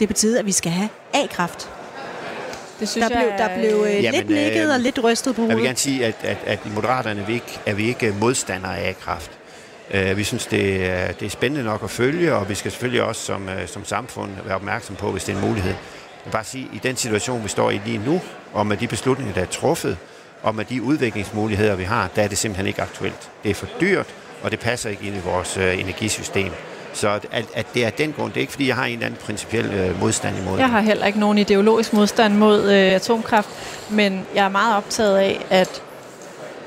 Det 0.00 0.08
betyder, 0.08 0.38
at 0.38 0.46
vi 0.46 0.52
skal 0.52 0.72
have 0.72 0.88
A-kraft. 1.14 1.68
Det 2.80 2.88
synes 2.88 3.08
der, 3.08 3.16
blev, 3.18 3.30
der 3.38 3.48
blev 3.58 3.86
øh, 3.96 4.02
Jamen, 4.02 4.14
lidt 4.20 4.30
nikket 4.30 4.64
øh, 4.68 4.74
og 4.74 4.80
lidt 4.80 5.04
rystet 5.04 5.34
på 5.34 5.42
Jeg 5.42 5.48
vil 5.48 5.54
hovedet. 5.54 5.66
gerne 5.68 5.78
sige, 5.78 6.06
at, 6.06 6.14
at, 6.22 6.36
at 6.46 6.58
i 6.66 6.68
Moderaterne 6.74 7.20
er 7.20 7.26
vi 7.26 7.32
ikke, 7.32 7.60
er 7.66 7.74
vi 7.74 7.86
ikke 7.88 8.14
modstandere 8.20 8.78
af 8.78 8.98
kraft. 9.00 9.30
Uh, 9.94 10.16
vi 10.16 10.24
synes, 10.24 10.46
det 10.46 10.86
er, 10.86 11.12
det 11.12 11.26
er 11.26 11.30
spændende 11.30 11.64
nok 11.64 11.82
at 11.84 11.90
følge, 11.90 12.34
og 12.34 12.48
vi 12.48 12.54
skal 12.54 12.70
selvfølgelig 12.70 13.02
også 13.02 13.22
som, 13.22 13.46
uh, 13.46 13.66
som 13.66 13.84
samfund 13.84 14.30
være 14.44 14.54
opmærksom 14.54 14.96
på, 14.96 15.10
hvis 15.10 15.24
det 15.24 15.32
er 15.32 15.36
en 15.36 15.48
mulighed. 15.48 15.70
Jeg 15.70 16.24
vil 16.24 16.30
bare 16.30 16.44
sige, 16.44 16.68
at 16.70 16.76
i 16.76 16.80
den 16.88 16.96
situation, 16.96 17.44
vi 17.44 17.48
står 17.48 17.70
i 17.70 17.80
lige 17.86 17.98
nu, 18.06 18.20
og 18.52 18.66
med 18.66 18.76
de 18.76 18.88
beslutninger, 18.88 19.34
der 19.34 19.40
er 19.40 19.46
truffet, 19.46 19.96
og 20.42 20.54
med 20.54 20.64
de 20.64 20.82
udviklingsmuligheder, 20.82 21.74
vi 21.74 21.84
har, 21.84 22.08
der 22.16 22.22
er 22.22 22.28
det 22.28 22.38
simpelthen 22.38 22.66
ikke 22.66 22.82
aktuelt. 22.82 23.30
Det 23.42 23.50
er 23.50 23.54
for 23.54 23.66
dyrt, 23.80 24.06
og 24.42 24.50
det 24.50 24.60
passer 24.60 24.90
ikke 24.90 25.04
ind 25.04 25.16
i 25.16 25.20
vores 25.24 25.56
uh, 25.56 25.80
energisystem. 25.80 26.52
Så 26.94 27.08
at, 27.30 27.46
at 27.54 27.66
det 27.74 27.84
er 27.84 27.90
den 27.90 28.12
grund, 28.12 28.32
det 28.32 28.36
er 28.36 28.40
ikke 28.40 28.52
fordi, 28.52 28.68
jeg 28.68 28.76
har 28.76 28.84
en 28.84 28.92
eller 28.92 29.06
anden 29.06 29.20
principiel 29.24 29.90
uh, 29.90 30.00
modstand 30.00 30.38
imod 30.38 30.58
Jeg 30.58 30.70
har 30.70 30.80
heller 30.80 31.06
ikke 31.06 31.20
nogen 31.20 31.38
ideologisk 31.38 31.92
modstand 31.92 32.34
mod 32.34 32.62
øh, 32.62 32.92
atomkraft, 32.92 33.48
men 33.90 34.26
jeg 34.34 34.44
er 34.44 34.48
meget 34.48 34.76
optaget 34.76 35.18
af, 35.18 35.46
at 35.50 35.82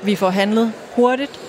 vi 0.02 0.16
får 0.16 0.30
handlet 0.30 0.72
hurtigt, 0.94 1.40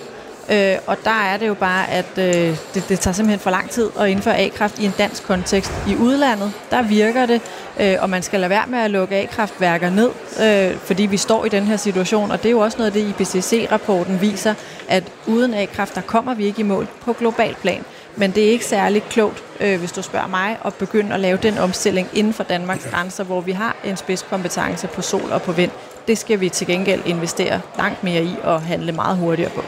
øh, 0.50 0.76
og 0.86 0.96
der 1.04 1.10
er 1.10 1.36
det 1.36 1.48
jo 1.48 1.54
bare, 1.54 1.90
at 1.90 2.18
øh, 2.18 2.56
det, 2.74 2.84
det 2.88 3.00
tager 3.00 3.14
simpelthen 3.14 3.40
for 3.40 3.50
lang 3.50 3.70
tid 3.70 3.90
at 4.00 4.08
indføre 4.08 4.38
A-kraft 4.38 4.78
i 4.78 4.84
en 4.84 4.94
dansk 4.98 5.22
kontekst. 5.22 5.72
I 5.88 5.96
udlandet, 5.96 6.52
der 6.70 6.82
virker 6.82 7.26
det, 7.26 7.40
øh, 7.80 7.96
og 8.00 8.10
man 8.10 8.22
skal 8.22 8.40
lade 8.40 8.50
være 8.50 8.66
med 8.66 8.78
at 8.78 8.90
lukke 8.90 9.16
A-kraftværker 9.16 9.90
ned, 9.90 10.10
øh, 10.42 10.76
fordi 10.76 11.06
vi 11.06 11.16
står 11.16 11.44
i 11.44 11.48
den 11.48 11.64
her 11.64 11.76
situation, 11.76 12.30
og 12.30 12.38
det 12.38 12.46
er 12.46 12.50
jo 12.50 12.58
også 12.58 12.78
noget 12.78 12.90
af 12.90 12.92
det, 12.92 13.08
IPCC-rapporten 13.08 14.20
viser, 14.20 14.54
at 14.88 15.04
uden 15.26 15.54
A-kraft, 15.54 15.94
der 15.94 16.00
kommer 16.00 16.34
vi 16.34 16.44
ikke 16.44 16.60
i 16.60 16.64
mål 16.64 16.88
på 17.00 17.12
global 17.12 17.54
plan. 17.54 17.84
Men 18.16 18.30
det 18.30 18.46
er 18.46 18.50
ikke 18.50 18.64
særlig 18.64 19.02
klogt, 19.02 19.44
øh, 19.60 19.78
hvis 19.78 19.92
du 19.92 20.02
spørger 20.02 20.26
mig, 20.26 20.58
at 20.64 20.74
begynde 20.74 21.14
at 21.14 21.20
lave 21.20 21.38
den 21.42 21.58
omstilling 21.58 22.08
inden 22.14 22.32
for 22.32 22.44
Danmarks 22.44 22.86
grænser, 22.90 23.24
hvor 23.24 23.40
vi 23.40 23.52
har 23.52 23.76
en 23.84 23.96
spidskompetence 23.96 24.86
på 24.86 25.02
sol 25.02 25.32
og 25.32 25.42
på 25.42 25.52
vind. 25.52 25.70
Det 26.08 26.18
skal 26.18 26.40
vi 26.40 26.48
til 26.48 26.66
gengæld 26.66 27.02
investere 27.06 27.60
langt 27.78 28.04
mere 28.04 28.22
i 28.22 28.34
og 28.42 28.62
handle 28.62 28.92
meget 28.92 29.16
hurtigere 29.16 29.50
på. 29.50 29.62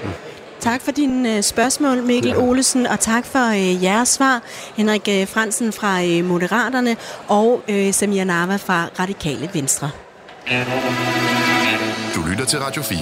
Tak 0.61 0.81
for 0.81 0.90
dine 0.90 1.37
øh, 1.37 1.42
spørgsmål, 1.42 2.03
Mikkel 2.03 2.37
Olesen, 2.37 2.87
og 2.87 3.01
tak 3.01 3.27
for 3.27 3.49
øh, 3.49 3.85
jeres 3.85 4.09
svar, 4.09 4.42
Henrik 4.77 5.09
øh, 5.09 5.29
Fransen 5.29 5.73
fra 5.73 6.05
øh, 6.05 6.25
Moderaterne 6.25 6.96
og 7.29 7.62
øh, 7.68 7.94
Samia 7.94 8.25
Narva 8.25 8.57
fra 8.57 8.88
Radikale 8.99 9.51
Venstre. 9.55 9.90
Du 12.14 12.23
lytter 12.31 12.44
til 12.44 12.59
Radio 12.59 12.83
4. 12.83 12.99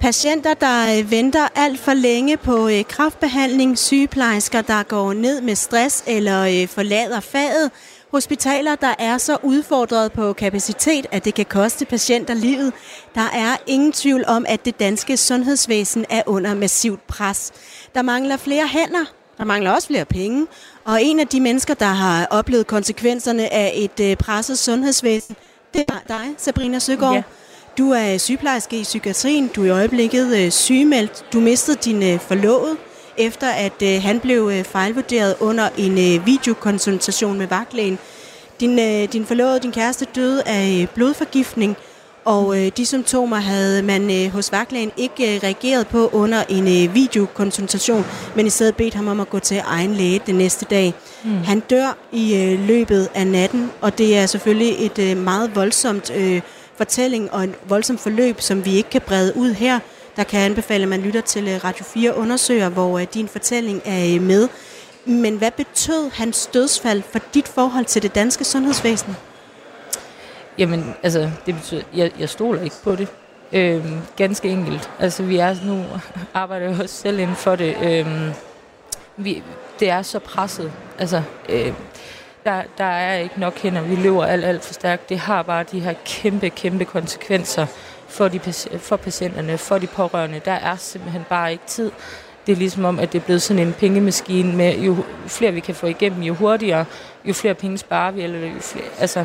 Patienter, 0.00 0.54
der 0.54 0.98
øh, 0.98 1.10
venter 1.10 1.48
alt 1.54 1.80
for 1.80 1.94
længe 1.94 2.36
på 2.36 2.68
øh, 2.68 2.84
kraftbehandling, 2.84 3.78
sygeplejersker, 3.78 4.62
der 4.62 4.82
går 4.82 5.12
ned 5.12 5.40
med 5.40 5.54
stress 5.54 6.04
eller 6.06 6.66
forlader 6.66 7.20
faget, 7.20 7.70
hospitaler, 8.14 8.74
der 8.74 8.94
er 8.98 9.18
så 9.18 9.36
udfordret 9.42 10.12
på 10.12 10.32
kapacitet, 10.32 11.06
at 11.12 11.24
det 11.24 11.34
kan 11.34 11.44
koste 11.44 11.84
patienter 11.84 12.34
livet. 12.34 12.72
Der 13.14 13.20
er 13.20 13.56
ingen 13.66 13.92
tvivl 13.92 14.24
om, 14.26 14.46
at 14.48 14.64
det 14.64 14.80
danske 14.80 15.16
sundhedsvæsen 15.16 16.04
er 16.10 16.22
under 16.26 16.54
massivt 16.54 17.06
pres. 17.06 17.52
Der 17.94 18.02
mangler 18.02 18.36
flere 18.36 18.66
hænder, 18.66 19.04
der 19.38 19.44
mangler 19.44 19.70
også 19.70 19.88
flere 19.88 20.04
penge, 20.04 20.46
og 20.84 21.02
en 21.02 21.20
af 21.20 21.28
de 21.28 21.40
mennesker, 21.40 21.74
der 21.74 21.86
har 21.86 22.26
oplevet 22.30 22.66
konsekvenserne 22.66 23.52
af 23.52 23.72
et 23.74 24.00
øh, 24.10 24.16
presset 24.16 24.58
sundhedsvæsen, 24.58 25.36
det 25.74 25.84
er 25.88 26.00
dig, 26.08 26.34
Sabrina 26.38 26.78
Søgaard. 26.78 27.14
Ja. 27.14 27.22
Du 27.78 27.90
er 27.90 28.18
sygeplejerske 28.18 28.78
i 28.78 28.82
psykiatrien. 28.82 29.48
Du 29.48 29.62
er 29.62 29.66
i 29.66 29.70
øjeblikket 29.70 30.36
øh, 30.36 30.50
sygemeldt. 30.50 31.24
Du 31.32 31.40
mistede 31.40 31.76
din 31.84 32.02
øh, 32.02 32.20
forlovede, 32.20 32.76
efter 33.18 33.48
at 33.48 33.82
øh, 33.82 34.02
han 34.02 34.20
blev 34.20 34.50
øh, 34.52 34.64
fejlvurderet 34.64 35.34
under 35.40 35.68
en 35.78 35.92
øh, 35.92 36.26
videokonsultation 36.26 37.38
med 37.38 37.46
vagtlægen. 37.46 37.98
Din, 38.60 38.78
øh, 38.78 39.12
din 39.12 39.26
forlovede, 39.26 39.60
din 39.60 39.72
kæreste, 39.72 40.06
døde 40.14 40.42
af 40.46 40.80
øh, 40.82 40.88
blodforgiftning. 40.94 41.76
Og 42.24 42.58
øh, 42.58 42.72
de 42.76 42.86
symptomer 42.86 43.36
havde 43.36 43.82
man 43.82 44.10
øh, 44.10 44.32
hos 44.32 44.52
vagtlægen 44.52 44.92
ikke 44.96 45.34
øh, 45.34 45.40
reageret 45.42 45.86
på 45.86 46.10
under 46.12 46.44
en 46.48 46.88
øh, 46.88 46.94
videokonsultation, 46.94 48.04
men 48.36 48.46
i 48.46 48.50
stedet 48.50 48.76
bedt 48.76 48.94
ham 48.94 49.08
om 49.08 49.20
at 49.20 49.30
gå 49.30 49.38
til 49.38 49.62
egen 49.64 49.94
læge 49.94 50.20
den 50.26 50.34
næste 50.34 50.66
dag. 50.70 50.94
Mm. 51.24 51.30
Han 51.30 51.60
dør 51.60 51.96
i 52.12 52.36
øh, 52.36 52.66
løbet 52.66 53.08
af 53.14 53.26
natten, 53.26 53.70
og 53.80 53.98
det 53.98 54.18
er 54.18 54.26
selvfølgelig 54.26 54.86
et 54.86 54.98
øh, 54.98 55.16
meget 55.16 55.56
voldsomt 55.56 56.10
øh, 56.16 56.40
fortælling 56.76 57.32
og 57.32 57.44
et 57.44 57.54
voldsomt 57.68 58.00
forløb, 58.00 58.40
som 58.40 58.64
vi 58.64 58.74
ikke 58.74 58.90
kan 58.90 59.00
brede 59.00 59.36
ud 59.36 59.52
her. 59.52 59.78
Der 60.16 60.24
kan 60.24 60.40
jeg 60.40 60.46
anbefale, 60.46 60.82
at 60.82 60.88
man 60.88 61.00
lytter 61.00 61.20
til 61.20 61.48
øh, 61.48 61.64
Radio 61.64 61.84
4 61.84 62.16
undersøger, 62.16 62.68
hvor 62.68 62.98
øh, 62.98 63.06
din 63.14 63.28
fortælling 63.28 63.82
er 63.84 64.14
øh, 64.14 64.22
med. 64.22 64.48
Men 65.04 65.36
hvad 65.36 65.50
betød 65.50 66.10
hans 66.10 66.46
dødsfald 66.46 67.02
for 67.02 67.18
dit 67.34 67.48
forhold 67.48 67.84
til 67.84 68.02
det 68.02 68.14
danske 68.14 68.44
sundhedsvæsen? 68.44 69.16
Jamen, 70.58 70.94
altså, 71.02 71.30
det 71.46 71.54
betyder, 71.54 71.82
jeg, 71.94 72.12
jeg 72.18 72.28
stoler 72.28 72.62
ikke 72.62 72.76
på 72.84 72.96
det. 72.96 73.08
Øhm, 73.52 74.00
ganske 74.16 74.48
enkelt. 74.48 74.90
Altså, 74.98 75.22
vi 75.22 75.36
er 75.36 75.54
nu, 75.64 75.84
arbejder 76.34 76.66
jo 76.66 76.82
også 76.82 76.94
selv 76.94 77.18
inden 77.18 77.36
for 77.36 77.56
det. 77.56 77.76
Øhm, 77.82 78.32
vi, 79.16 79.42
det 79.80 79.90
er 79.90 80.02
så 80.02 80.18
presset. 80.18 80.72
Altså, 80.98 81.22
øh, 81.48 81.72
der, 82.44 82.62
der 82.78 82.84
er 82.84 83.18
ikke 83.18 83.40
nok 83.40 83.58
hænder. 83.58 83.82
Vi 83.82 83.96
løber 83.96 84.24
alt, 84.24 84.44
alt 84.44 84.64
for 84.64 84.74
stærkt. 84.74 85.08
Det 85.08 85.18
har 85.18 85.42
bare 85.42 85.64
de 85.72 85.80
her 85.80 85.94
kæmpe, 86.04 86.50
kæmpe 86.50 86.84
konsekvenser 86.84 87.66
for, 88.14 88.28
de, 88.28 88.40
for 88.78 88.96
patienterne, 88.96 89.58
for 89.58 89.78
de 89.78 89.86
pårørende. 89.86 90.40
Der 90.44 90.52
er 90.52 90.76
simpelthen 90.76 91.24
bare 91.28 91.52
ikke 91.52 91.64
tid. 91.66 91.90
Det 92.46 92.52
er 92.52 92.56
ligesom 92.56 92.84
om, 92.84 92.98
at 92.98 93.12
det 93.12 93.20
er 93.20 93.24
blevet 93.24 93.42
sådan 93.42 93.66
en 93.66 93.72
pengemaskine 93.72 94.56
med, 94.56 94.78
jo 94.78 94.96
flere 95.26 95.52
vi 95.52 95.60
kan 95.60 95.74
få 95.74 95.86
igennem, 95.86 96.22
jo 96.22 96.34
hurtigere, 96.34 96.84
jo 97.24 97.32
flere 97.32 97.54
penge 97.54 97.78
sparer 97.78 98.10
vi, 98.10 98.22
eller 98.22 98.38
jo 98.38 98.60
flere, 98.60 98.84
altså, 98.98 99.24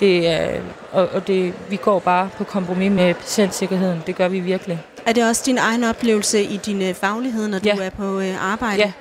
det 0.00 0.28
er, 0.28 0.60
og, 0.92 1.08
og 1.08 1.26
det, 1.26 1.54
vi 1.68 1.76
går 1.76 1.98
bare 1.98 2.28
på 2.36 2.44
kompromis 2.44 2.92
med 2.92 3.14
patientsikkerheden. 3.14 4.02
Det 4.06 4.16
gør 4.16 4.28
vi 4.28 4.40
virkelig. 4.40 4.82
Er 5.06 5.12
det 5.12 5.28
også 5.28 5.42
din 5.46 5.58
egen 5.58 5.84
oplevelse 5.84 6.42
i 6.42 6.56
din 6.56 6.82
øh, 6.82 6.94
faglighed, 6.94 7.48
når 7.48 7.58
ja. 7.64 7.74
du 7.74 7.80
er 7.80 7.90
på 7.90 8.20
øh, 8.20 8.52
arbejde? 8.52 8.78
Ja, 8.78 8.92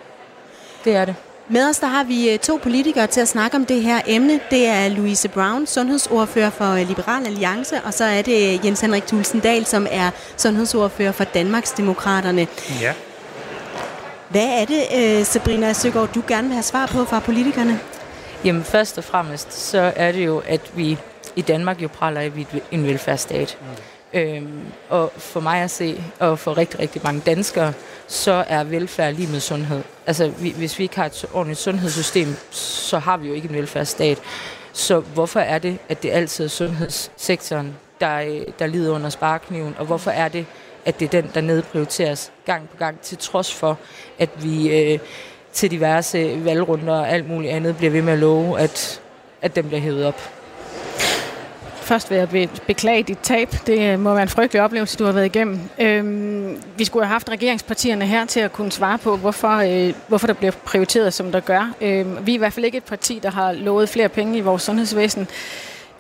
det 0.86 0.96
er 0.96 1.06
det. 1.06 1.16
Med 1.52 1.70
os 1.70 1.80
der 1.80 1.88
har 1.88 2.04
vi 2.04 2.30
øh, 2.30 2.40
to 2.40 2.60
politikere 2.64 3.08
til 3.08 3.22
at 3.22 3.28
snakke 3.28 3.58
om 3.58 3.66
det 3.66 3.82
her 3.82 4.02
emne. 4.08 4.40
Det 4.50 4.68
er 4.68 4.90
Louise 4.90 5.30
Brown, 5.30 5.68
sundhedsordfører 5.68 6.50
for 6.50 6.76
Liberal 6.76 7.26
Alliance, 7.26 7.82
og 7.86 7.94
så 7.94 8.04
er 8.04 8.22
det 8.22 8.66
Jens 8.66 8.82
Henrik 8.82 9.08
Tulsendal, 9.08 9.66
som 9.66 9.88
er 9.92 10.12
sundhedsordfører 10.38 11.12
for 11.12 11.24
Danmarks 11.24 11.72
Demokraterne. 11.72 12.48
Ja. 12.82 12.94
Hvad 14.30 14.46
er 14.46 14.66
det, 14.66 15.28
Sabrina 15.28 15.74
Søgaard, 15.74 16.10
du 16.14 16.24
gerne 16.28 16.48
vil 16.48 16.54
have 16.54 16.64
svar 16.64 16.86
på 16.86 17.06
fra 17.06 17.20
politikerne? 17.20 17.80
Jamen 18.44 18.64
først 18.64 18.98
og 18.98 19.04
fremmest, 19.04 19.54
så 19.54 19.94
er 19.96 20.12
det 20.12 20.26
jo, 20.26 20.42
at 20.48 20.62
vi 20.76 20.98
i 21.36 21.42
Danmark 21.42 21.82
jo 21.82 21.88
praler 21.88 22.22
af 22.22 22.32
en 22.72 22.88
velfærdsstat. 22.88 23.58
Mm. 23.62 23.68
Øhm, 24.14 24.62
og 24.90 25.12
for 25.18 25.40
mig 25.40 25.62
at 25.62 25.72
se, 25.72 26.04
og 26.20 26.40
for 26.40 26.58
rigtig, 26.58 26.80
rigtig 26.80 27.02
mange 27.04 27.22
danskere, 27.26 27.74
så 28.08 28.44
er 28.48 28.64
velfærd 28.64 29.14
lige 29.14 29.32
med 29.32 29.40
sundhed. 29.40 29.84
Altså, 30.08 30.28
vi, 30.28 30.54
hvis 30.58 30.80
vi 30.80 30.84
ikke 30.84 30.96
har 30.96 31.06
et 31.06 31.26
ordentligt 31.34 31.60
sundhedssystem, 31.60 32.36
så 32.52 33.00
har 33.00 33.18
vi 33.18 33.28
jo 33.28 33.34
ikke 33.34 33.50
en 33.50 33.56
velfærdsstat. 33.56 34.18
Så 34.74 35.00
hvorfor 35.00 35.40
er 35.40 35.60
det, 35.60 35.78
at 35.90 36.04
det 36.04 36.12
altid 36.12 36.46
er 36.46 36.50
sundhedssektoren, 36.50 37.76
der, 38.00 38.20
øh, 38.20 38.42
der 38.60 38.68
lider 38.68 38.96
under 38.96 39.10
sparkniven? 39.10 39.76
Og 39.80 39.86
hvorfor 39.86 40.12
er 40.12 40.28
det, 40.28 40.46
at 40.86 41.00
det 41.00 41.06
er 41.06 41.22
den, 41.22 41.32
der 41.34 41.42
nedprioriteres 41.42 42.32
gang 42.46 42.70
på 42.70 42.78
gang, 42.78 43.02
til 43.02 43.18
trods 43.18 43.54
for, 43.54 43.78
at 44.20 44.30
vi 44.44 44.80
øh, 44.80 45.00
til 45.54 45.72
diverse 45.72 46.46
valgrunder 46.46 46.94
og 46.94 47.10
alt 47.10 47.30
muligt 47.30 47.54
andet 47.54 47.78
bliver 47.78 47.92
ved 47.92 48.02
med 48.02 48.14
at 48.14 48.20
love, 48.20 48.60
at, 48.60 49.02
at 49.42 49.56
den 49.56 49.68
bliver 49.68 49.82
hævet 49.82 50.06
op. 50.06 50.22
Først 51.90 52.12
vil 52.12 52.18
jeg 52.18 52.50
beklage 52.68 53.04
dit 53.04 53.18
tab. 53.20 53.56
Det 53.68 53.94
øh, 53.94 54.00
må 54.00 54.14
være 54.14 54.24
en 54.24 54.30
frygtelig 54.30 54.62
oplevelse, 54.62 54.98
du 54.98 55.06
har 55.06 55.12
været 55.12 55.26
igennem. 55.26 55.60
Øhm, 55.80 56.58
vi 56.78 56.86
skulle 56.86 57.06
have 57.06 57.12
haft 57.12 57.30
regeringspartierne 57.30 58.06
her 58.06 58.26
til 58.26 58.40
at 58.40 58.54
kunne 58.54 58.72
svare 58.72 58.98
på, 58.98 59.18
hvorfor, 59.18 59.88
øh, 59.88 59.94
hvorfor 60.08 60.28
der 60.28 60.34
bliver 60.34 60.52
prioriteret, 60.52 61.14
som 61.14 61.32
der 61.32 61.40
gør. 61.40 61.74
Øhm, 61.82 62.18
vi 62.26 62.32
er 62.32 62.36
i 62.36 62.38
hvert 62.38 62.54
fald 62.54 62.66
ikke 62.66 62.78
et 62.78 62.84
parti, 62.84 63.20
der 63.24 63.32
har 63.32 63.52
lovet 63.52 63.90
flere 63.90 64.10
penge 64.10 64.38
i 64.38 64.42
vores 64.42 64.62
sundhedsvæsen. 64.62 65.28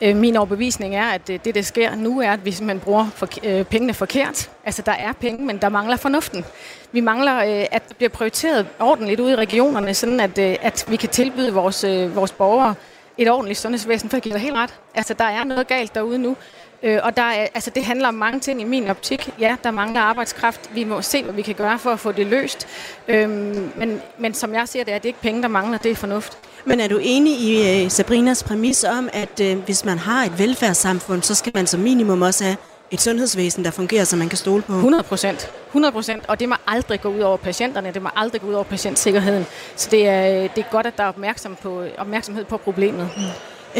Øh, 0.01 0.15
min 0.15 0.35
overbevisning 0.35 0.95
er, 0.95 1.05
at 1.05 1.29
øh, 1.29 1.39
det, 1.45 1.55
der 1.55 1.61
sker 1.61 1.95
nu, 1.95 2.21
er, 2.21 2.31
at 2.31 2.45
vi 2.45 2.51
simpelthen 2.51 2.79
bruger 2.79 3.07
for, 3.15 3.29
øh, 3.43 3.65
pengene 3.65 3.93
forkert. 3.93 4.49
Altså, 4.65 4.81
der 4.81 4.91
er 4.91 5.13
penge, 5.13 5.45
men 5.45 5.57
der 5.57 5.69
mangler 5.69 5.97
fornuften. 5.97 6.45
Vi 6.91 6.99
mangler, 6.99 7.37
øh, 7.37 7.65
at 7.71 7.89
det 7.89 7.97
bliver 7.97 8.09
prioriteret 8.09 8.67
ordentligt 8.79 9.19
ude 9.19 9.31
i 9.31 9.35
regionerne, 9.35 9.93
sådan 9.93 10.19
at, 10.19 10.37
øh, 10.37 10.55
at 10.61 10.85
vi 10.87 10.95
kan 10.95 11.09
tilbyde 11.09 11.53
vores, 11.53 11.83
øh, 11.83 12.15
vores 12.15 12.31
borgere 12.31 12.75
et 13.21 13.29
ordentligt 13.29 13.59
sundhedsvæsen, 13.59 14.09
for 14.09 14.17
at 14.17 14.23
give 14.23 14.33
dig 14.33 14.41
helt 14.41 14.55
ret. 14.55 14.73
Altså, 14.95 15.13
der 15.13 15.25
er 15.25 15.43
noget 15.43 15.67
galt 15.67 15.95
derude 15.95 16.17
nu. 16.17 16.35
Øh, 16.83 16.99
og 17.03 17.17
der 17.17 17.21
er, 17.21 17.47
altså, 17.53 17.69
det 17.69 17.85
handler 17.85 18.07
om 18.07 18.13
mange 18.13 18.39
ting 18.39 18.61
i 18.61 18.63
min 18.63 18.87
optik. 18.87 19.29
Ja, 19.39 19.55
der 19.63 19.71
mangler 19.71 20.01
arbejdskraft. 20.01 20.69
Vi 20.73 20.83
må 20.83 21.01
se, 21.01 21.23
hvad 21.23 21.33
vi 21.33 21.41
kan 21.41 21.55
gøre 21.55 21.79
for 21.79 21.89
at 21.89 21.99
få 21.99 22.11
det 22.11 22.27
løst. 22.27 22.67
Øh, 23.07 23.29
men, 23.29 24.01
men 24.17 24.33
som 24.33 24.53
jeg 24.53 24.67
ser 24.67 24.83
det, 24.83 24.93
er 24.93 24.97
det 24.97 25.05
ikke 25.05 25.21
penge, 25.21 25.41
der 25.41 25.47
mangler. 25.47 25.77
Det 25.77 25.91
er 25.91 25.95
fornuft. 25.95 26.37
Men 26.65 26.79
er 26.79 26.87
du 26.87 26.99
enig 27.01 27.33
i 27.33 27.83
øh, 27.83 27.91
Sabrinas 27.91 28.43
præmis 28.43 28.83
om, 28.83 29.09
at 29.13 29.39
øh, 29.41 29.57
hvis 29.57 29.85
man 29.85 29.97
har 29.97 30.25
et 30.25 30.39
velfærdssamfund, 30.39 31.23
så 31.23 31.35
skal 31.35 31.51
man 31.55 31.67
som 31.67 31.79
minimum 31.79 32.21
også 32.21 32.43
have 32.43 32.57
et 32.91 33.01
sundhedsvæsen, 33.01 33.65
der 33.65 33.71
fungerer, 33.71 34.03
så 34.03 34.15
man 34.15 34.29
kan 34.29 34.37
stole 34.37 34.61
på? 34.61 34.73
100 34.73 35.03
procent. 35.03 35.51
100 35.67 35.91
procent. 35.91 36.23
Og 36.27 36.39
det 36.39 36.49
må 36.49 36.55
aldrig 36.67 37.01
gå 37.01 37.09
ud 37.09 37.19
over 37.19 37.37
patienterne. 37.37 37.91
Det 37.93 38.01
må 38.01 38.09
aldrig 38.15 38.41
gå 38.41 38.47
ud 38.47 38.53
over 38.53 38.63
patientsikkerheden. 38.63 39.45
Så 39.75 39.87
det 39.91 40.07
er, 40.07 40.47
det 40.47 40.57
er 40.57 40.71
godt, 40.71 40.85
at 40.85 40.97
der 40.97 41.03
er 41.03 41.07
opmærksom 41.07 41.55
på, 41.61 41.83
opmærksomhed 41.97 42.45
på 42.45 42.57
problemet. 42.57 43.09
Mm. 43.17 43.23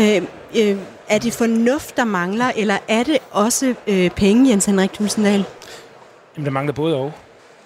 Øh, 0.01 0.21
øh, 0.55 0.77
er 1.09 1.17
det 1.17 1.33
fornuft, 1.33 1.97
der 1.97 2.05
mangler, 2.05 2.51
eller 2.55 2.77
er 2.87 3.03
det 3.03 3.17
også 3.31 3.75
øh, 3.87 4.09
penge, 4.09 4.49
Jens 4.49 4.65
Henrik 4.65 4.93
Tulsendal? 4.93 5.45
Jamen, 6.35 6.45
der 6.45 6.51
mangler 6.51 6.73
både 6.73 6.95
og. 6.95 7.11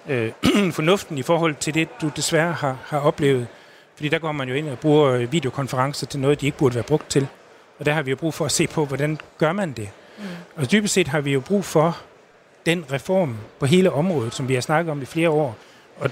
Øh, 0.08 0.32
fornuften 0.72 1.18
i 1.18 1.22
forhold 1.22 1.54
til 1.54 1.74
det, 1.74 1.88
du 2.00 2.10
desværre 2.16 2.52
har, 2.52 2.76
har 2.86 2.98
oplevet, 2.98 3.46
fordi 3.96 4.08
der 4.08 4.18
går 4.18 4.32
man 4.32 4.48
jo 4.48 4.54
ind 4.54 4.68
og 4.68 4.78
bruger 4.78 5.12
øh, 5.12 5.32
videokonferencer 5.32 6.06
til 6.06 6.20
noget, 6.20 6.40
de 6.40 6.46
ikke 6.46 6.58
burde 6.58 6.74
være 6.74 6.84
brugt 6.84 7.10
til. 7.10 7.26
Og 7.78 7.86
der 7.86 7.92
har 7.92 8.02
vi 8.02 8.10
jo 8.10 8.16
brug 8.16 8.34
for 8.34 8.44
at 8.44 8.52
se 8.52 8.66
på, 8.66 8.84
hvordan 8.84 9.18
gør 9.38 9.52
man 9.52 9.72
det. 9.72 9.88
Mm. 10.18 10.24
Og 10.56 10.72
dybest 10.72 10.94
set 10.94 11.08
har 11.08 11.20
vi 11.20 11.32
jo 11.32 11.40
brug 11.40 11.64
for 11.64 11.98
den 12.66 12.84
reform 12.92 13.36
på 13.58 13.66
hele 13.66 13.92
området, 13.92 14.34
som 14.34 14.48
vi 14.48 14.54
har 14.54 14.60
snakket 14.60 14.90
om 14.90 15.02
i 15.02 15.04
flere 15.04 15.30
år. 15.30 15.56
Og 15.96 16.10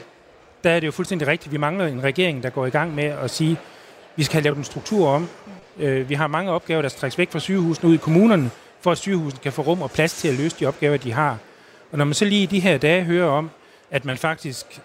der 0.64 0.70
er 0.70 0.80
det 0.80 0.86
jo 0.86 0.92
fuldstændig 0.92 1.28
rigtigt. 1.28 1.52
Vi 1.52 1.58
mangler 1.58 1.86
en 1.86 2.02
regering, 2.02 2.42
der 2.42 2.50
går 2.50 2.66
i 2.66 2.70
gang 2.70 2.94
med 2.94 3.04
at 3.04 3.30
sige, 3.30 3.52
at 3.52 3.58
vi 4.16 4.22
skal 4.22 4.32
have 4.32 4.44
lavet 4.44 4.58
en 4.58 4.64
struktur 4.64 5.08
om. 5.08 5.28
Øh, 5.78 6.08
vi 6.08 6.14
har 6.14 6.26
mange 6.26 6.50
opgaver, 6.52 6.82
der 6.82 6.88
strækkes 6.88 7.18
væk 7.18 7.30
fra 7.30 7.38
sygehusene 7.38 7.88
ud 7.90 7.94
i 7.94 7.98
kommunerne, 7.98 8.50
for 8.80 8.92
at 8.92 8.98
sygehusene 8.98 9.40
kan 9.42 9.52
få 9.52 9.62
rum 9.62 9.82
og 9.82 9.90
plads 9.90 10.14
til 10.14 10.28
at 10.28 10.34
løse 10.34 10.56
de 10.60 10.66
opgaver, 10.66 10.96
de 10.96 11.12
har. 11.12 11.38
Og 11.92 11.98
når 11.98 12.04
man 12.04 12.14
så 12.14 12.24
lige 12.24 12.42
i 12.42 12.46
de 12.46 12.60
her 12.60 12.78
dage 12.78 13.02
hører 13.02 13.30
om, 13.30 13.50
at 13.90 14.04
man 14.04 14.18
faktisk 14.18 14.80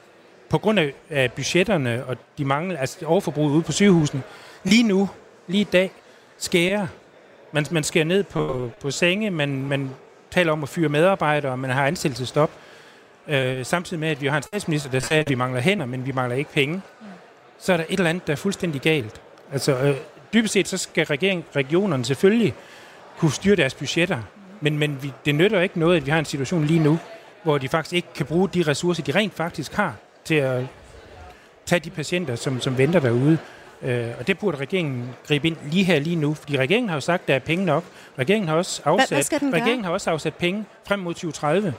på 0.49 0.57
grund 0.57 0.80
af, 0.80 0.93
af 1.09 1.32
budgetterne 1.32 2.05
og 2.05 2.18
de 2.38 2.45
mangel, 2.45 2.78
altså 2.78 3.05
overforbruget 3.05 3.51
ude 3.51 3.63
på 3.63 3.72
sygehusene, 3.72 4.22
lige 4.63 4.84
nu, 4.84 5.09
lige 5.47 5.61
i 5.61 5.63
dag, 5.63 5.91
skærer. 6.38 6.88
Man, 7.52 7.66
man 7.72 7.84
skærer 7.84 8.06
ned 8.06 8.24
på, 8.24 8.72
på 8.82 8.91
senge, 8.91 9.30
man, 9.30 9.68
man 9.68 9.89
taler 10.32 10.52
om 10.52 10.64
at 10.64 10.70
fyre 10.70 10.89
medarbejdere, 10.89 11.58
man 11.58 11.70
har 11.70 11.88
ansættelsestop. 11.88 12.52
Øh, 13.28 13.66
samtidig 13.66 14.00
med, 14.00 14.10
at 14.10 14.22
vi 14.22 14.28
har 14.28 14.38
en 14.38 14.43
statsminister, 14.43 14.89
der 14.89 15.00
sagde, 15.00 15.22
at 15.22 15.30
vi 15.30 15.36
mangler 15.36 15.62
hænder, 15.62 15.86
men 15.86 16.06
vi 16.06 16.12
mangler 16.12 16.36
ikke 16.36 16.52
penge. 16.52 16.82
Så 17.60 17.74
er 17.74 17.78
der 17.78 17.84
et 17.89 17.98
eller 17.98 18.10
andet, 18.10 18.28
der 18.28 18.34
er 18.34 18.38
fuldstændig 18.38 18.82
galt. 18.82 19.22
Altså, 19.52 19.78
øh, 19.78 19.95
dybest 20.34 20.54
set, 20.54 20.68
så 20.68 20.78
skal 20.78 21.06
regering, 21.06 21.45
regionerne 21.56 22.06
selvfølgelig 22.06 22.54
kunne 23.18 23.32
styre 23.32 23.56
deres 23.56 23.74
budgetter. 23.74 24.20
Men, 24.62 24.78
men 24.78 25.04
vi, 25.04 25.14
det 25.26 25.36
nytter 25.36 25.62
ikke 25.62 25.80
noget, 25.80 25.98
at 25.98 26.06
vi 26.06 26.12
har 26.12 26.20
en 26.20 26.26
situation 26.26 26.66
lige 26.66 26.80
nu, 26.80 27.00
hvor 27.43 27.58
de 27.58 27.70
faktisk 27.70 27.93
ikke 27.93 28.08
kan 28.16 28.26
bruge 28.26 28.50
de 28.50 28.64
ressourcer, 28.64 29.04
de 29.04 29.12
rent 29.12 29.34
faktisk 29.34 29.74
har 29.74 29.95
til 30.26 30.36
at 30.36 30.64
tage 31.66 31.80
de 31.80 31.89
patienter, 31.89 32.36
som, 32.36 32.62
som 32.62 32.78
venter 32.78 33.00
derude. 33.00 33.38
Øh, 33.82 34.08
og 34.20 34.28
det 34.28 34.40
burde 34.40 34.58
regeringen 34.58 35.10
gribe 35.28 35.48
ind 35.48 35.58
lige 35.72 35.84
her, 35.84 36.00
lige 36.00 36.16
nu. 36.16 36.34
Fordi 36.34 36.58
regeringen 36.58 36.90
har 36.90 36.96
jo 36.96 37.02
sagt, 37.02 37.22
at 37.22 37.28
der 37.28 37.36
er 37.36 37.40
penge 37.40 37.66
nok. 37.66 37.84
Regeringen 38.20 38.48
har 38.50 38.56
også 38.56 38.82
afsat, 38.86 39.30
hvad, 39.30 39.50
hvad 39.50 39.62
regeringen 39.62 39.86
har 39.86 39.92
også 39.92 40.10
afsat 40.10 40.34
penge 40.34 40.66
frem 40.88 41.00
mod 41.00 41.14
2030. 41.14 41.74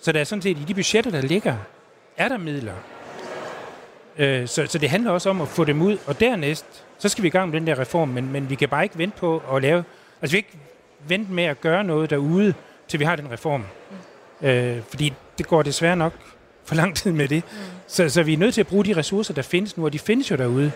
Så 0.00 0.12
der 0.12 0.20
er 0.20 0.24
sådan 0.24 0.42
set 0.42 0.58
i 0.58 0.64
de 0.68 0.74
budgetter, 0.74 1.10
der 1.10 1.20
ligger, 1.20 1.56
er 2.16 2.28
der 2.28 2.38
midler. 2.38 2.74
Øh, 4.18 4.48
så, 4.48 4.66
så 4.66 4.78
det 4.78 4.90
handler 4.90 5.10
også 5.10 5.30
om 5.30 5.40
at 5.40 5.48
få 5.48 5.64
dem 5.64 5.82
ud. 5.82 5.98
Og 6.06 6.20
dernæst, 6.20 6.66
så 6.98 7.08
skal 7.08 7.22
vi 7.22 7.28
i 7.28 7.30
gang 7.30 7.50
med 7.50 7.60
den 7.60 7.66
der 7.66 7.78
reform. 7.78 8.08
Men, 8.08 8.32
men 8.32 8.50
vi 8.50 8.54
kan 8.54 8.68
bare 8.68 8.82
ikke 8.82 8.98
vente 8.98 9.18
på 9.18 9.42
at 9.52 9.62
lave... 9.62 9.84
Altså 10.22 10.32
vi 10.32 10.36
ikke 10.36 10.58
vente 11.08 11.32
med 11.32 11.44
at 11.44 11.60
gøre 11.60 11.84
noget 11.84 12.10
derude, 12.10 12.54
til 12.88 13.00
vi 13.00 13.04
har 13.04 13.16
den 13.16 13.30
reform. 13.30 13.64
Øh, 14.42 14.76
fordi 14.88 15.12
det 15.38 15.46
går 15.46 15.62
desværre 15.62 15.96
nok 15.96 16.12
for 16.64 16.74
lang 16.74 16.96
tid 16.96 17.12
med 17.12 17.28
det. 17.28 17.44
Mm. 17.52 17.58
Så, 17.86 18.08
så 18.08 18.22
vi 18.22 18.32
er 18.32 18.38
nødt 18.38 18.54
til 18.54 18.60
at 18.60 18.66
bruge 18.66 18.84
de 18.84 18.96
ressourcer, 18.96 19.34
der 19.34 19.42
findes 19.42 19.76
nu, 19.76 19.84
og 19.84 19.92
de 19.92 19.98
findes 19.98 20.30
jo 20.30 20.36
derude 20.36 20.72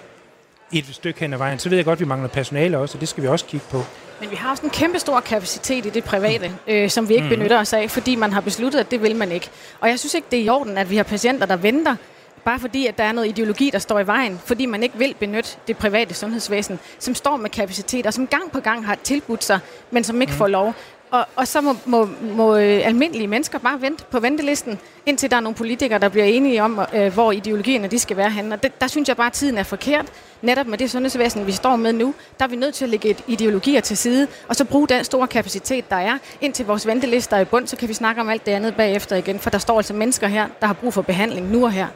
et 0.73 0.87
stykke 0.91 1.20
hen 1.20 1.33
ad 1.33 1.39
vejen. 1.39 1.59
Så 1.59 1.68
ved 1.68 1.79
jeg 1.79 1.85
godt, 1.85 1.97
at 1.97 2.01
vi 2.01 2.07
mangler 2.07 2.29
personale 2.29 2.79
også, 2.79 2.97
og 2.97 3.01
det 3.01 3.09
skal 3.09 3.23
vi 3.23 3.29
også 3.29 3.45
kigge 3.45 3.66
på. 3.70 3.85
Men 4.20 4.31
vi 4.31 4.37
har 4.37 4.51
også 4.51 4.62
en 4.62 4.70
kæmpe 4.70 4.99
stor 4.99 5.20
kapacitet 5.20 5.87
i 5.87 5.91
det 5.91 6.05
private, 6.05 6.53
øh, 6.66 6.91
som 6.91 7.09
vi 7.09 7.14
ikke 7.14 7.25
mm. 7.25 7.31
benytter 7.31 7.61
os 7.61 7.73
af, 7.73 7.91
fordi 7.91 8.16
man 8.16 8.33
har 8.33 8.41
besluttet, 8.41 8.81
at 8.81 8.91
det 8.91 9.03
vil 9.03 9.16
man 9.16 9.33
ikke. 9.33 9.51
Og 9.81 9.89
jeg 9.89 9.99
synes 9.99 10.14
ikke, 10.14 10.27
det 10.31 10.39
er 10.39 10.43
i 10.43 10.49
orden, 10.49 10.79
at 10.79 10.91
vi 10.91 10.97
har 10.97 11.03
patienter, 11.03 11.47
der 11.47 11.57
venter, 11.57 11.97
bare 12.45 12.59
fordi, 12.59 12.87
at 12.87 12.99
der 12.99 13.05
er 13.05 13.12
noget 13.12 13.29
ideologi, 13.29 13.70
der 13.73 13.79
står 13.79 13.99
i 13.99 14.07
vejen, 14.07 14.41
fordi 14.45 14.66
man 14.66 14.83
ikke 14.83 14.99
vil 14.99 15.14
benytte 15.20 15.51
det 15.66 15.77
private 15.77 16.14
sundhedsvæsen, 16.14 16.79
som 16.99 17.14
står 17.14 17.37
med 17.37 17.51
kapacitet, 17.51 18.07
og 18.07 18.14
som 18.14 18.27
gang 18.27 18.53
på 18.53 18.61
gang 18.61 18.87
har 18.87 18.95
tilbudt 18.95 19.45
sig, 19.45 19.59
men 19.91 20.05
som 20.05 20.20
ikke 20.20 20.33
mm. 20.33 20.39
får 20.39 20.47
lov 20.47 20.75
og, 21.13 21.27
og 21.37 21.49
så 21.49 21.61
må, 21.61 21.77
må, 21.87 22.09
må 22.37 22.57
øh, 22.57 22.87
almindelige 22.87 23.27
mennesker 23.27 23.59
bare 23.59 23.81
vente 23.81 24.05
på 24.11 24.21
ventelisten, 24.21 24.79
indtil 25.07 25.31
der 25.31 25.37
er 25.37 25.41
nogle 25.41 25.57
politikere, 25.57 25.99
der 25.99 26.09
bliver 26.09 26.25
enige 26.25 26.63
om, 26.63 26.81
øh, 26.95 27.13
hvor 27.13 27.33
ideologierne 27.33 27.89
de 27.89 27.99
skal 27.99 28.17
være 28.17 28.31
henne. 28.31 28.55
Og 28.55 28.63
det, 28.63 28.81
der 28.81 28.87
synes 28.87 29.09
jeg 29.09 29.17
bare, 29.17 29.27
at 29.27 29.33
tiden 29.33 29.59
er 29.59 29.63
forkert. 29.63 30.07
Netop 30.43 30.67
med 30.67 30.79
det 30.79 30.91
sundhedsvæsen, 30.91 31.47
vi 31.47 31.53
står 31.53 31.77
med 31.77 31.93
nu, 31.93 32.15
der 32.39 32.45
er 32.45 32.49
vi 32.49 32.57
nødt 32.57 32.75
til 32.75 32.85
at 32.85 32.89
lægge 32.91 33.09
et 33.09 33.25
ideologier 33.27 33.81
til 33.81 33.97
side, 33.97 34.27
og 34.49 34.57
så 34.57 34.65
bruge 34.65 34.89
den 34.89 35.05
store 35.05 35.27
kapacitet, 35.27 35.91
der 35.91 35.97
er, 35.97 36.19
indtil 36.41 36.67
vores 36.67 36.87
ventelister 36.87 37.37
er 37.37 37.41
i 37.41 37.45
bund, 37.45 37.67
så 37.67 37.77
kan 37.77 37.89
vi 37.89 37.95
snakke 37.95 38.21
om 38.21 38.29
alt 38.29 38.47
det 38.47 38.53
andet 38.53 38.77
bagefter 38.77 39.17
igen. 39.17 39.39
For 39.39 39.51
der 39.51 39.59
står 39.59 39.77
altså 39.77 39.95
mennesker 39.95 40.27
her, 40.27 40.47
der 40.61 40.67
har 40.67 40.75
brug 40.75 40.95
for 40.95 41.03
behandling 41.03 41.51
nu 41.51 41.65
og 41.65 41.73
her. 41.73 41.87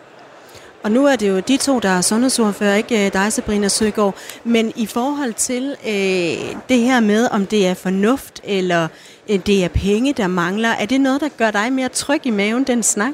Og 0.86 0.92
nu 0.92 1.06
er 1.06 1.16
det 1.16 1.28
jo 1.28 1.40
de 1.40 1.56
to, 1.56 1.78
der 1.78 1.88
er 1.88 2.00
sundhedsordfører, 2.00 2.74
ikke 2.74 3.06
øh, 3.06 3.12
dig, 3.12 3.32
Sabrina 3.32 3.68
Søgaard. 3.68 4.14
Men 4.44 4.72
i 4.76 4.86
forhold 4.86 5.32
til 5.32 5.76
øh, 5.86 6.56
det 6.68 6.78
her 6.78 7.00
med, 7.00 7.28
om 7.30 7.46
det 7.46 7.66
er 7.66 7.74
fornuft, 7.74 8.40
eller 8.44 8.88
øh, 9.30 9.38
det 9.46 9.64
er 9.64 9.68
penge, 9.68 10.12
der 10.12 10.26
mangler, 10.26 10.68
er 10.68 10.86
det 10.86 11.00
noget, 11.00 11.20
der 11.20 11.28
gør 11.38 11.50
dig 11.50 11.72
mere 11.72 11.88
tryg 11.88 12.26
i 12.26 12.30
maven, 12.30 12.64
den 12.64 12.82
snak? 12.82 13.12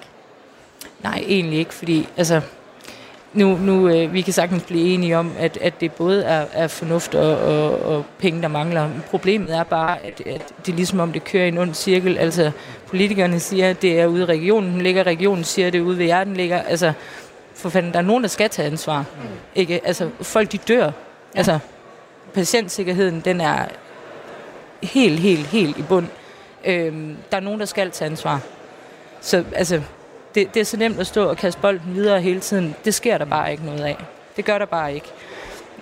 Nej, 1.02 1.24
egentlig 1.26 1.58
ikke, 1.58 1.74
fordi 1.74 2.08
altså, 2.16 2.40
nu, 3.32 3.58
nu 3.58 3.88
øh, 3.88 4.12
vi 4.12 4.20
kan 4.20 4.32
sagtens 4.32 4.62
blive 4.62 4.94
enige 4.94 5.18
om, 5.18 5.32
at, 5.38 5.58
at 5.60 5.80
det 5.80 5.92
både 5.92 6.24
er, 6.24 6.46
er 6.52 6.68
fornuft 6.68 7.14
og, 7.14 7.38
og, 7.38 7.82
og 7.82 8.04
penge, 8.18 8.42
der 8.42 8.48
mangler. 8.48 8.88
Problemet 9.10 9.56
er 9.56 9.62
bare, 9.62 9.98
at, 10.04 10.22
at 10.26 10.52
det 10.66 10.72
er 10.72 10.76
ligesom 10.76 11.00
om, 11.00 11.12
det 11.12 11.24
kører 11.24 11.44
i 11.44 11.48
en 11.48 11.58
ond 11.58 11.74
cirkel. 11.74 12.18
Altså, 12.18 12.50
politikerne 12.86 13.40
siger, 13.40 13.70
at 13.70 13.82
det 13.82 14.00
er 14.00 14.06
ude 14.06 14.22
i 14.22 14.24
regionen, 14.24 14.72
den 14.72 14.82
ligger, 14.82 15.02
regionen 15.02 15.44
siger, 15.44 15.66
at 15.66 15.72
det 15.72 15.78
er 15.78 15.82
ude 15.82 15.98
ved 15.98 16.04
hjerten 16.04 16.34
ligger. 16.34 16.62
Altså, 16.62 16.92
for 17.54 17.68
fanden, 17.68 17.92
der 17.92 17.98
er 17.98 18.02
nogen, 18.02 18.22
der 18.22 18.28
skal 18.28 18.50
tage 18.50 18.66
ansvar. 18.66 18.98
Mm. 18.98 19.28
Ikke? 19.54 19.80
Altså, 19.84 20.10
folk 20.20 20.52
de 20.52 20.58
dør. 20.58 20.84
Ja. 20.84 20.90
Altså, 21.34 21.58
patientsikkerheden, 22.34 23.20
den 23.20 23.40
er 23.40 23.66
helt, 24.82 25.20
helt, 25.20 25.46
helt 25.46 25.78
i 25.78 25.82
bund. 25.82 26.06
Øhm, 26.64 27.16
der 27.30 27.36
er 27.36 27.40
nogen, 27.40 27.60
der 27.60 27.66
skal 27.66 27.90
tage 27.90 28.10
ansvar. 28.10 28.40
Så 29.20 29.44
altså, 29.54 29.82
det, 30.34 30.54
det 30.54 30.60
er 30.60 30.64
så 30.64 30.76
nemt 30.76 31.00
at 31.00 31.06
stå 31.06 31.28
og 31.28 31.36
kaste 31.36 31.60
bolden 31.60 31.94
videre 31.94 32.20
hele 32.20 32.40
tiden. 32.40 32.74
Det 32.84 32.94
sker 32.94 33.18
der 33.18 33.24
bare 33.24 33.52
ikke 33.52 33.64
noget 33.64 33.80
af. 33.80 33.96
Det 34.36 34.44
gør 34.44 34.58
der 34.58 34.66
bare 34.66 34.94
ikke. 34.94 35.08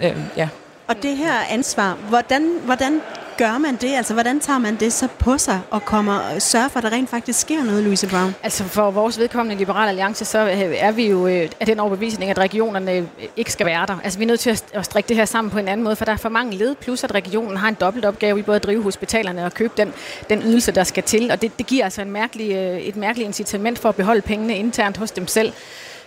Øhm, 0.02 0.22
ja. 0.36 0.48
Og 0.86 1.02
det 1.02 1.16
her 1.16 1.34
ansvar, 1.50 1.94
hvordan, 1.94 2.58
hvordan 2.64 3.00
gør 3.40 3.58
man 3.58 3.76
det? 3.76 3.94
Altså, 3.96 4.12
hvordan 4.12 4.40
tager 4.40 4.58
man 4.58 4.76
det 4.76 4.92
så 4.92 5.08
på 5.18 5.38
sig 5.38 5.60
og 5.70 5.84
kommer 5.84 6.18
og 6.18 6.42
sørger 6.42 6.68
for, 6.68 6.78
at 6.78 6.82
der 6.82 6.90
rent 6.90 7.10
faktisk 7.10 7.40
sker 7.40 7.64
noget, 7.64 7.84
Louise 7.84 8.08
Brown? 8.08 8.34
Altså, 8.42 8.64
for 8.64 8.90
vores 8.90 9.18
vedkommende 9.18 9.58
Liberal 9.58 9.88
Alliance, 9.88 10.24
så 10.24 10.38
øh, 10.38 10.74
er 10.76 10.90
vi 10.92 11.06
jo 11.06 11.26
øh, 11.26 11.48
af 11.60 11.66
den 11.66 11.80
overbevisning, 11.80 12.30
at 12.30 12.38
regionerne 12.38 12.92
øh, 12.92 13.04
ikke 13.36 13.52
skal 13.52 13.66
være 13.66 13.86
der. 13.86 13.98
Altså, 14.04 14.18
vi 14.18 14.24
er 14.24 14.28
nødt 14.28 14.40
til 14.40 14.60
at 14.72 14.84
strikke 14.84 15.08
det 15.08 15.16
her 15.16 15.24
sammen 15.24 15.50
på 15.50 15.58
en 15.58 15.68
anden 15.68 15.84
måde, 15.84 15.96
for 15.96 16.04
der 16.04 16.12
er 16.12 16.16
for 16.16 16.28
mange 16.28 16.56
led, 16.56 16.74
plus 16.74 17.04
at 17.04 17.14
regionen 17.14 17.56
har 17.56 17.68
en 17.68 17.76
dobbelt 17.80 18.04
opgave 18.04 18.38
i 18.38 18.42
både 18.42 18.56
at 18.56 18.64
drive 18.64 18.82
hospitalerne 18.82 19.44
og 19.44 19.54
købe 19.54 19.72
den, 19.76 19.92
den 20.30 20.42
ydelse, 20.42 20.72
der 20.72 20.84
skal 20.84 21.02
til. 21.02 21.30
Og 21.30 21.42
det, 21.42 21.58
det 21.58 21.66
giver 21.66 21.84
altså 21.84 22.02
en 22.02 22.10
mærkelig, 22.10 22.78
et 22.88 22.96
mærkeligt 22.96 23.26
incitament 23.26 23.78
for 23.78 23.88
at 23.88 23.94
beholde 23.94 24.20
pengene 24.20 24.56
internt 24.56 24.96
hos 24.96 25.10
dem 25.10 25.26
selv. 25.26 25.52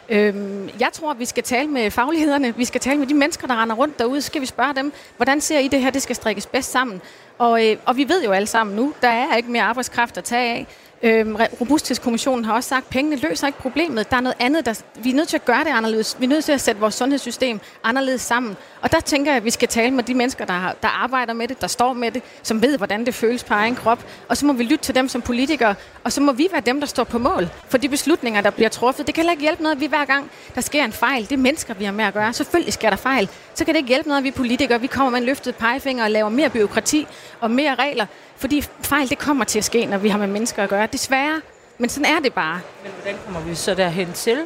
Øhm, 0.09 0.69
jeg 0.79 0.89
tror, 0.93 1.13
vi 1.13 1.25
skal 1.25 1.43
tale 1.43 1.67
med 1.67 1.91
faglighederne. 1.91 2.55
Vi 2.57 2.65
skal 2.65 2.81
tale 2.81 2.99
med 2.99 3.07
de 3.07 3.13
mennesker, 3.13 3.47
der 3.47 3.61
render 3.61 3.75
rundt 3.75 3.99
derude. 3.99 4.21
Så 4.21 4.25
skal 4.25 4.41
vi 4.41 4.45
spørge 4.45 4.73
dem, 4.75 4.93
hvordan 5.17 5.41
ser 5.41 5.59
I 5.59 5.67
det 5.67 5.81
her, 5.81 5.89
det 5.89 6.01
skal 6.01 6.15
strikkes 6.15 6.45
bedst 6.45 6.71
sammen? 6.71 7.01
Og, 7.37 7.67
øh, 7.67 7.77
og 7.85 7.97
vi 7.97 8.09
ved 8.09 8.23
jo 8.23 8.31
alle 8.31 8.47
sammen 8.47 8.75
nu, 8.75 8.93
der 9.01 9.07
er 9.07 9.35
ikke 9.35 9.51
mere 9.51 9.63
arbejdskraft 9.63 10.17
at 10.17 10.23
tage 10.23 10.53
af. 10.53 10.67
Øhm, 11.05 11.35
Robusthedskommissionen 11.61 12.45
har 12.45 12.53
også 12.53 12.69
sagt, 12.69 12.85
at 12.85 12.89
pengene 12.89 13.15
løser 13.15 13.47
ikke 13.47 13.59
problemet. 13.59 14.11
Der 14.11 14.17
er 14.17 14.21
noget 14.21 14.35
andet, 14.39 14.65
der, 14.65 14.81
vi 15.03 15.09
er 15.09 15.13
nødt 15.13 15.27
til 15.27 15.37
at 15.37 15.45
gøre 15.45 15.63
det 15.63 15.69
anderledes. 15.69 16.15
Vi 16.19 16.25
er 16.25 16.29
nødt 16.29 16.45
til 16.45 16.51
at 16.51 16.61
sætte 16.61 16.81
vores 16.81 16.95
sundhedssystem 16.95 17.59
anderledes 17.83 18.21
sammen. 18.21 18.57
Og 18.81 18.91
der 18.91 18.99
tænker 18.99 19.31
jeg, 19.31 19.37
at 19.37 19.45
vi 19.45 19.49
skal 19.49 19.67
tale 19.67 19.91
med 19.91 20.03
de 20.03 20.13
mennesker, 20.13 20.45
der, 20.45 20.53
har, 20.53 20.75
der 20.81 20.87
arbejder 20.87 21.33
med 21.33 21.47
det, 21.47 21.61
der 21.61 21.67
står 21.67 21.93
med 21.93 22.11
det, 22.11 22.21
som 22.43 22.61
ved, 22.61 22.77
hvordan 22.77 23.05
det 23.05 23.13
føles 23.13 23.43
på 23.43 23.53
egen 23.53 23.75
krop. 23.75 24.05
Og 24.29 24.37
så 24.37 24.45
må 24.45 24.53
vi 24.53 24.63
lytte 24.63 24.85
til 24.85 24.95
dem 24.95 25.07
som 25.07 25.21
politikere, 25.21 25.75
og 26.03 26.11
så 26.11 26.21
må 26.21 26.31
vi 26.31 26.47
være 26.51 26.61
dem, 26.61 26.79
der 26.79 26.87
står 26.87 27.03
på 27.03 27.17
mål 27.17 27.47
for 27.69 27.77
de 27.77 27.89
beslutninger, 27.89 28.41
der 28.41 28.49
bliver 28.49 28.69
truffet. 28.69 29.07
Det 29.07 29.15
kan 29.15 29.21
heller 29.21 29.31
ikke 29.31 29.43
hjælpe 29.43 29.63
noget, 29.63 29.75
at 29.75 29.81
vi 29.81 29.85
hver 29.85 30.05
gang, 30.05 30.31
der 30.55 30.61
sker 30.61 30.85
en 30.85 30.93
fejl, 30.93 31.23
det 31.23 31.31
er 31.31 31.37
mennesker, 31.37 31.73
vi 31.73 31.85
har 31.85 31.91
med 31.91 32.05
at 32.05 32.13
gøre. 32.13 32.33
Selvfølgelig 32.33 32.73
sker 32.73 32.89
der 32.89 32.97
fejl. 32.97 33.29
Så 33.53 33.65
kan 33.65 33.73
det 33.73 33.79
ikke 33.79 33.89
hjælpe 33.89 34.07
noget, 34.09 34.17
at 34.17 34.23
vi 34.23 34.31
politikere, 34.31 34.81
vi 34.81 34.87
kommer 34.87 35.11
med 35.11 35.19
en 35.19 35.25
løftet 35.25 35.55
pegefinger 35.55 36.03
og 36.03 36.11
laver 36.11 36.29
mere 36.29 36.49
byråkrati 36.49 37.07
og 37.39 37.51
mere 37.51 37.75
regler. 37.75 38.05
Fordi 38.37 38.61
fejl, 38.81 39.09
det 39.09 39.17
kommer 39.17 39.45
til 39.45 39.57
at 39.57 39.65
ske, 39.65 39.85
når 39.85 39.97
vi 39.97 40.09
har 40.09 40.17
med 40.17 40.27
mennesker 40.27 40.63
at 40.63 40.69
gøre. 40.69 40.87
Desværre. 40.91 41.41
Men 41.77 41.89
sådan 41.89 42.05
er 42.05 42.19
det 42.19 42.33
bare. 42.33 42.59
Men 42.83 42.91
hvordan 43.01 43.19
kommer 43.25 43.41
vi 43.41 43.55
så 43.55 43.73
derhen 43.73 44.13
til? 44.13 44.37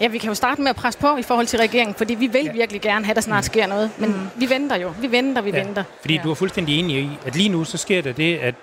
Ja, 0.00 0.06
vi 0.08 0.18
kan 0.18 0.28
jo 0.28 0.34
starte 0.34 0.62
med 0.62 0.70
at 0.70 0.76
presse 0.76 1.00
på 1.00 1.16
i 1.16 1.22
forhold 1.22 1.46
til 1.46 1.58
regeringen, 1.58 1.94
fordi 1.94 2.14
vi 2.14 2.26
vil 2.26 2.44
ja. 2.44 2.52
virkelig 2.52 2.80
gerne 2.80 3.04
have, 3.04 3.12
at 3.12 3.16
der 3.16 3.22
snart 3.22 3.44
sker 3.44 3.66
noget. 3.66 3.90
Men 3.98 4.10
mm. 4.10 4.40
vi 4.40 4.50
venter 4.50 4.76
jo. 4.76 4.92
Vi 5.00 5.12
venter, 5.12 5.42
vi 5.42 5.50
ja. 5.50 5.64
venter. 5.64 5.84
Fordi 6.00 6.14
ja. 6.14 6.22
du 6.22 6.30
er 6.30 6.34
fuldstændig 6.34 6.78
enig 6.78 6.96
i, 6.96 7.18
at 7.26 7.36
lige 7.36 7.48
nu 7.48 7.64
så 7.64 7.78
sker 7.78 8.02
der 8.02 8.12
det, 8.12 8.36
at 8.36 8.54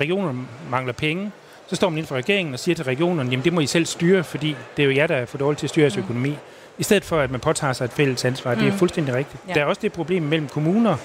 regionerne 0.00 0.46
mangler 0.70 0.92
penge. 0.92 1.32
Så 1.66 1.76
står 1.76 1.88
man 1.88 1.98
inden 1.98 2.08
for 2.08 2.16
regeringen 2.16 2.54
og 2.54 2.60
siger 2.60 2.74
til 2.74 2.84
regionerne, 2.84 3.30
jamen 3.30 3.44
det 3.44 3.52
må 3.52 3.60
I 3.60 3.66
selv 3.66 3.86
styre, 3.86 4.24
fordi 4.24 4.56
det 4.76 4.82
er 4.82 4.86
jo 4.86 4.94
jer, 4.94 5.06
der 5.06 5.16
er 5.16 5.26
for 5.26 5.38
dårligt 5.38 5.58
til 5.58 5.66
at 5.66 5.70
styre 5.70 5.82
jeres 5.82 5.96
mm. 5.96 6.02
økonomi. 6.02 6.38
I 6.78 6.82
stedet 6.82 7.04
for, 7.04 7.20
at 7.20 7.30
man 7.30 7.40
påtager 7.40 7.72
sig 7.72 7.84
et 7.84 7.92
fælles 7.92 8.24
ansvar. 8.24 8.54
Mm. 8.54 8.60
Det 8.60 8.68
er 8.68 8.72
mm. 8.72 8.78
fuldstændig 8.78 9.14
rigtigt. 9.14 9.42
Ja. 9.48 9.54
Der 9.54 9.60
er 9.60 9.64
også 9.64 9.82
det 9.82 9.92
problem 9.92 10.22
mellem 10.22 10.48
kommuner 10.48 10.96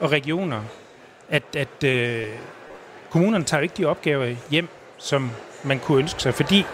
og 0.00 0.12
regioner, 0.12 0.60
at, 1.28 1.42
at 1.56 1.84
øh, 1.84 2.24
kommunerne 3.10 3.44
tager 3.44 3.60
jo 3.60 3.62
ikke 3.62 3.74
de 3.76 3.84
opgaver 3.84 4.34
hjem, 4.50 4.68
som 4.98 5.30
man 5.62 5.78
kunne 5.78 5.98
ønske 5.98 6.22
sig, 6.22 6.34
fordi 6.34 6.64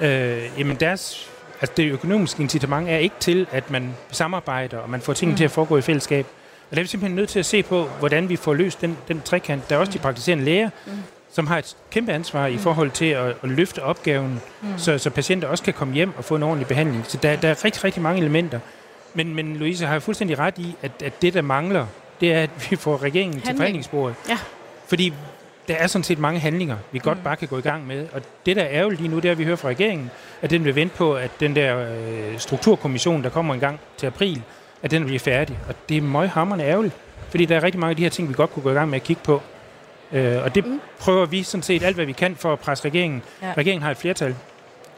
øh, 0.00 0.42
jamen 0.58 0.76
deres, 0.76 1.30
altså 1.60 1.74
det 1.76 1.90
økonomiske 1.90 2.42
incitament 2.42 2.88
er 2.88 2.96
ikke 2.96 3.16
til, 3.20 3.46
at 3.52 3.70
man 3.70 3.94
samarbejder, 4.10 4.78
og 4.78 4.90
man 4.90 5.00
får 5.00 5.12
tingene 5.12 5.32
mm. 5.32 5.36
til 5.36 5.44
at 5.44 5.50
foregå 5.50 5.76
i 5.76 5.82
fællesskab. 5.82 6.26
Og 6.70 6.76
der 6.76 6.80
er 6.80 6.84
vi 6.84 6.88
simpelthen 6.88 7.16
nødt 7.16 7.28
til 7.28 7.38
at 7.38 7.46
se 7.46 7.62
på, 7.62 7.84
hvordan 7.84 8.28
vi 8.28 8.36
får 8.36 8.54
løst 8.54 8.80
den, 8.80 8.98
den 9.08 9.20
trekant. 9.20 9.70
Der 9.70 9.76
er 9.76 9.80
også 9.80 9.92
de 9.92 9.98
praktiserende 9.98 10.44
læger, 10.44 10.70
mm. 10.86 10.92
som 11.32 11.46
har 11.46 11.58
et 11.58 11.76
kæmpe 11.90 12.12
ansvar 12.12 12.48
mm. 12.48 12.54
i 12.54 12.58
forhold 12.58 12.90
til 12.90 13.06
at, 13.06 13.26
at 13.26 13.48
løfte 13.48 13.82
opgaven, 13.82 14.40
mm. 14.62 14.68
så, 14.78 14.98
så 14.98 15.10
patienter 15.10 15.48
også 15.48 15.64
kan 15.64 15.74
komme 15.74 15.94
hjem 15.94 16.12
og 16.16 16.24
få 16.24 16.36
en 16.36 16.42
ordentlig 16.42 16.66
behandling. 16.66 17.04
Så 17.08 17.18
der, 17.22 17.36
der 17.36 17.48
er 17.48 17.64
rigtig, 17.64 17.84
rigtig 17.84 18.02
mange 18.02 18.20
elementer. 18.20 18.60
Men, 19.14 19.34
men 19.34 19.56
Louise 19.56 19.86
har 19.86 19.98
fuldstændig 19.98 20.38
ret 20.38 20.58
i, 20.58 20.74
at, 20.82 20.90
at 21.04 21.22
det, 21.22 21.34
der 21.34 21.42
mangler, 21.42 21.86
det 22.20 22.32
er, 22.32 22.42
at 22.42 22.70
vi 22.70 22.76
får 22.76 23.02
regeringen 23.02 23.34
Handling. 23.34 23.44
til 23.44 23.56
forhandlingsbordet. 23.56 24.16
Ja. 24.28 24.38
Fordi 24.86 25.12
der 25.68 25.74
er 25.74 25.86
sådan 25.86 26.02
set 26.04 26.18
mange 26.18 26.40
handlinger, 26.40 26.76
vi 26.92 26.98
godt 26.98 27.18
mm. 27.18 27.24
bare 27.24 27.36
kan 27.36 27.48
gå 27.48 27.58
i 27.58 27.60
gang 27.60 27.86
med. 27.86 28.06
Og 28.12 28.22
det, 28.46 28.56
der 28.56 28.62
er 28.62 28.82
jo 28.82 28.88
lige 28.88 29.08
nu, 29.08 29.16
det 29.16 29.24
er, 29.24 29.32
at 29.32 29.38
vi 29.38 29.44
hører 29.44 29.56
fra 29.56 29.68
regeringen, 29.68 30.10
at 30.42 30.50
den 30.50 30.64
vil 30.64 30.74
vente 30.74 30.96
på, 30.96 31.14
at 31.14 31.30
den 31.40 31.56
der 31.56 31.78
øh, 31.78 32.38
strukturkommission, 32.38 33.22
der 33.22 33.28
kommer 33.28 33.54
en 33.54 33.60
gang 33.60 33.80
til 33.96 34.06
april, 34.06 34.42
at 34.82 34.90
den 34.90 35.04
bliver 35.04 35.18
færdig. 35.18 35.58
Og 35.68 35.74
det 35.88 35.96
er 35.96 36.02
møghammerende 36.02 36.64
ærgerligt, 36.64 36.94
fordi 37.30 37.44
der 37.44 37.56
er 37.56 37.62
rigtig 37.62 37.80
mange 37.80 37.90
af 37.90 37.96
de 37.96 38.02
her 38.02 38.10
ting, 38.10 38.28
vi 38.28 38.34
godt 38.34 38.52
kunne 38.52 38.62
gå 38.62 38.70
i 38.70 38.74
gang 38.74 38.90
med 38.90 38.96
at 38.96 39.02
kigge 39.02 39.22
på. 39.24 39.42
Øh, 40.12 40.42
og 40.44 40.54
det 40.54 40.66
mm. 40.66 40.80
prøver 40.98 41.26
vi 41.26 41.42
sådan 41.42 41.62
set 41.62 41.82
alt, 41.82 41.94
hvad 41.94 42.06
vi 42.06 42.12
kan 42.12 42.36
for 42.36 42.52
at 42.52 42.58
presse 42.58 42.84
regeringen. 42.84 43.22
Ja. 43.42 43.52
Regeringen 43.56 43.82
har 43.82 43.90
et 43.90 43.96
flertal. 43.96 44.34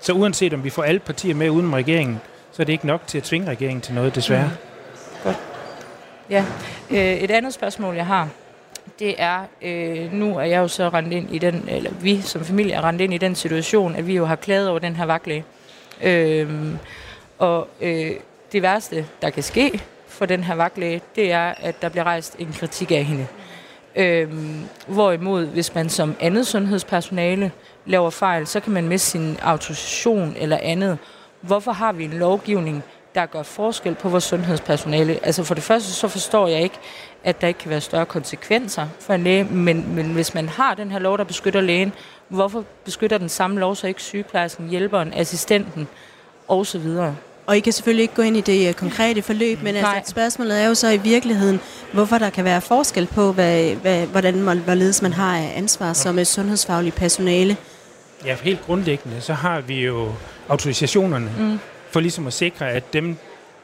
Så 0.00 0.12
uanset 0.12 0.54
om 0.54 0.64
vi 0.64 0.70
får 0.70 0.82
alle 0.82 1.00
partier 1.00 1.34
med 1.34 1.50
uden 1.50 1.74
regeringen, 1.74 2.20
så 2.52 2.62
er 2.62 2.64
det 2.64 2.72
ikke 2.72 2.86
nok 2.86 3.06
til 3.06 3.18
at 3.18 3.24
tvinge 3.24 3.50
regeringen 3.50 3.80
til 3.80 3.94
noget, 3.94 4.14
desværre. 4.14 4.44
Mm. 4.44 5.22
Godt. 5.24 5.36
Ja. 6.30 6.44
Øh, 6.90 6.96
et 6.96 7.30
andet 7.30 7.54
spørgsmål, 7.54 7.94
jeg 7.94 8.06
har, 8.06 8.28
det 8.98 9.14
er, 9.18 9.40
øh, 9.62 10.12
nu 10.12 10.38
er 10.38 10.44
jeg 10.44 10.58
jo 10.58 10.68
så 10.68 10.88
rendt 10.88 11.12
ind 11.12 11.34
i 11.34 11.38
den, 11.38 11.64
eller 11.68 11.90
vi 12.00 12.20
som 12.20 12.44
familie 12.44 12.74
er 12.74 12.84
rendt 12.84 13.00
ind 13.00 13.14
i 13.14 13.18
den 13.18 13.34
situation, 13.34 13.94
at 13.94 14.06
vi 14.06 14.16
jo 14.16 14.24
har 14.24 14.36
klaget 14.36 14.68
over 14.68 14.78
den 14.78 14.96
her 14.96 15.04
vagtlæge. 15.04 15.44
Øh, 16.02 16.74
og 17.38 17.68
øh, 17.80 18.10
det 18.52 18.62
værste, 18.62 19.06
der 19.22 19.30
kan 19.30 19.42
ske 19.42 19.82
for 20.06 20.26
den 20.26 20.44
her 20.44 20.54
vagtlæge, 20.54 21.00
det 21.16 21.32
er, 21.32 21.54
at 21.60 21.82
der 21.82 21.88
bliver 21.88 22.04
rejst 22.04 22.36
en 22.38 22.52
kritik 22.52 22.90
af 22.90 23.04
hende. 23.04 23.26
Øh, 23.96 24.28
hvorimod, 24.86 25.46
hvis 25.46 25.74
man 25.74 25.88
som 25.88 26.16
andet 26.20 26.46
sundhedspersonale 26.46 27.52
laver 27.86 28.10
fejl, 28.10 28.46
så 28.46 28.60
kan 28.60 28.72
man 28.72 28.88
miste 28.88 29.10
sin 29.10 29.36
autorisation 29.42 30.34
eller 30.36 30.58
andet. 30.62 30.98
Hvorfor 31.40 31.72
har 31.72 31.92
vi 31.92 32.04
en 32.04 32.12
lovgivning, 32.12 32.84
der 33.14 33.26
gør 33.26 33.42
forskel 33.42 33.94
på 33.94 34.08
vores 34.08 34.24
sundhedspersonale. 34.24 35.18
Altså 35.22 35.44
for 35.44 35.54
det 35.54 35.62
første, 35.62 35.92
så 35.92 36.08
forstår 36.08 36.48
jeg 36.48 36.62
ikke, 36.62 36.78
at 37.24 37.40
der 37.40 37.48
ikke 37.48 37.60
kan 37.60 37.70
være 37.70 37.80
større 37.80 38.06
konsekvenser 38.06 38.86
for 39.00 39.14
en 39.14 39.24
læge, 39.24 39.44
men, 39.44 39.94
men 39.94 40.06
hvis 40.06 40.34
man 40.34 40.48
har 40.48 40.74
den 40.74 40.90
her 40.90 40.98
lov, 40.98 41.18
der 41.18 41.24
beskytter 41.24 41.60
lægen, 41.60 41.92
hvorfor 42.28 42.64
beskytter 42.84 43.18
den 43.18 43.28
samme 43.28 43.60
lov 43.60 43.76
så 43.76 43.86
ikke 43.86 44.02
sygeplejersken, 44.02 44.68
hjælperen, 44.68 45.12
assistenten 45.14 45.88
osv.? 46.48 46.86
Og 47.46 47.56
I 47.56 47.60
kan 47.60 47.72
selvfølgelig 47.72 48.02
ikke 48.02 48.14
gå 48.14 48.22
ind 48.22 48.36
i 48.36 48.40
det 48.40 48.68
uh, 48.68 48.74
konkrete 48.74 49.22
forløb, 49.22 49.62
men 49.62 49.76
altså, 49.76 50.10
spørgsmålet 50.10 50.62
er 50.62 50.66
jo 50.66 50.74
så 50.74 50.88
i 50.88 50.96
virkeligheden, 50.96 51.60
hvorfor 51.92 52.18
der 52.18 52.30
kan 52.30 52.44
være 52.44 52.60
forskel 52.60 53.06
på, 53.06 53.32
hvad, 53.32 53.74
hvad, 53.74 54.06
hvordan 54.06 54.42
man, 54.42 54.58
hvorledes 54.58 55.02
man 55.02 55.12
har 55.12 55.36
ansvar 55.36 55.92
som 55.92 56.18
et 56.18 56.26
sundhedsfagligt 56.26 56.96
personale. 56.96 57.56
Ja, 58.24 58.36
helt 58.42 58.60
grundlæggende, 58.66 59.20
så 59.20 59.32
har 59.32 59.60
vi 59.60 59.84
jo 59.84 60.12
autorisationerne. 60.48 61.32
Mm 61.38 61.58
for 61.98 62.02
ligesom 62.02 62.26
at 62.26 62.32
sikre, 62.32 62.70
at 62.70 62.92
dem, 62.92 63.16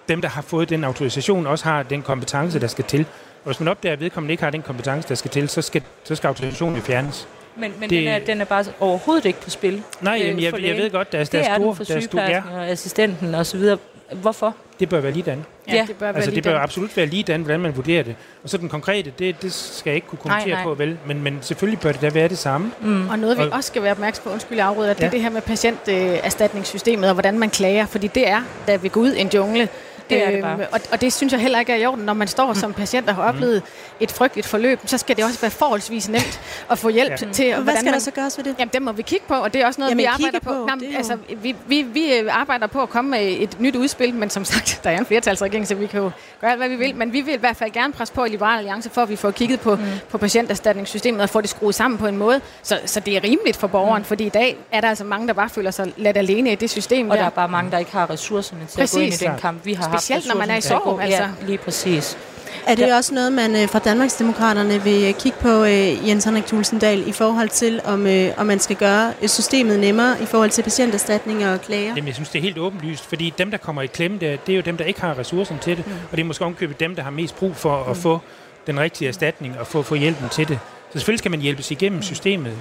dem, 0.09 0.21
der 0.21 0.29
har 0.29 0.43
fået 0.43 0.69
den 0.69 0.85
autorisation, 0.85 1.47
også 1.47 1.65
har 1.65 1.83
den 1.83 2.03
kompetence, 2.03 2.61
der 2.61 2.67
skal 2.67 2.85
til. 2.85 3.01
Og 3.45 3.45
hvis 3.45 3.61
man 3.61 3.69
opdager, 3.69 3.93
at 3.93 4.01
vedkommende 4.01 4.33
ikke 4.33 4.43
har 4.43 4.51
den 4.51 4.63
kompetence, 4.63 5.09
der 5.09 5.15
skal 5.15 5.31
til, 5.31 5.49
så 5.49 5.63
skal, 5.63 5.83
så 6.05 6.15
skal 6.15 6.29
autorisationen 6.29 6.83
fjernes. 6.83 7.29
Men, 7.57 7.73
men 7.81 7.91
det, 7.91 7.99
den, 7.99 8.09
er, 8.09 8.19
den 8.19 8.41
er 8.41 8.45
bare 8.45 8.65
overhovedet 8.81 9.25
ikke 9.25 9.41
på 9.41 9.51
spil. 9.51 9.83
Nej, 10.01 10.23
øh, 10.25 10.43
jeg, 10.43 10.63
jeg 10.63 10.77
ved 10.77 10.91
godt, 10.91 11.13
der 11.13 11.19
er, 11.19 11.25
der 11.25 11.39
er 11.39 11.55
store... 11.55 11.77
Den 11.79 11.87
for 11.87 11.95
er 11.95 12.01
store, 12.01 12.23
ja. 12.23 12.43
og 12.53 12.69
assistenten 12.69 13.35
og 13.35 13.47
så 13.47 13.57
videre. 13.57 13.79
Hvorfor? 14.15 14.55
Det 14.81 14.89
bør 14.89 15.01
være 15.01 15.13
ligedan. 15.13 15.45
Ja, 15.69 15.85
det 15.89 15.97
bør 15.97 16.07
være 16.07 16.15
Altså, 16.15 16.31
det 16.31 16.35
lige 16.35 16.53
bør 16.53 16.59
absolut 16.61 16.97
være 16.97 17.07
ligedan, 17.07 17.41
hvordan 17.41 17.61
man 17.61 17.77
vurderer 17.77 18.03
det. 18.03 18.17
Og 18.45 18.51
så 18.51 18.57
den 18.57 18.69
konkrete, 18.69 19.13
det, 19.19 19.43
det 19.43 19.53
skal 19.53 19.91
jeg 19.91 19.95
ikke 19.95 20.07
kunne 20.07 20.19
kommentere 20.19 20.49
Nej, 20.49 20.57
nej. 20.57 20.65
på, 20.65 20.75
vel? 20.75 20.99
Men, 21.07 21.23
men 21.23 21.39
selvfølgelig 21.41 21.81
bør 21.81 21.93
det 21.93 22.01
da 22.01 22.09
være 22.11 22.29
det 22.29 22.39
samme. 22.39 22.73
Mm. 22.81 23.09
Og 23.09 23.19
noget, 23.19 23.39
vi 23.39 23.43
Og- 23.43 23.49
også 23.53 23.67
skal 23.69 23.83
være 23.83 23.91
opmærksom 23.93 24.23
på, 24.25 24.31
undskyld, 24.31 24.59
jeg 24.59 24.67
afbryder, 24.67 24.95
det 24.95 25.03
er 25.03 25.07
Ja. 25.07 25.11
det 25.13 25.21
her 25.21 25.31
med 25.31 25.43
patienterstatningssystemet, 25.43 27.09
og 27.09 27.15
hvordan 27.15 27.39
man 27.39 27.51
klager, 27.51 27.87
fordi 27.87 28.07
det 28.07 28.29
er, 28.29 28.43
da 28.67 28.77
vi 28.77 28.89
går 28.89 29.01
ud 29.01 29.13
i 29.13 29.21
en 29.21 29.31
jungle. 29.35 29.69
Det 30.11 30.27
er 30.27 30.31
det 30.31 30.43
bare. 30.43 30.57
og, 30.73 30.81
og 30.93 31.01
det 31.01 31.13
synes 31.13 31.33
jeg 31.33 31.41
heller 31.41 31.59
ikke 31.61 31.73
er 31.73 31.77
i 31.77 31.87
orden, 31.87 32.05
når 32.05 32.13
man 32.13 32.29
står 32.29 32.53
som 32.55 32.73
patient 32.73 33.09
og 33.09 33.15
har 33.15 33.23
oplevet 33.23 33.63
et 34.01 34.11
frygteligt 34.13 34.47
forløb, 34.47 34.81
så 34.87 34.99
skal 34.99 35.17
det 35.17 35.25
også 35.25 35.41
være 35.41 35.51
forholdsvis 35.51 36.09
nemt 36.09 36.41
at 36.71 36.79
få 36.79 36.89
hjælp 36.89 37.11
Ja. 37.11 37.17
til, 37.17 37.33
til 37.33 37.55
Hvad 37.55 37.75
skal 37.75 37.85
man... 37.85 37.95
der 37.95 38.01
så 38.01 38.11
gøres 38.11 38.39
ved 38.39 38.45
det? 38.45 38.55
Jamen, 38.59 38.71
det 38.73 38.83
må 38.83 38.93
vi 38.93 39.03
kigge 39.03 39.25
på, 39.29 39.35
og 39.35 39.55
det 39.55 39.63
er 39.63 39.67
også 39.67 39.81
noget, 39.81 39.91
Jamen, 39.91 40.03
vi 40.03 40.05
arbejder 40.05 40.39
på. 40.41 40.45
på, 40.45 40.53
Nå, 40.55 40.67
det 40.75 40.81
men, 40.83 40.91
jo- 40.91 40.97
altså, 40.97 41.17
vi, 41.43 41.57
vi, 41.67 41.83
vi 41.83 42.13
øh, 42.15 42.41
arbejder 42.41 42.67
på 42.67 42.83
at 42.83 42.89
komme 42.89 43.11
med 43.11 43.37
et 43.39 43.61
nyt 43.61 43.77
udspil, 43.77 44.15
men 44.15 44.31
som 44.31 44.45
sagt, 44.45 44.81
der 44.85 44.91
er 44.91 44.99
en 44.99 45.07
flertalsregering, 45.07 45.67
så 45.69 45.75
vi 45.75 45.87
kan 45.87 46.01
jo 46.01 46.11
gøre 46.41 46.51
alt, 46.51 46.61
hvad 46.61 46.69
vi 46.69 46.77
vil. 46.77 46.97
Men 46.97 47.13
vi 47.13 47.21
vil 47.21 47.35
i 47.35 47.39
hvert 47.39 47.57
fald 47.57 47.71
gerne 47.71 47.93
presse 47.93 48.15
på 48.15 48.25
i 48.25 48.29
Liberale 48.29 48.59
Alliance, 48.59 48.91
for 48.91 49.03
at 49.03 49.09
vi 49.09 49.17
får 49.17 49.31
kigget 49.31 49.61
på, 49.61 49.75
mm. 49.77 49.83
på 50.11 50.19
patienterstatningssystemet 50.19 51.21
og 51.23 51.29
får 51.31 51.41
det 51.41 51.51
skruet 51.51 51.75
sammen 51.75 51.99
på 51.99 52.07
en 52.07 52.17
måde, 52.17 52.41
så, 52.63 52.79
så 52.87 53.01
det 53.01 53.17
er 53.17 53.25
rimeligt 53.25 53.57
for 53.57 53.67
borgeren. 53.67 54.01
Mm. 54.01 54.05
Fordi 54.05 54.25
i 54.27 54.29
dag 54.29 54.57
er 54.73 54.81
der 54.81 54.89
altså 54.89 55.05
mange, 55.05 55.27
der 55.29 55.33
bare 55.33 55.49
føler 55.49 55.71
sig 55.71 55.93
ladt 55.97 56.17
alene 56.17 56.53
i 56.53 56.55
det 56.55 56.71
system. 56.71 57.11
Og 57.11 57.17
der. 57.17 57.23
der 57.23 57.27
er 57.27 57.31
bare 57.31 57.49
mange, 57.49 57.71
der 57.71 57.79
ikke 57.79 57.93
har 57.93 58.11
ressourcerne 58.11 58.67
til 58.67 58.79
Præcis. 58.79 58.95
at 58.95 58.99
gå 59.01 59.05
ind 59.05 59.15
i 59.15 59.17
den 59.17 59.41
kamp. 59.41 59.65
Vi 59.67 59.73
har 59.75 59.93
Specielt, 59.99 60.29
når 60.29 60.35
man 60.35 60.51
er 60.51 60.57
i 60.57 60.61
sorg, 60.61 61.01
altså. 61.03 61.23
Ja, 61.23 61.29
lige 61.47 61.59
præcis. 61.59 62.19
Er 62.67 62.75
det 62.75 62.95
også 62.95 63.15
noget, 63.15 63.33
man 63.33 63.57
øh, 63.57 63.69
fra 63.69 63.79
Danmarksdemokraterne 63.79 64.83
vil 64.83 65.05
øh, 65.09 65.15
kigge 65.15 65.39
på, 65.41 65.65
øh, 65.65 66.09
Jens 66.09 66.25
Henrik 66.25 66.47
Tulsendal, 66.47 67.09
i 67.09 67.13
forhold 67.13 67.49
til, 67.49 67.81
om, 67.85 68.07
øh, 68.07 68.31
om 68.37 68.47
man 68.47 68.59
skal 68.59 68.77
gøre 68.77 69.13
systemet 69.27 69.81
nemmere 69.81 70.23
i 70.23 70.27
forhold 70.27 70.51
til 70.51 70.63
patienterstatninger 70.63 71.53
og 71.53 71.61
klager? 71.61 71.89
Jamen, 71.89 72.07
jeg 72.07 72.15
synes, 72.15 72.29
det 72.29 72.39
er 72.39 72.43
helt 72.43 72.59
åbenlyst, 72.59 73.07
fordi 73.07 73.33
dem, 73.39 73.51
der 73.51 73.59
kommer 73.59 73.83
i 73.83 73.87
klemme, 73.87 74.19
det 74.19 74.29
er, 74.29 74.37
det 74.37 74.53
er 74.53 74.57
jo 74.57 74.63
dem, 74.63 74.77
der 74.77 74.85
ikke 74.85 75.01
har 75.01 75.19
ressourcerne 75.19 75.61
til 75.61 75.77
det. 75.77 75.87
Mm. 75.87 75.93
Og 76.11 76.17
det 76.17 76.21
er 76.23 76.27
måske 76.27 76.45
omkøbet 76.45 76.81
dem, 76.81 76.95
der 76.95 77.03
har 77.03 77.11
mest 77.11 77.37
brug 77.37 77.57
for 77.57 77.85
at 77.85 77.97
få 77.97 78.21
den 78.67 78.81
rigtige 78.81 79.09
erstatning 79.09 79.59
og 79.59 79.67
få, 79.67 79.83
få 79.83 79.95
hjælpen 79.95 80.29
til 80.29 80.49
det. 80.49 80.59
Så 80.89 80.99
selvfølgelig 80.99 81.19
skal 81.19 81.31
man 81.31 81.41
hjælpes 81.41 81.71
igennem 81.71 82.03
systemet 82.03 82.53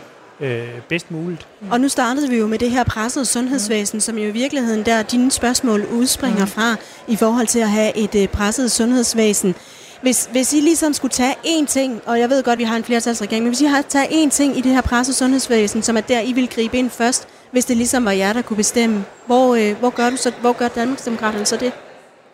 øh, 0.43 0.81
bedst 0.89 1.11
muligt. 1.11 1.47
Og 1.71 1.81
nu 1.81 1.89
startede 1.89 2.29
vi 2.29 2.37
jo 2.37 2.47
med 2.47 2.59
det 2.59 2.71
her 2.71 2.83
pressede 2.83 3.25
sundhedsvæsen, 3.25 4.01
som 4.01 4.17
jo 4.17 4.23
i 4.23 4.31
virkeligheden 4.31 4.85
der 4.85 5.03
dine 5.03 5.31
spørgsmål 5.31 5.85
udspringer 5.85 6.45
fra, 6.45 6.75
i 7.07 7.15
forhold 7.15 7.47
til 7.47 7.59
at 7.59 7.69
have 7.69 7.97
et 7.97 8.15
øh, 8.15 8.27
presset 8.27 8.71
sundhedsvæsen. 8.71 9.55
Hvis, 10.01 10.29
hvis 10.31 10.53
I 10.53 10.59
ligesom 10.59 10.93
skulle 10.93 11.11
tage 11.11 11.35
én 11.45 11.65
ting, 11.65 12.01
og 12.05 12.19
jeg 12.19 12.29
ved 12.29 12.43
godt, 12.43 12.59
vi 12.59 12.63
har 12.63 12.75
en 12.75 12.83
flertalsregering, 12.83 13.43
men 13.43 13.51
hvis 13.51 13.61
I 13.61 13.65
har 13.65 13.81
taget 13.81 14.07
én 14.07 14.29
ting 14.29 14.57
i 14.57 14.61
det 14.61 14.71
her 14.71 14.81
pressede 14.81 15.17
sundhedsvæsen, 15.17 15.81
som 15.81 15.97
er 15.97 16.01
der, 16.01 16.21
I 16.21 16.33
vil 16.33 16.49
gribe 16.49 16.77
ind 16.77 16.89
først, 16.89 17.27
hvis 17.51 17.65
det 17.65 17.77
ligesom 17.77 18.05
var 18.05 18.11
jer, 18.11 18.33
der 18.33 18.41
kunne 18.41 18.57
bestemme, 18.57 19.05
hvor, 19.25 19.55
øh, 19.55 19.79
hvor 19.79 19.89
gør 19.89 20.09
du 20.09 20.17
så, 20.17 20.31
hvor 20.41 20.53
gør 20.53 20.67
Danmarksdemokraterne 20.67 21.45
så 21.45 21.57
det? 21.57 21.71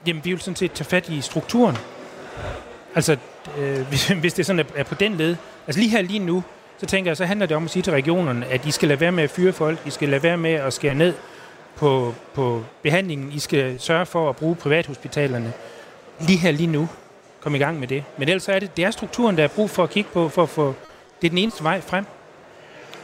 Jamen, 0.07 0.25
vi 0.25 0.31
vil 0.31 0.39
sådan 0.39 0.55
set 0.55 0.71
tage 0.71 0.85
fat 0.85 1.09
i 1.09 1.21
strukturen. 1.21 1.77
Altså, 2.95 3.17
øh, 3.57 3.81
hvis, 3.89 4.07
hvis 4.07 4.33
det 4.33 4.45
sådan 4.45 4.59
er, 4.59 4.63
er 4.75 4.83
på 4.83 4.95
den 4.95 5.15
led. 5.15 5.35
Altså 5.67 5.79
lige 5.79 5.91
her, 5.91 6.01
lige 6.01 6.19
nu, 6.19 6.43
så 6.79 6.85
tænker 6.85 7.11
jeg, 7.11 7.17
så 7.17 7.25
handler 7.25 7.45
det 7.45 7.57
om 7.57 7.65
at 7.65 7.71
sige 7.71 7.83
til 7.83 7.93
regionerne, 7.93 8.45
at 8.45 8.65
I 8.65 8.71
skal 8.71 8.87
lade 8.87 8.99
være 8.99 9.11
med 9.11 9.23
at 9.23 9.29
fyre 9.29 9.53
folk, 9.53 9.79
I 9.85 9.89
skal 9.89 10.09
lade 10.09 10.23
være 10.23 10.37
med 10.37 10.53
at 10.53 10.73
skære 10.73 10.95
ned 10.95 11.13
på, 11.75 12.13
på 12.33 12.63
behandlingen, 12.81 13.31
I 13.31 13.39
skal 13.39 13.79
sørge 13.79 14.05
for 14.05 14.29
at 14.29 14.35
bruge 14.35 14.55
privathospitalerne. 14.55 15.53
Lige 16.19 16.39
her, 16.39 16.51
lige 16.51 16.67
nu, 16.67 16.89
kom 17.41 17.55
i 17.55 17.57
gang 17.57 17.79
med 17.79 17.87
det. 17.87 18.03
Men 18.17 18.29
ellers 18.29 18.43
så 18.43 18.51
er 18.51 18.59
det, 18.59 18.77
det 18.77 18.85
er 18.85 18.91
strukturen, 18.91 19.37
der 19.37 19.43
er 19.43 19.47
brug 19.47 19.69
for 19.69 19.83
at 19.83 19.89
kigge 19.89 20.09
på, 20.13 20.29
for 20.29 20.43
at 20.43 20.49
få, 20.49 20.73
det 21.21 21.27
er 21.27 21.29
den 21.29 21.37
eneste 21.37 21.63
vej 21.63 21.81
frem. 21.81 22.05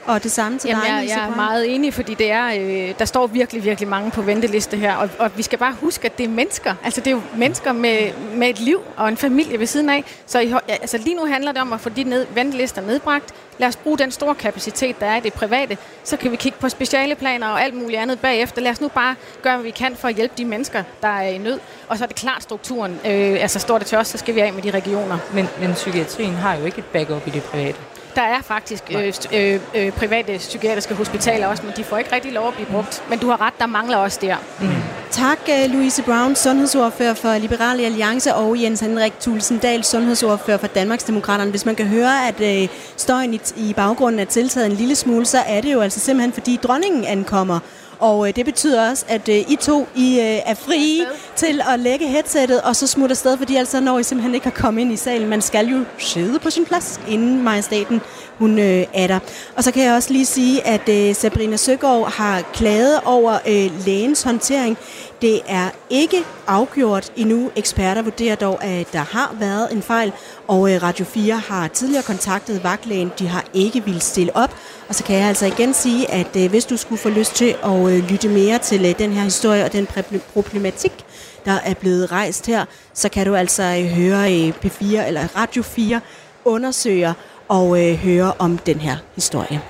Og 0.05 0.23
det 0.23 0.31
samme 0.31 0.59
til 0.59 0.67
Jamen, 0.67 0.83
dig, 0.83 0.89
jeg, 0.89 1.07
jeg 1.07 1.25
er 1.25 1.35
meget 1.35 1.75
enig, 1.75 1.93
fordi 1.93 2.13
det 2.13 2.31
er, 2.31 2.45
øh, 2.59 2.93
der 2.99 3.05
står 3.05 3.27
virkelig, 3.27 3.63
virkelig 3.63 3.89
mange 3.89 4.11
på 4.11 4.21
venteliste 4.21 4.77
her, 4.77 4.95
og, 4.95 5.09
og 5.19 5.31
vi 5.37 5.43
skal 5.43 5.59
bare 5.59 5.75
huske, 5.81 6.05
at 6.05 6.17
det 6.17 6.23
er 6.23 6.29
mennesker. 6.29 6.75
Altså, 6.83 7.01
det 7.01 7.07
er 7.07 7.11
jo 7.11 7.21
mennesker 7.37 7.73
med, 7.73 8.11
med 8.35 8.49
et 8.49 8.59
liv 8.59 8.81
og 8.97 9.09
en 9.09 9.17
familie 9.17 9.59
ved 9.59 9.67
siden 9.67 9.89
af. 9.89 10.03
Så 10.25 10.39
i, 10.39 10.53
altså, 10.67 10.97
lige 10.97 11.15
nu 11.15 11.25
handler 11.25 11.51
det 11.51 11.61
om 11.61 11.73
at 11.73 11.81
få 11.81 11.89
de 11.89 12.03
ned, 12.03 12.27
ventelister 12.33 12.81
nedbragt. 12.81 13.33
Lad 13.57 13.67
os 13.67 13.75
bruge 13.75 13.97
den 13.97 14.11
store 14.11 14.35
kapacitet, 14.35 14.99
der 14.99 15.05
er 15.05 15.17
i 15.17 15.19
det 15.19 15.33
private. 15.33 15.77
Så 16.03 16.17
kan 16.17 16.31
vi 16.31 16.35
kigge 16.35 16.57
på 16.61 16.69
specialeplaner 16.69 17.47
og 17.47 17.61
alt 17.61 17.73
muligt 17.73 17.99
andet 17.99 18.19
bagefter. 18.19 18.61
Lad 18.61 18.71
os 18.71 18.81
nu 18.81 18.87
bare 18.87 19.15
gøre, 19.41 19.55
hvad 19.55 19.63
vi 19.63 19.71
kan 19.71 19.95
for 19.95 20.07
at 20.07 20.15
hjælpe 20.15 20.33
de 20.37 20.45
mennesker, 20.45 20.83
der 21.01 21.07
er 21.07 21.27
i 21.27 21.37
nød. 21.37 21.59
Og 21.87 21.97
så 21.97 22.03
er 22.03 22.07
det 22.07 22.15
klart 22.15 22.43
strukturen. 22.43 22.91
Øh, 23.05 23.41
altså, 23.41 23.59
står 23.59 23.77
det 23.77 23.87
til 23.87 23.97
os, 23.97 24.07
så 24.07 24.17
skal 24.17 24.35
vi 24.35 24.39
af 24.39 24.53
med 24.53 24.61
de 24.61 24.71
regioner. 24.71 25.17
Men, 25.33 25.47
men 25.59 25.73
psykiatrien 25.73 26.33
har 26.33 26.55
jo 26.55 26.65
ikke 26.65 26.77
et 26.77 26.85
backup 26.85 27.27
i 27.27 27.29
det 27.29 27.43
private. 27.43 27.77
Der 28.15 28.21
er 28.21 28.41
faktisk 28.41 28.83
øh, 28.91 29.13
øh, 29.33 29.59
øh, 29.75 29.91
private 29.91 30.37
psykiatriske 30.37 30.93
hospitaler 30.93 31.47
også, 31.47 31.63
men 31.63 31.73
de 31.77 31.83
får 31.83 31.97
ikke 31.97 32.15
rigtig 32.15 32.31
lov 32.33 32.47
at 32.47 32.53
blive 32.53 32.67
brugt. 32.67 33.03
Men 33.09 33.19
du 33.19 33.29
har 33.29 33.41
ret, 33.41 33.53
der 33.59 33.65
mangler 33.65 33.97
også 33.97 34.19
der. 34.21 34.35
Mm. 34.61 34.67
Tak, 35.11 35.39
øh, 35.49 35.71
Louise 35.71 36.03
Brown, 36.03 36.35
sundhedsordfører 36.35 37.13
for 37.13 37.37
Liberale 37.37 37.85
Alliance, 37.85 38.35
og 38.35 38.61
Jens 38.61 38.79
Henrik 38.79 39.19
Tulsendal, 39.19 39.83
sundhedsordfører 39.83 40.57
for 40.57 40.67
Danmarksdemokraterne. 40.67 41.51
Hvis 41.51 41.65
man 41.65 41.75
kan 41.75 41.87
høre, 41.87 42.27
at 42.27 42.63
øh, 42.63 42.69
støjen 42.97 43.33
i, 43.33 43.39
i 43.55 43.73
baggrunden 43.73 44.19
er 44.19 44.25
tiltaget 44.25 44.65
en 44.65 44.71
lille 44.77 44.95
smule, 44.95 45.25
så 45.25 45.37
er 45.47 45.61
det 45.61 45.73
jo 45.73 45.81
altså 45.81 45.99
simpelthen, 45.99 46.33
fordi 46.33 46.59
dronningen 46.63 47.05
ankommer. 47.05 47.59
Og 47.99 48.27
øh, 48.27 48.35
det 48.35 48.45
betyder 48.45 48.89
også, 48.89 49.05
at 49.07 49.29
øh, 49.29 49.35
I 49.35 49.57
to 49.61 49.87
I, 49.95 50.19
øh, 50.19 50.41
er 50.45 50.53
frie 50.53 51.05
til 51.35 51.61
at 51.73 51.79
lægge 51.79 52.07
headsettet, 52.07 52.61
og 52.61 52.75
så 52.75 52.87
smutte 52.87 53.13
afsted, 53.13 53.37
fordi 53.37 53.55
altså 53.55 53.79
når 53.79 53.99
I 53.99 54.03
simpelthen 54.03 54.35
ikke 54.35 54.45
har 54.45 54.61
kommet 54.61 54.81
ind 54.81 54.91
i 54.91 54.95
salen. 54.95 55.29
Man 55.29 55.41
skal 55.41 55.67
jo 55.67 55.83
sidde 55.97 56.39
på 56.39 56.49
sin 56.49 56.65
plads, 56.65 56.99
inden 57.07 57.43
majestaten 57.43 58.01
hun 58.37 58.59
øh, 58.59 58.85
er 58.93 59.07
der. 59.07 59.19
Og 59.55 59.63
så 59.63 59.71
kan 59.71 59.83
jeg 59.83 59.93
også 59.93 60.13
lige 60.13 60.25
sige, 60.25 60.67
at 60.67 60.89
øh, 60.89 61.15
Sabrina 61.15 61.57
Søgaard 61.57 62.11
har 62.11 62.41
klaget 62.53 62.99
over 63.05 63.33
øh, 63.47 63.85
lægens 63.85 64.23
håndtering. 64.23 64.77
Det 65.21 65.41
er 65.47 65.69
ikke 65.89 66.17
afgjort 66.47 67.11
endnu. 67.15 67.51
Eksperter 67.55 68.01
vurderer 68.01 68.35
dog, 68.35 68.63
at 68.63 68.93
der 68.93 68.99
har 68.99 69.35
været 69.39 69.71
en 69.71 69.81
fejl, 69.81 70.11
og 70.47 70.73
øh, 70.73 70.83
Radio 70.83 71.05
4 71.05 71.37
har 71.37 71.67
tidligere 71.67 72.03
kontaktet 72.03 72.63
vagtlægen. 72.63 73.11
De 73.19 73.27
har 73.27 73.45
ikke 73.53 73.83
ville 73.85 73.99
stille 73.99 74.35
op. 74.35 74.55
Og 74.89 74.95
så 74.95 75.03
kan 75.03 75.15
jeg 75.15 75.27
altså 75.27 75.45
igen 75.45 75.73
sige, 75.73 76.11
at 76.11 76.35
øh, 76.37 76.49
hvis 76.49 76.65
du 76.65 76.77
skulle 76.77 76.99
få 76.99 77.09
lyst 77.09 77.35
til 77.35 77.55
at 77.63 77.91
øh, 77.91 78.09
lytte 78.09 78.29
mere 78.29 78.57
til 78.57 78.99
den 78.99 79.11
her 79.11 79.23
historie 79.23 79.65
og 79.65 79.73
den 79.73 79.87
problematik, 80.33 81.05
der 81.45 81.59
er 81.63 81.73
blevet 81.73 82.11
rejst 82.11 82.45
her, 82.47 82.65
så 82.93 83.09
kan 83.09 83.25
du 83.25 83.35
altså 83.35 83.63
høre 83.95 84.53
P4 84.65 85.07
eller 85.07 85.27
Radio 85.35 85.63
4 85.63 86.01
undersøger 86.45 87.13
og 87.47 87.95
høre 87.95 88.33
om 88.39 88.57
den 88.57 88.79
her 88.79 88.97
historie. 89.15 89.61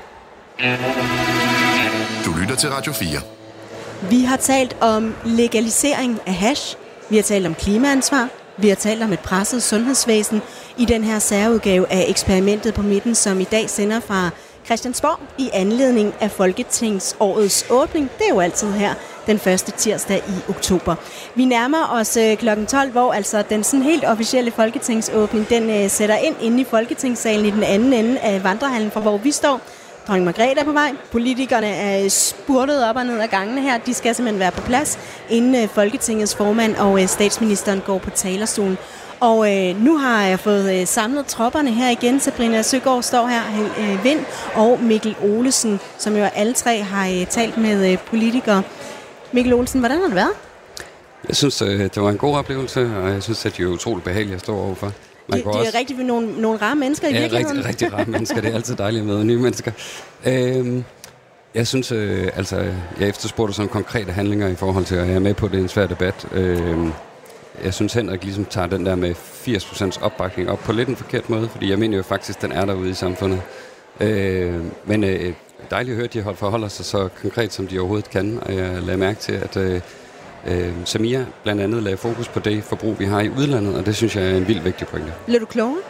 Du 2.25 2.33
lytter 2.41 2.55
til 2.55 2.69
Radio 2.69 2.93
4. 2.93 3.19
Vi 4.01 4.21
har 4.21 4.37
talt 4.37 4.77
om 4.81 5.15
legalisering 5.25 6.19
af 6.25 6.33
hash, 6.33 6.77
vi 7.09 7.15
har 7.15 7.23
talt 7.23 7.45
om 7.45 7.55
klimaansvar, 7.55 8.29
vi 8.57 8.69
har 8.69 8.75
talt 8.75 9.03
om 9.03 9.13
et 9.13 9.19
presset 9.19 9.63
sundhedsvæsen 9.63 10.41
i 10.77 10.85
den 10.85 11.03
her 11.03 11.19
særudgave 11.19 11.91
af 11.91 12.05
eksperimentet 12.07 12.73
på 12.73 12.81
midten, 12.81 13.15
som 13.15 13.39
i 13.39 13.43
dag 13.43 13.69
sender 13.69 13.99
fra 13.99 14.29
Christiansborg 14.65 15.19
i 15.37 15.49
anledning 15.53 16.13
af 16.19 16.31
Folketingsårets 16.31 17.65
åbning. 17.69 18.09
Det 18.17 18.25
er 18.29 18.33
jo 18.33 18.39
altid 18.39 18.71
her 18.71 18.93
den 19.27 19.39
første 19.39 19.71
tirsdag 19.71 20.23
i 20.27 20.49
oktober. 20.49 20.95
Vi 21.35 21.45
nærmer 21.45 21.87
os 21.91 22.17
øh, 22.17 22.37
kl. 22.37 22.49
12, 22.67 22.91
hvor 22.91 23.13
altså 23.13 23.43
den 23.49 23.63
sådan 23.63 23.83
helt 23.83 24.05
officielle 24.05 24.51
folketingsåbning, 24.51 25.49
den 25.49 25.69
øh, 25.69 25.89
sætter 25.89 26.17
ind 26.17 26.35
inde 26.41 26.61
i 26.61 26.63
Folketingssalen 26.63 27.45
i 27.45 27.51
den 27.51 27.63
anden 27.63 27.93
ende 27.93 28.19
af 28.19 28.43
vandrehallen, 28.43 28.91
fra 28.91 28.99
hvor 28.99 29.17
vi 29.17 29.31
står. 29.31 29.61
Dronning 30.07 30.25
Margrethe 30.25 30.59
er 30.59 30.63
på 30.65 30.71
vej. 30.71 30.91
Politikerne 31.11 31.67
er 31.67 32.03
øh, 32.03 32.09
spurtet 32.09 32.89
op 32.89 32.95
og 32.95 33.05
ned 33.05 33.19
ad 33.19 33.27
gangene 33.27 33.61
her. 33.61 33.77
De 33.77 33.93
skal 33.93 34.15
simpelthen 34.15 34.39
være 34.39 34.51
på 34.51 34.61
plads, 34.61 34.99
inden 35.29 35.63
øh, 35.63 35.69
Folketingets 35.69 36.35
formand 36.35 36.75
og 36.75 37.01
øh, 37.01 37.07
statsministeren 37.07 37.81
går 37.85 37.97
på 37.97 38.09
talerstolen. 38.09 38.77
Og 39.19 39.55
øh, 39.55 39.83
nu 39.83 39.97
har 39.97 40.23
jeg 40.23 40.39
fået 40.39 40.81
øh, 40.81 40.87
samlet 40.87 41.25
tropperne 41.25 41.71
her 41.71 41.89
igen. 41.89 42.19
Sabrina 42.19 42.61
Søgaard 42.61 43.03
står 43.03 43.27
her, 43.27 43.41
øh, 43.79 44.03
Vind 44.03 44.19
og 44.55 44.79
Mikkel 44.81 45.15
Olesen, 45.23 45.79
som 45.97 46.15
jo 46.15 46.23
alle 46.23 46.53
tre 46.53 46.81
har 46.81 47.07
øh, 47.07 47.27
talt 47.27 47.57
med 47.57 47.91
øh, 47.91 47.97
politikere. 47.97 48.63
Mikkel 49.31 49.53
Olsen, 49.53 49.79
hvordan 49.79 49.97
har 49.97 50.05
det 50.05 50.15
været? 50.15 50.33
Jeg 51.27 51.35
synes, 51.35 51.61
øh, 51.61 51.79
det 51.79 52.01
var 52.01 52.09
en 52.09 52.17
god 52.17 52.35
oplevelse, 52.35 52.89
og 53.03 53.09
jeg 53.09 53.23
synes, 53.23 53.45
at 53.45 53.57
det 53.57 53.63
er 53.63 53.67
utroligt 53.67 54.03
behageligt 54.03 54.35
at 54.35 54.41
stå 54.41 54.57
overfor. 54.57 54.91
Man 55.27 55.37
Det, 55.39 55.45
det 55.45 55.55
også- 55.55 55.71
er 55.75 55.79
rigtig 55.79 55.97
nogle, 55.97 56.41
nogle 56.41 56.57
rare 56.61 56.75
mennesker 56.75 57.07
i 57.07 57.13
ja, 57.13 57.19
virkeligheden. 57.19 57.57
rigtig, 57.57 57.69
rigtig 57.69 57.93
rare 57.93 58.05
mennesker. 58.05 58.41
Det 58.41 58.49
er 58.51 58.55
altid 58.55 58.75
dejligt 58.75 59.05
møde 59.05 59.25
nye 59.25 59.37
mennesker. 59.37 59.71
Øhm, 60.25 60.83
jeg 61.55 61.67
synes, 61.67 61.91
øh, 61.91 62.27
altså, 62.35 62.55
jeg 62.99 63.09
efterspurgte 63.09 63.53
sådan 63.53 63.69
konkrete 63.69 64.11
handlinger 64.11 64.47
i 64.47 64.55
forhold 64.55 64.85
til, 64.85 64.95
at 64.95 65.07
jeg 65.07 65.15
er 65.15 65.19
med 65.19 65.33
på, 65.33 65.45
at 65.45 65.51
det 65.51 65.57
er 65.57 65.61
en 65.63 65.69
svær 65.69 65.87
debat. 65.87 66.27
Øhm, 66.33 66.91
jeg 67.63 67.73
synes, 67.73 67.93
Henrik 67.93 68.23
ligesom 68.23 68.45
tager 68.45 68.67
den 68.67 68.85
der 68.85 68.95
med 68.95 69.15
80% 69.15 70.01
opbakning 70.01 70.49
op 70.49 70.59
på 70.59 70.71
lidt 70.71 70.89
en 70.89 70.95
forkert 70.95 71.29
måde, 71.29 71.49
fordi 71.49 71.69
jeg 71.69 71.79
mener 71.79 71.97
jo 71.97 72.03
faktisk, 72.03 72.41
den 72.41 72.51
er 72.51 72.65
derude 72.65 72.89
i 72.89 72.93
samfundet. 72.93 73.41
Øh, 74.01 74.53
men 74.85 75.03
øh, 75.03 75.33
dejligt 75.71 75.91
at 75.91 75.95
høre, 75.95 76.05
at 76.05 76.13
de 76.13 76.21
hold- 76.21 76.35
forholder 76.35 76.67
sig 76.67 76.85
så 76.85 77.09
konkret, 77.21 77.53
som 77.53 77.67
de 77.67 77.79
overhovedet 77.79 78.09
kan, 78.09 78.39
og 78.41 78.55
jeg 78.55 78.81
lader 78.81 78.97
mærke 78.97 79.19
til, 79.19 79.31
at 79.33 79.57
øh, 79.57 79.81
øh, 80.45 80.71
Samia 80.85 81.25
blandt 81.43 81.61
andet 81.61 81.83
lagde 81.83 81.97
fokus 81.97 82.27
på 82.27 82.39
det 82.39 82.63
forbrug, 82.63 82.99
vi 82.99 83.05
har 83.05 83.21
i 83.21 83.29
udlandet, 83.29 83.75
og 83.75 83.85
det 83.85 83.95
synes 83.95 84.15
jeg 84.15 84.31
er 84.31 84.37
en 84.37 84.47
vildt 84.47 84.65
vigtig 84.65 84.87
pointe. 84.87 85.13
Blev 85.25 85.39
du 85.39 85.45
klogere? 85.45 85.81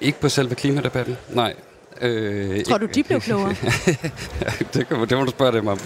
Ikke 0.00 0.20
på 0.20 0.28
selve 0.28 0.54
klimadebatten, 0.54 1.16
nej. 1.30 1.54
Øh, 2.00 2.64
Tror 2.64 2.78
du, 2.78 2.86
de 2.86 3.02
blev 3.02 3.20
klogere? 3.20 3.48
det, 4.74 4.88
kan, 4.88 5.00
det 5.08 5.18
må 5.18 5.24
du 5.24 5.30
spørge 5.30 5.52
dem 5.52 5.66
om. 5.66 5.78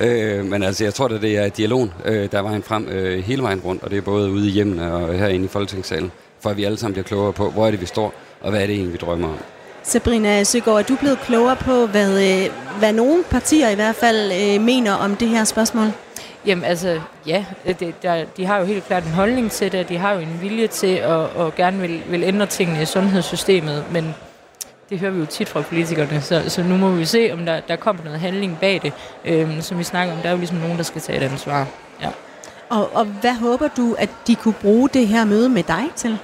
Ja. 0.00 0.06
Øh, 0.08 0.44
men 0.44 0.62
altså, 0.62 0.84
jeg 0.84 0.94
tror, 0.94 1.08
at 1.08 1.22
det 1.22 1.38
er 1.38 1.48
dialogen, 1.48 1.92
øh, 2.04 2.30
der 2.32 2.38
er 2.38 2.42
vejen 2.42 2.62
frem 2.62 2.88
øh, 2.88 3.24
hele 3.24 3.42
vejen 3.42 3.60
rundt, 3.60 3.82
og 3.82 3.90
det 3.90 3.96
er 3.98 4.02
både 4.02 4.30
ude 4.30 4.48
i 4.48 4.50
hjemmene 4.50 4.92
og 4.92 5.14
herinde 5.14 5.44
i 5.44 5.48
Folketingssalen, 5.48 6.12
for 6.40 6.50
at 6.50 6.56
vi 6.56 6.64
alle 6.64 6.78
sammen 6.78 6.92
bliver 6.92 7.04
klogere 7.04 7.32
på, 7.32 7.50
hvor 7.50 7.66
er 7.66 7.70
det, 7.70 7.80
vi 7.80 7.86
står, 7.86 8.14
og 8.40 8.50
hvad 8.50 8.62
er 8.62 8.66
det 8.66 8.74
egentlig, 8.74 8.92
vi 8.92 8.98
drømmer 8.98 9.28
om. 9.28 9.38
Sabrina 9.86 10.44
Søgaard, 10.44 10.78
er 10.78 10.82
du 10.82 10.96
blevet 10.96 11.18
klogere 11.18 11.56
på, 11.56 11.86
hvad, 11.86 12.22
øh, 12.22 12.50
hvad 12.78 12.92
nogle 12.92 13.24
partier 13.24 13.68
i 13.68 13.74
hvert 13.74 13.96
fald 13.96 14.32
øh, 14.32 14.60
mener 14.64 14.92
om 14.92 15.16
det 15.16 15.28
her 15.28 15.44
spørgsmål? 15.44 15.92
Jamen 16.46 16.64
altså, 16.64 17.00
ja, 17.26 17.44
det, 17.66 18.02
der, 18.02 18.24
de 18.36 18.46
har 18.46 18.58
jo 18.58 18.64
helt 18.64 18.84
klart 18.84 19.04
en 19.04 19.10
holdning 19.10 19.50
til 19.50 19.72
det, 19.72 19.80
og 19.80 19.88
de 19.88 19.98
har 19.98 20.12
jo 20.12 20.18
en 20.18 20.38
vilje 20.40 20.66
til 20.66 20.94
at, 20.96 21.20
at 21.20 21.54
gerne 21.56 21.78
vil, 21.78 22.02
vil 22.08 22.22
ændre 22.22 22.46
tingene 22.46 22.82
i 22.82 22.84
sundhedssystemet, 22.84 23.84
men 23.92 24.14
det 24.90 24.98
hører 24.98 25.12
vi 25.12 25.20
jo 25.20 25.26
tit 25.26 25.48
fra 25.48 25.60
politikerne, 25.60 26.20
så, 26.20 26.42
så 26.48 26.62
nu 26.62 26.76
må 26.76 26.90
vi 26.90 27.04
se, 27.04 27.30
om 27.32 27.46
der, 27.46 27.60
der 27.60 27.76
kommer 27.76 28.04
noget 28.04 28.20
handling 28.20 28.58
bag 28.60 28.80
det. 28.82 28.92
Øhm, 29.24 29.60
som 29.60 29.78
vi 29.78 29.84
snakker 29.84 30.14
om, 30.14 30.20
der 30.20 30.28
er 30.28 30.32
jo 30.32 30.38
ligesom 30.38 30.58
nogen, 30.58 30.76
der 30.76 30.82
skal 30.82 31.00
tage 31.00 31.18
et 31.18 31.22
ansvar. 31.22 31.66
Ja. 32.02 32.08
Og, 32.68 32.90
og 32.94 33.04
hvad 33.04 33.34
håber 33.34 33.68
du, 33.68 33.94
at 33.98 34.08
de 34.26 34.34
kunne 34.34 34.54
bruge 34.54 34.88
det 34.88 35.08
her 35.08 35.24
møde 35.24 35.48
med 35.48 35.62
dig 35.62 35.84
til? 35.96 36.18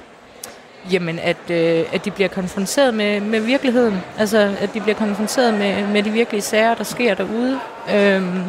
Jamen, 0.91 1.19
at, 1.19 1.37
øh, 1.49 1.85
at 1.93 2.05
de 2.05 2.11
bliver 2.11 2.27
konfronteret 2.27 2.93
med, 2.93 3.21
med 3.21 3.39
virkeligheden. 3.39 4.01
Altså, 4.17 4.55
at 4.59 4.73
de 4.73 4.81
bliver 4.81 4.95
konfronteret 4.95 5.53
med, 5.53 5.87
med 5.87 6.03
de 6.03 6.11
virkelige 6.11 6.41
sager, 6.41 6.75
der 6.75 6.83
sker 6.83 7.13
derude. 7.13 7.59
Øhm, 7.95 8.43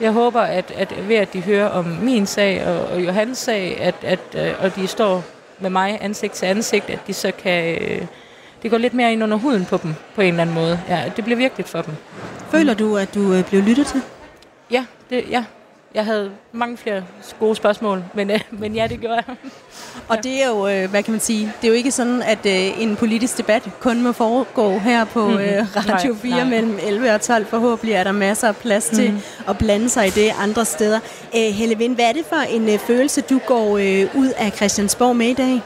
jeg 0.00 0.12
håber, 0.12 0.40
at, 0.40 0.72
at 0.76 1.08
ved 1.08 1.16
at 1.16 1.32
de 1.32 1.40
hører 1.40 1.68
om 1.68 1.84
min 1.84 2.26
sag 2.26 2.66
og, 2.66 2.86
og 2.86 3.04
Johannes 3.04 3.38
sag, 3.38 3.80
at, 3.80 3.94
at, 4.02 4.20
øh, 4.34 4.54
og 4.60 4.76
de 4.76 4.86
står 4.86 5.24
med 5.58 5.70
mig 5.70 5.98
ansigt 6.00 6.32
til 6.32 6.46
ansigt, 6.46 6.90
at 6.90 6.98
de 7.06 7.12
så 7.12 7.32
kan... 7.42 7.78
Øh, 7.80 8.02
det 8.62 8.70
går 8.70 8.78
lidt 8.78 8.94
mere 8.94 9.12
ind 9.12 9.22
under 9.22 9.36
huden 9.36 9.64
på 9.64 9.76
dem, 9.76 9.94
på 10.14 10.20
en 10.20 10.28
eller 10.28 10.42
anden 10.42 10.54
måde. 10.54 10.80
Ja, 10.88 11.12
det 11.16 11.24
bliver 11.24 11.36
vigtigt 11.36 11.68
for 11.68 11.82
dem. 11.82 11.94
Føler 12.50 12.74
du, 12.74 12.96
at 12.96 13.14
du 13.14 13.32
øh, 13.32 13.44
blev 13.44 13.62
lyttet 13.62 13.86
til? 13.86 14.02
Ja, 14.70 14.84
det, 15.10 15.24
ja. 15.30 15.44
Jeg 15.94 16.04
havde 16.04 16.30
mange 16.52 16.76
flere 16.76 17.02
gode 17.40 17.56
spørgsmål, 17.56 18.04
men, 18.14 18.30
øh, 18.30 18.40
men 18.50 18.74
ja, 18.74 18.86
det 18.86 19.00
gjorde 19.00 19.14
jeg. 19.26 19.36
Og 20.08 20.24
det 20.24 20.42
er 20.42 20.46
jo, 20.48 20.68
øh, 20.68 20.90
hvad 20.90 21.02
kan 21.02 21.12
man 21.12 21.20
sige, 21.20 21.52
det 21.60 21.64
er 21.66 21.68
jo 21.68 21.74
ikke 21.74 21.90
sådan, 21.90 22.22
at 22.22 22.46
øh, 22.46 22.82
en 22.82 22.96
politisk 22.96 23.38
debat 23.38 23.62
kun 23.80 24.02
må 24.02 24.12
foregå 24.12 24.78
her 24.78 25.04
på 25.04 25.28
Mhm. 25.28 25.38
øh, 25.38 25.66
Radio 25.76 26.12
Nej, 26.12 26.20
4 26.22 26.30
nej. 26.30 26.44
mellem 26.44 26.78
11 26.86 27.14
og 27.14 27.20
12. 27.20 27.46
Forhåbentlig 27.46 27.94
er 27.94 28.04
der 28.04 28.12
masser 28.12 28.48
af 28.48 28.56
plads 28.56 28.84
til 28.84 29.10
Mhm. 29.10 29.20
at 29.48 29.58
blande 29.58 29.88
sig 29.88 30.06
i 30.06 30.10
det 30.10 30.32
andre 30.40 30.64
steder. 30.64 31.00
Øh, 31.36 31.40
Helle 31.54 31.78
Vind, 31.78 31.94
hvad 31.94 32.04
er 32.04 32.12
det 32.12 32.24
for 32.28 32.36
en 32.36 32.68
øh, 32.68 32.78
følelse, 32.78 33.20
du 33.20 33.40
går 33.46 33.78
øh, 33.78 34.06
ud 34.14 34.28
af 34.36 34.52
Christiansborg 34.56 35.16
med 35.16 35.26
i 35.26 35.34
dag? 35.34 35.62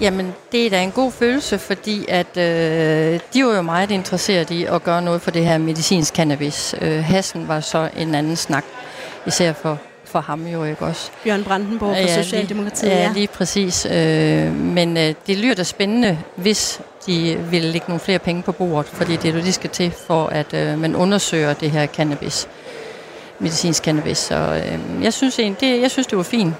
Jamen, 0.00 0.34
det 0.52 0.66
er 0.66 0.70
da 0.70 0.82
en 0.82 0.90
god 0.90 1.12
følelse, 1.12 1.58
fordi 1.58 2.04
at 2.08 2.36
øh, 2.36 3.20
de 3.34 3.44
var 3.44 3.54
jo 3.56 3.62
meget 3.62 3.90
interesseret 3.90 4.50
i 4.50 4.64
at 4.64 4.82
gøre 4.84 5.02
noget 5.02 5.22
for 5.22 5.30
det 5.30 5.44
her 5.46 5.58
medicinsk 5.58 6.14
cannabis. 6.14 6.74
Øh, 6.80 7.04
Hassen 7.04 7.48
var 7.48 7.60
så 7.60 7.88
en 7.96 8.14
anden 8.14 8.36
snak, 8.36 8.64
især 9.26 9.52
for, 9.52 9.78
for 10.04 10.20
ham 10.20 10.46
jo 10.46 10.64
ikke 10.64 10.84
også. 10.84 11.10
Bjørn 11.24 11.44
Brandenborg 11.44 11.94
fra 11.94 12.00
Ja, 12.00 12.22
Socialdemokratiet. 12.22 12.90
Lige, 12.90 12.96
ja, 13.00 13.06
ja. 13.06 13.12
lige 13.12 13.28
præcis. 13.28 13.86
Øh, 13.86 14.52
men 14.54 14.96
øh, 14.96 15.14
det 15.26 15.38
lyder 15.38 15.54
da 15.54 15.62
spændende, 15.62 16.18
hvis 16.36 16.80
de 17.06 17.38
vil 17.50 17.62
lægge 17.62 17.84
nogle 17.88 18.00
flere 18.00 18.18
penge 18.18 18.42
på 18.42 18.52
bordet, 18.52 18.86
fordi 18.86 19.16
det 19.16 19.36
er 19.36 19.42
det, 19.42 19.54
skal 19.54 19.70
til 19.70 19.90
for, 20.06 20.26
at 20.26 20.54
øh, 20.54 20.78
man 20.78 20.96
undersøger 20.96 21.54
det 21.54 21.70
her 21.70 21.86
cannabis, 21.86 22.48
medicinsk 23.38 23.84
cannabis. 23.84 24.18
Så 24.18 24.34
øh, 24.34 25.04
jeg, 25.04 25.12
synes 25.12 25.34
det, 25.36 25.80
jeg 25.80 25.90
synes, 25.90 26.06
det 26.06 26.16
var 26.18 26.24
fint. 26.24 26.54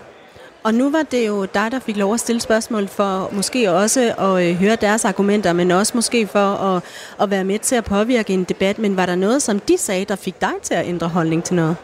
Og 0.65 0.75
nu 0.75 0.91
var 0.91 1.03
det 1.03 1.27
jo 1.27 1.45
dig, 1.45 1.73
der 1.73 1.79
fik 1.79 1.97
lov 1.97 2.15
at 2.15 2.21
stille 2.21 2.41
spørgsmål 2.41 2.89
for 2.89 3.29
måske 3.33 3.73
også 3.73 4.15
at 4.19 4.49
øh, 4.49 4.55
høre 4.57 4.77
deres 4.77 5.05
argumenter, 5.05 5.53
men 5.53 5.71
også 5.71 5.93
måske 5.95 6.27
for 6.27 6.55
at, 6.55 6.83
at 7.21 7.31
være 7.31 7.45
med 7.45 7.59
til 7.59 7.75
at 7.75 7.85
påvirke 7.85 8.33
en 8.33 8.45
debat. 8.45 8.79
Men 8.79 8.97
var 8.97 9.07
der 9.07 9.15
noget, 9.15 9.43
som 9.43 9.61
de 9.61 9.79
sagde, 9.79 10.05
der 10.05 10.17
fik 10.17 10.41
dig 10.41 10.53
til 10.63 10.75
at 10.75 10.87
ændre 10.87 11.09
holdning 11.09 11.45
til 11.45 11.57
noget? 11.57 11.77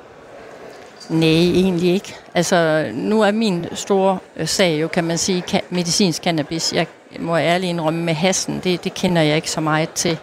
Nej, 1.08 1.28
egentlig 1.28 1.94
ikke. 1.94 2.16
Altså, 2.34 2.88
nu 2.94 3.22
er 3.22 3.30
min 3.30 3.66
store 3.72 4.18
øh, 4.36 4.48
sag 4.48 4.80
jo, 4.80 4.88
kan 4.88 5.04
man 5.04 5.18
sige, 5.18 5.62
medicinsk 5.70 6.22
cannabis. 6.22 6.72
Jeg 6.72 6.86
må 7.18 7.36
ærligt 7.36 7.70
indrømme 7.70 8.02
med 8.04 8.14
hassen, 8.14 8.60
det, 8.64 8.84
det 8.84 8.94
kender 8.94 9.22
jeg 9.22 9.36
ikke 9.36 9.50
så 9.50 9.60
meget 9.60 9.90
til, 9.90 10.18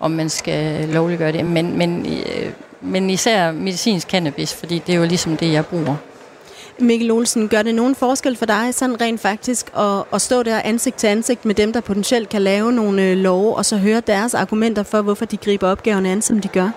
om 0.00 0.10
man 0.10 0.28
skal 0.28 0.88
lovliggøre 0.88 1.32
det. 1.32 1.44
Men, 1.44 1.78
men, 1.78 2.06
øh, 2.06 2.52
men 2.80 3.10
især 3.10 3.52
medicinsk 3.52 4.08
cannabis, 4.08 4.54
fordi 4.54 4.78
det 4.78 4.94
er 4.94 4.98
jo 4.98 5.04
ligesom 5.04 5.36
det, 5.36 5.52
jeg 5.52 5.66
bruger. 5.66 5.96
Mikkel 6.78 7.10
Olsen, 7.10 7.48
gør 7.48 7.62
det 7.62 7.74
nogen 7.74 7.94
forskel 7.94 8.36
for 8.36 8.46
dig 8.46 8.74
sådan 8.74 9.00
rent 9.00 9.20
faktisk 9.20 9.70
at, 9.76 10.04
at 10.12 10.22
stå 10.22 10.42
der 10.42 10.60
ansigt 10.64 10.96
til 10.96 11.06
ansigt 11.06 11.44
med 11.44 11.54
dem, 11.54 11.72
der 11.72 11.80
potentielt 11.80 12.28
kan 12.28 12.42
lave 12.42 12.72
nogle 12.72 13.02
øh, 13.02 13.16
love, 13.16 13.56
og 13.56 13.64
så 13.64 13.76
høre 13.76 14.00
deres 14.00 14.34
argumenter 14.34 14.82
for, 14.82 15.02
hvorfor 15.02 15.24
de 15.24 15.36
griber 15.36 15.68
opgaverne 15.68 16.10
an, 16.10 16.22
som 16.22 16.40
de 16.40 16.48
gør? 16.48 16.70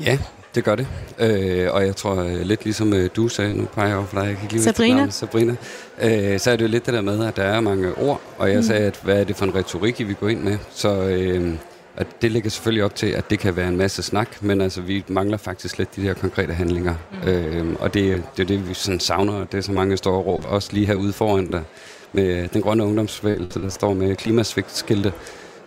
Ja, 0.00 0.18
det 0.54 0.64
gør 0.64 0.74
det. 0.74 0.86
Øh, 1.18 1.68
og 1.74 1.86
jeg 1.86 1.96
tror 1.96 2.14
øh, 2.22 2.40
lidt 2.40 2.64
ligesom 2.64 2.92
øh, 2.92 3.10
du 3.16 3.28
sagde, 3.28 3.54
nu 3.58 3.64
peger 3.74 3.88
jeg 3.88 3.96
over 3.96 4.06
for 4.06 4.20
dig, 4.20 4.26
jeg 4.26 4.34
kan 4.36 4.42
ikke 4.44 4.54
lige 4.54 4.64
Sabrina. 4.64 5.10
Sabrina, 5.10 5.54
øh, 6.02 6.38
så 6.40 6.50
er 6.50 6.56
det 6.56 6.64
jo 6.64 6.68
lidt 6.70 6.86
det 6.86 6.94
der 6.94 7.00
med, 7.00 7.26
at 7.26 7.36
der 7.36 7.42
er 7.42 7.60
mange 7.60 7.94
ord, 7.94 8.20
og 8.38 8.48
jeg 8.48 8.56
Mm. 8.56 8.62
sagde, 8.62 8.86
at 8.86 9.00
hvad 9.02 9.20
er 9.20 9.24
det 9.24 9.36
for 9.36 9.44
en 9.44 9.54
retorik, 9.54 10.00
I 10.00 10.02
vil 10.02 10.14
gå 10.16 10.26
ind 10.26 10.40
med? 10.40 10.58
Så 10.70 11.02
øh, 11.02 11.52
at 11.96 12.06
det 12.22 12.30
ligger 12.32 12.50
selvfølgelig 12.50 12.84
op 12.84 12.94
til, 12.94 13.06
at 13.06 13.30
det 13.30 13.38
kan 13.38 13.56
være 13.56 13.68
en 13.68 13.76
masse 13.76 14.02
snak, 14.02 14.42
men 14.42 14.60
altså, 14.60 14.80
vi 14.80 15.04
mangler 15.08 15.36
faktisk 15.36 15.78
lidt 15.78 15.96
de 15.96 16.02
der 16.04 16.14
konkrete 16.14 16.52
handlinger. 16.52 16.94
Mm. 17.24 17.28
Øh, 17.28 17.66
og 17.80 17.94
det, 17.94 18.22
det 18.36 18.42
er 18.42 18.46
det, 18.46 18.68
vi 18.68 18.74
sådan 18.74 19.00
savner, 19.00 19.32
og 19.32 19.52
det 19.52 19.58
er 19.58 19.62
så 19.62 19.72
mange, 19.72 19.96
der 19.96 20.10
og 20.10 20.26
råber, 20.26 20.48
også 20.48 20.68
lige 20.72 20.86
herude 20.86 21.12
foran 21.12 21.46
dig, 21.50 21.62
med 22.12 22.48
den 22.48 22.62
grønne 22.62 22.84
ungdomsbevægelse, 22.84 23.62
der 23.62 23.68
står 23.68 23.94
med 23.94 24.16
klimasvigtskilte. 24.16 25.12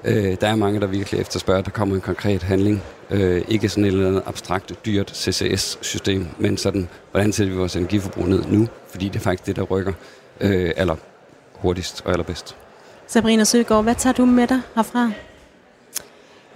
Øh, 0.06 0.38
der 0.42 0.48
er 0.48 0.56
mange, 0.56 0.80
der 0.80 0.88
virkelig 0.88 1.22
efterspørger, 1.22 1.60
at 1.60 1.66
der 1.66 1.72
kommer 1.72 1.96
en 1.96 2.02
konkret 2.02 2.44
handling. 2.44 2.84
Øh, 3.10 3.42
ikke 3.48 3.70
sådan 3.70 3.86
et 3.86 3.88
eller 3.88 4.08
andet 4.08 4.24
abstrakt, 4.26 4.86
dyrt 4.86 5.12
CCS-system, 5.18 6.28
men 6.38 6.58
sådan, 6.58 6.90
hvordan 7.12 7.34
sætter 7.34 7.54
vi 7.54 7.60
vores 7.60 7.76
energiforbrug 7.76 8.28
ned 8.28 8.44
nu? 8.48 8.68
Fordi 8.90 9.08
det 9.08 9.16
er 9.16 9.20
faktisk 9.20 9.46
det, 9.46 9.56
der 9.56 9.62
rykker 9.62 9.94
øh, 10.42 10.72
aller 10.76 10.96
hurtigst 11.54 12.02
og 12.06 12.12
allerbedst. 12.12 12.56
Sabrina 13.08 13.44
Søgaard, 13.44 13.84
hvad 13.84 13.96
tager 13.96 14.14
du 14.14 14.26
med 14.26 14.48
dig 14.48 14.62
herfra? 14.76 15.12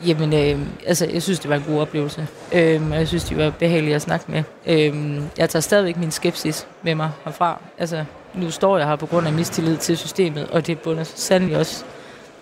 Jamen, 0.07 0.33
øh, 0.33 0.67
altså, 0.85 1.05
jeg 1.13 1.23
synes, 1.23 1.39
det 1.39 1.49
var 1.49 1.55
en 1.55 1.63
god 1.67 1.81
oplevelse. 1.81 2.27
Øhm, 2.53 2.91
og 2.91 2.97
jeg 2.97 3.07
synes, 3.07 3.23
de 3.23 3.37
var 3.37 3.49
behagelige 3.59 3.95
at 3.95 4.01
snakke 4.01 4.25
med. 4.31 4.43
Øhm, 4.67 5.23
jeg 5.37 5.49
tager 5.49 5.61
stadigvæk 5.61 5.97
min 5.97 6.11
skepsis 6.11 6.67
med 6.83 6.95
mig 6.95 7.11
herfra. 7.25 7.61
Altså, 7.77 8.05
nu 8.35 8.51
står 8.51 8.77
jeg 8.77 8.87
her 8.87 8.95
på 8.95 9.05
grund 9.05 9.27
af 9.27 9.33
mistillid 9.33 9.77
til 9.77 9.97
systemet, 9.97 10.47
og 10.47 10.67
det 10.67 10.79
bunder 10.79 11.03
sandelig 11.03 11.57
også 11.57 11.85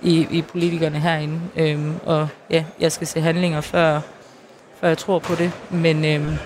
i, 0.01 0.27
i 0.31 0.41
politikerne 0.41 0.99
herinde. 0.99 1.39
Øhm, 1.55 1.93
og 2.05 2.27
ja, 2.49 2.63
jeg 2.79 2.91
skal 2.91 3.07
se 3.07 3.21
handlinger, 3.21 3.61
før, 3.61 4.01
før 4.81 4.87
jeg 4.87 4.97
tror 4.97 5.19
på 5.19 5.35
det. 5.35 5.51
Men, 5.69 6.05
øhm, 6.05 6.37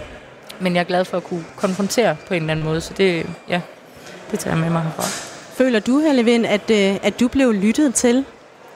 men 0.60 0.76
jeg 0.76 0.80
er 0.80 0.84
glad 0.84 1.06
for 1.06 1.18
at 1.18 1.24
kunne 1.24 1.45
konfrontere 1.56 2.16
på 2.28 2.34
en 2.34 2.41
eller 2.41 2.52
anden 2.52 2.66
måde, 2.66 2.82
så 2.82 2.93
det, 2.93 3.26
ja, 3.49 3.62
det 4.32 4.39
tager 4.39 4.56
jeg 4.56 4.62
med 4.64 4.70
mig 4.70 4.82
herfra. 4.82 5.04
Føler 5.54 5.80
du, 5.80 5.99
Helle 5.99 6.24
Vind, 6.24 6.45
at, 6.45 6.72
øh, 6.72 6.97
at 7.04 7.20
du 7.20 7.28
blev 7.28 7.52
lyttet 7.52 7.95
til? 7.95 8.26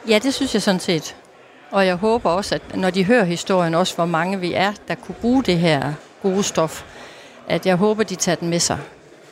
Ja, 0.09 0.19
det 0.19 0.33
synes 0.33 0.53
jeg 0.53 0.61
sådan 0.61 0.79
set. 0.79 1.15
Og 1.71 1.85
jeg 1.85 1.95
håber 1.95 2.29
også, 2.29 2.55
at 2.55 2.77
når 2.77 2.89
de 2.89 3.05
hører 3.05 3.23
historien, 3.23 3.75
også 3.75 3.95
hvor 3.95 4.05
mange 4.05 4.39
vi 4.39 4.53
er, 4.53 4.73
der 4.87 4.95
kunne 4.95 5.15
bruge 5.21 5.43
det 5.43 5.57
her 5.57 5.93
gode 6.21 6.43
stof, 6.43 6.83
at 7.47 7.65
jeg 7.65 7.75
håber, 7.75 8.03
de 8.03 8.15
tager 8.15 8.35
den 8.35 8.49
med 8.49 8.59
sig. 8.59 8.77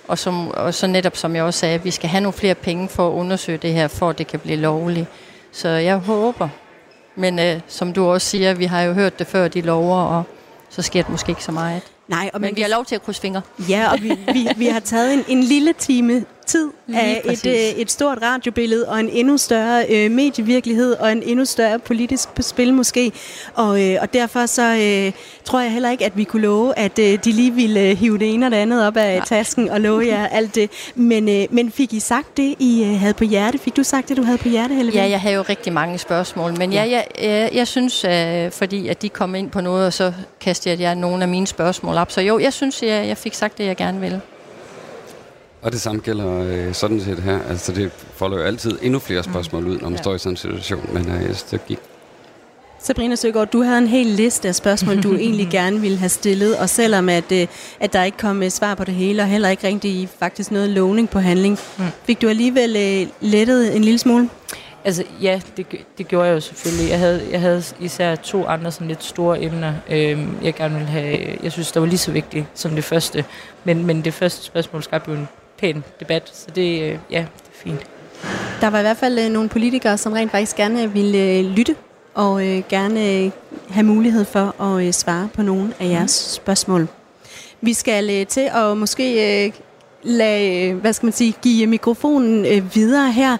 Og, 0.07 0.17
som, 0.17 0.51
og 0.51 0.73
så 0.73 0.87
netop 0.87 1.17
som 1.17 1.35
jeg 1.35 1.43
også 1.43 1.59
sagde, 1.59 1.75
at 1.75 1.85
vi 1.85 1.91
skal 1.91 2.09
have 2.09 2.21
nogle 2.21 2.33
flere 2.33 2.55
penge 2.55 2.89
for 2.89 3.07
at 3.07 3.13
undersøge 3.13 3.57
det 3.57 3.73
her, 3.73 3.87
for 3.87 4.09
at 4.09 4.17
det 4.17 4.27
kan 4.27 4.39
blive 4.39 4.57
lovligt. 4.57 5.07
Så 5.53 5.69
jeg 5.69 5.97
håber. 5.97 6.49
Men 7.15 7.39
øh, 7.39 7.59
som 7.67 7.93
du 7.93 8.05
også 8.05 8.27
siger, 8.27 8.53
vi 8.53 8.65
har 8.65 8.81
jo 8.81 8.93
hørt 8.93 9.19
det 9.19 9.27
før, 9.27 9.47
de 9.47 9.61
lover, 9.61 9.97
og 9.97 10.23
så 10.69 10.81
sker 10.81 11.01
det 11.01 11.11
måske 11.11 11.29
ikke 11.29 11.43
så 11.43 11.51
meget. 11.51 11.81
Nej, 12.07 12.29
og 12.33 12.41
Men 12.41 12.55
vi 12.55 12.61
har 12.61 12.69
lov 12.69 12.85
til 12.85 12.95
at 12.95 13.03
krydse 13.03 13.21
fingre. 13.21 13.41
Ja, 13.69 13.91
og 13.91 14.01
vi, 14.01 14.09
vi, 14.33 14.47
vi 14.57 14.65
har 14.65 14.79
taget 14.79 15.13
en, 15.13 15.23
en 15.27 15.43
lille 15.43 15.73
time 15.73 16.25
tid 16.45 16.69
Lige 16.87 16.99
af 16.99 17.21
et, 17.25 17.45
øh, 17.45 17.53
et 17.53 17.91
stort 17.91 18.17
radiobillede 18.21 18.89
og 18.89 18.99
en 18.99 19.09
endnu 19.09 19.37
større 19.37 19.85
øh, 19.89 20.11
medievirkelighed 20.11 20.93
og 20.93 21.11
en 21.11 21.23
endnu 21.23 21.45
større 21.45 21.79
politisk 21.79 22.29
spil 22.41 22.73
måske. 22.73 23.11
Og, 23.53 23.83
øh, 23.83 23.97
og 24.01 24.13
derfor 24.13 24.45
så 24.45 24.61
øh, 24.61 25.11
tror 25.43 25.59
jeg 25.59 25.71
heller 25.71 25.89
ikke, 25.89 26.05
at 26.05 26.17
vi 26.17 26.23
kunne 26.23 26.41
love, 26.41 26.79
at 26.79 26.99
øh, 26.99 27.19
de 27.25 27.31
lige 27.31 27.53
ville 27.53 27.79
øh, 27.89 27.97
hive 27.97 28.17
det 28.17 28.33
ene 28.33 28.45
og 28.45 28.51
det 28.51 28.57
andet 28.57 28.87
op 28.87 28.97
af 28.97 29.17
Nej. 29.17 29.25
tasken 29.25 29.69
og 29.69 29.81
love 29.81 30.07
jer 30.07 30.27
alt 30.27 30.55
det. 30.55 30.71
Men, 30.95 31.29
øh, 31.29 31.45
men 31.49 31.71
fik 31.71 31.93
I 31.93 31.99
sagt 31.99 32.37
det, 32.37 32.55
I 32.59 32.83
øh, 32.83 32.99
havde 32.99 33.13
på 33.13 33.23
hjerte? 33.23 33.57
Fik 33.57 33.75
du 33.75 33.83
sagt 33.83 34.09
det, 34.09 34.17
du 34.17 34.23
havde 34.23 34.37
på 34.37 34.49
hjerte, 34.49 34.75
Helle? 34.75 34.91
Ja, 34.95 35.09
jeg 35.09 35.21
har 35.21 35.29
jo 35.29 35.41
rigtig 35.41 35.73
mange 35.73 35.97
spørgsmål, 35.97 36.57
men 36.57 36.73
jeg, 36.73 36.91
jeg, 36.91 37.07
jeg, 37.21 37.49
jeg 37.53 37.67
synes, 37.67 38.05
øh, 38.05 38.51
fordi 38.51 38.87
at 38.87 39.01
de 39.01 39.09
kom 39.09 39.35
ind 39.35 39.49
på 39.49 39.61
noget, 39.61 39.87
og 39.87 39.93
så 39.93 40.13
kastede 40.41 40.81
jeg 40.81 40.95
nogle 40.95 41.23
af 41.23 41.27
mine 41.27 41.47
spørgsmål 41.47 41.97
op. 41.97 42.11
Så 42.11 42.21
jo, 42.21 42.39
jeg 42.39 42.53
synes, 42.53 42.83
jeg, 42.83 43.07
jeg 43.07 43.17
fik 43.17 43.33
sagt 43.33 43.57
det, 43.57 43.65
jeg 43.65 43.75
gerne 43.75 43.99
ville. 43.99 44.21
Og 45.63 45.71
det 45.71 45.81
samme 45.81 46.01
gælder 46.01 46.39
øh, 46.39 46.73
sådan 46.73 47.01
set 47.01 47.19
her. 47.19 47.39
Altså 47.49 47.71
det 47.71 47.91
folder 48.15 48.37
jo 48.37 48.43
altid 48.43 48.79
endnu 48.81 48.99
flere 48.99 49.23
spørgsmål 49.23 49.67
ud, 49.67 49.77
når 49.79 49.89
man 49.89 49.97
Ja. 49.97 50.01
står 50.03 50.15
i 50.15 50.17
sådan 50.17 50.33
en 50.33 50.37
situation. 50.37 50.89
Men 50.93 51.01
øh, 51.09 51.13
jeg 51.13 51.21
synes, 51.23 51.43
det 51.43 51.65
gik 51.65 51.79
Sabrina 52.79 53.15
Søgaard, 53.15 53.47
du 53.47 53.61
havde 53.61 53.77
en 53.77 53.87
hel 53.87 54.05
liste 54.05 54.47
af 54.47 54.55
spørgsmål, 54.55 55.03
du 55.03 55.15
egentlig 55.25 55.47
gerne 55.51 55.81
ville 55.81 55.97
have 55.97 56.09
stillet, 56.09 56.57
og 56.57 56.69
selvom 56.69 57.09
at, 57.09 57.31
øh, 57.31 57.47
at 57.79 57.93
der 57.93 58.03
ikke 58.03 58.17
kom 58.17 58.43
øh, 58.43 58.49
svar 58.49 58.75
på 58.75 58.83
det 58.83 58.93
hele, 58.93 59.21
og 59.21 59.27
heller 59.27 59.49
ikke 59.49 59.67
rigtig 59.67 60.09
faktisk 60.19 60.51
noget 60.51 60.69
lovning 60.69 61.09
på 61.09 61.19
handling, 61.19 61.59
Mm. 61.77 61.83
fik 62.05 62.21
du 62.21 62.27
alligevel 62.29 62.75
øh, 62.75 63.07
lettet 63.21 63.75
en 63.75 63.83
lille 63.83 63.99
smule? 63.99 64.29
Altså 64.85 65.03
ja, 65.21 65.41
det, 65.57 65.65
det 65.97 66.07
gjorde 66.07 66.27
jeg 66.27 66.35
jo 66.35 66.39
selvfølgelig. 66.39 66.89
Jeg 66.89 66.99
havde, 66.99 67.21
jeg 67.31 67.41
havde 67.41 67.63
især 67.79 68.15
to 68.15 68.45
andre 68.45 68.71
sådan 68.71 68.87
lidt 68.87 69.03
store 69.03 69.41
emner, 69.43 69.73
øh, 69.89 70.19
jeg 70.43 70.53
gerne 70.55 70.73
ville 70.75 70.89
have. 70.89 71.37
Jeg 71.43 71.51
synes, 71.51 71.71
der 71.71 71.79
var 71.79 71.87
lige 71.87 71.97
så 71.97 72.11
vigtigt 72.11 72.45
som 72.53 72.71
det 72.71 72.83
første. 72.83 73.25
Men, 73.63 73.85
men 73.85 74.01
det 74.05 74.13
første 74.13 74.43
spørgsmål 74.45 74.83
skabte 74.83 75.11
jo 75.11 75.17
en 75.17 75.27
pæn 75.63 75.83
debat, 75.99 76.31
så 76.33 76.47
det, 76.55 76.81
øh, 76.81 76.97
ja, 77.11 77.19
det 77.19 77.47
er 77.47 77.63
fint. 77.63 77.79
Der 78.61 78.67
var 78.67 78.79
i 78.79 78.81
hvert 78.81 78.97
fald 78.97 79.19
øh, 79.19 79.29
nogle 79.29 79.49
politikere, 79.49 79.97
som 79.97 80.13
rent 80.13 80.31
faktisk 80.31 80.55
gerne 80.55 80.93
ville 80.93 81.17
øh, 81.17 81.45
lytte 81.45 81.75
og 82.13 82.47
øh, 82.47 82.63
gerne 82.69 83.09
øh, 83.09 83.31
have 83.69 83.83
mulighed 83.83 84.25
for 84.25 84.61
at 84.61 84.85
øh, 84.85 84.93
svare 84.93 85.29
på 85.33 85.41
nogle 85.41 85.73
af 85.79 85.89
jeres 85.89 86.27
mm. 86.31 86.43
spørgsmål. 86.43 86.87
Vi 87.61 87.73
skal 87.73 88.09
øh, 88.09 88.27
til 88.27 88.49
at 88.53 88.77
måske 88.77 89.45
øh, 89.45 89.53
lade, 90.03 90.69
øh, 90.69 90.77
hvad 90.77 90.93
skal 90.93 91.05
man 91.05 91.13
sige, 91.13 91.33
give 91.41 91.67
mikrofonen 91.67 92.45
øh, 92.45 92.75
videre 92.75 93.11
her. 93.11 93.37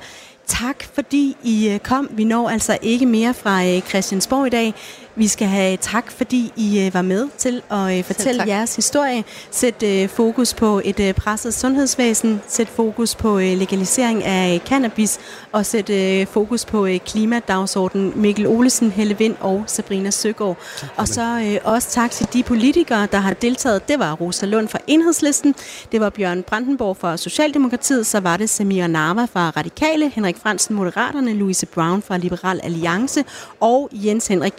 Tak 0.48 0.84
fordi 0.94 1.38
I 1.44 1.70
øh, 1.70 1.80
kom. 1.80 2.10
Vi 2.12 2.24
når 2.24 2.50
altså 2.50 2.78
ikke 2.82 3.06
mere 3.06 3.34
fra 3.34 3.66
øh, 3.66 3.82
Christiansborg 3.82 4.48
i 4.48 4.50
dag. 4.50 4.74
Vi 5.16 5.28
skal 5.28 5.48
have 5.48 5.78
tak, 5.78 6.12
fordi 6.12 6.54
I 6.56 6.86
øh, 6.86 6.94
var 6.94 7.02
med 7.02 7.28
til 7.38 7.62
at 7.72 7.98
øh, 7.98 8.04
fortælle 8.04 8.44
jeres 8.48 8.76
historie. 8.76 9.24
Sæt 9.52 9.84
øh, 9.84 10.10
fokus 10.10 10.54
på 10.54 10.82
et 10.86 11.16
presset 11.16 11.54
sundhedsvæsen. 11.54 12.42
Sæt 12.48 12.68
fokus 12.68 13.16
på 13.16 13.40
legalisering 13.40 14.24
af 14.24 14.62
cannabis. 14.66 15.20
Og 15.52 15.66
sæt 15.66 15.92
fokus 16.28 16.66
på 16.66 16.88
klimadagsordenen. 17.06 18.14
Mikkel 18.16 18.48
Olesen, 18.48 18.92
Helle 18.92 19.18
Vind 19.18 19.36
og 19.40 19.64
Sabrina 19.68 20.10
Søgaard. 20.12 20.58
Og 20.96 21.08
så 21.08 21.60
også 21.64 21.90
tak 21.90 22.12
til 22.12 22.28
de 22.34 22.44
politikere, 22.44 23.08
der 23.12 23.18
har 23.18 23.34
deltaget. 23.34 23.88
Det 23.88 24.00
var 24.00 24.14
Rosa 24.14 24.46
Lund 24.46 24.68
fra 24.68 24.80
Enhedslisten. 24.88 25.56
Det 25.92 26.00
var 26.00 26.10
Bjørn 26.10 26.44
Brandenborg 26.44 26.98
fra 26.98 27.18
Socialdemokratiet. 27.18 28.08
Så 28.08 28.20
var 28.20 28.38
det 28.38 28.50
Samira 28.50 28.88
Narva 28.88 29.26
fra 29.26 29.50
Radikale. 29.50 30.10
Henrik 30.10 30.38
Fransen, 30.38 30.76
Moderaterne. 30.76 31.34
Louise 31.34 31.66
Brown 31.66 32.02
fra 32.02 32.18
Liberal 32.18 32.60
Alliance. 32.64 33.24
Og 33.60 33.90
Jens 33.92 34.28
Henrik 34.28 34.54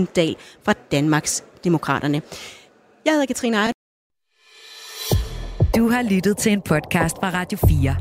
Thulesen 0.00 0.14
Dahl 0.16 0.36
fra 0.64 0.74
Danmarks 0.92 1.44
Demokraterne. 1.64 2.22
Jeg 3.04 3.12
hedder 3.12 3.26
Katrine 3.26 3.56
Ejer. 3.56 3.72
Du 5.76 5.88
har 5.88 6.02
lyttet 6.02 6.36
til 6.36 6.52
en 6.52 6.62
podcast 6.62 7.16
fra 7.16 7.30
Radio 7.30 7.58
4. 7.58 7.96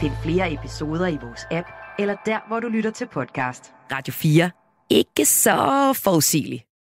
Find 0.00 0.12
flere 0.22 0.52
episoder 0.52 1.06
i 1.06 1.18
vores 1.22 1.40
app, 1.50 1.68
eller 1.98 2.16
der, 2.26 2.48
hvor 2.48 2.60
du 2.60 2.68
lytter 2.68 2.90
til 2.90 3.06
podcast. 3.06 3.72
Radio 3.92 4.12
4. 4.12 4.50
Ikke 4.90 5.24
så 5.24 5.92
forudsigeligt. 6.04 6.69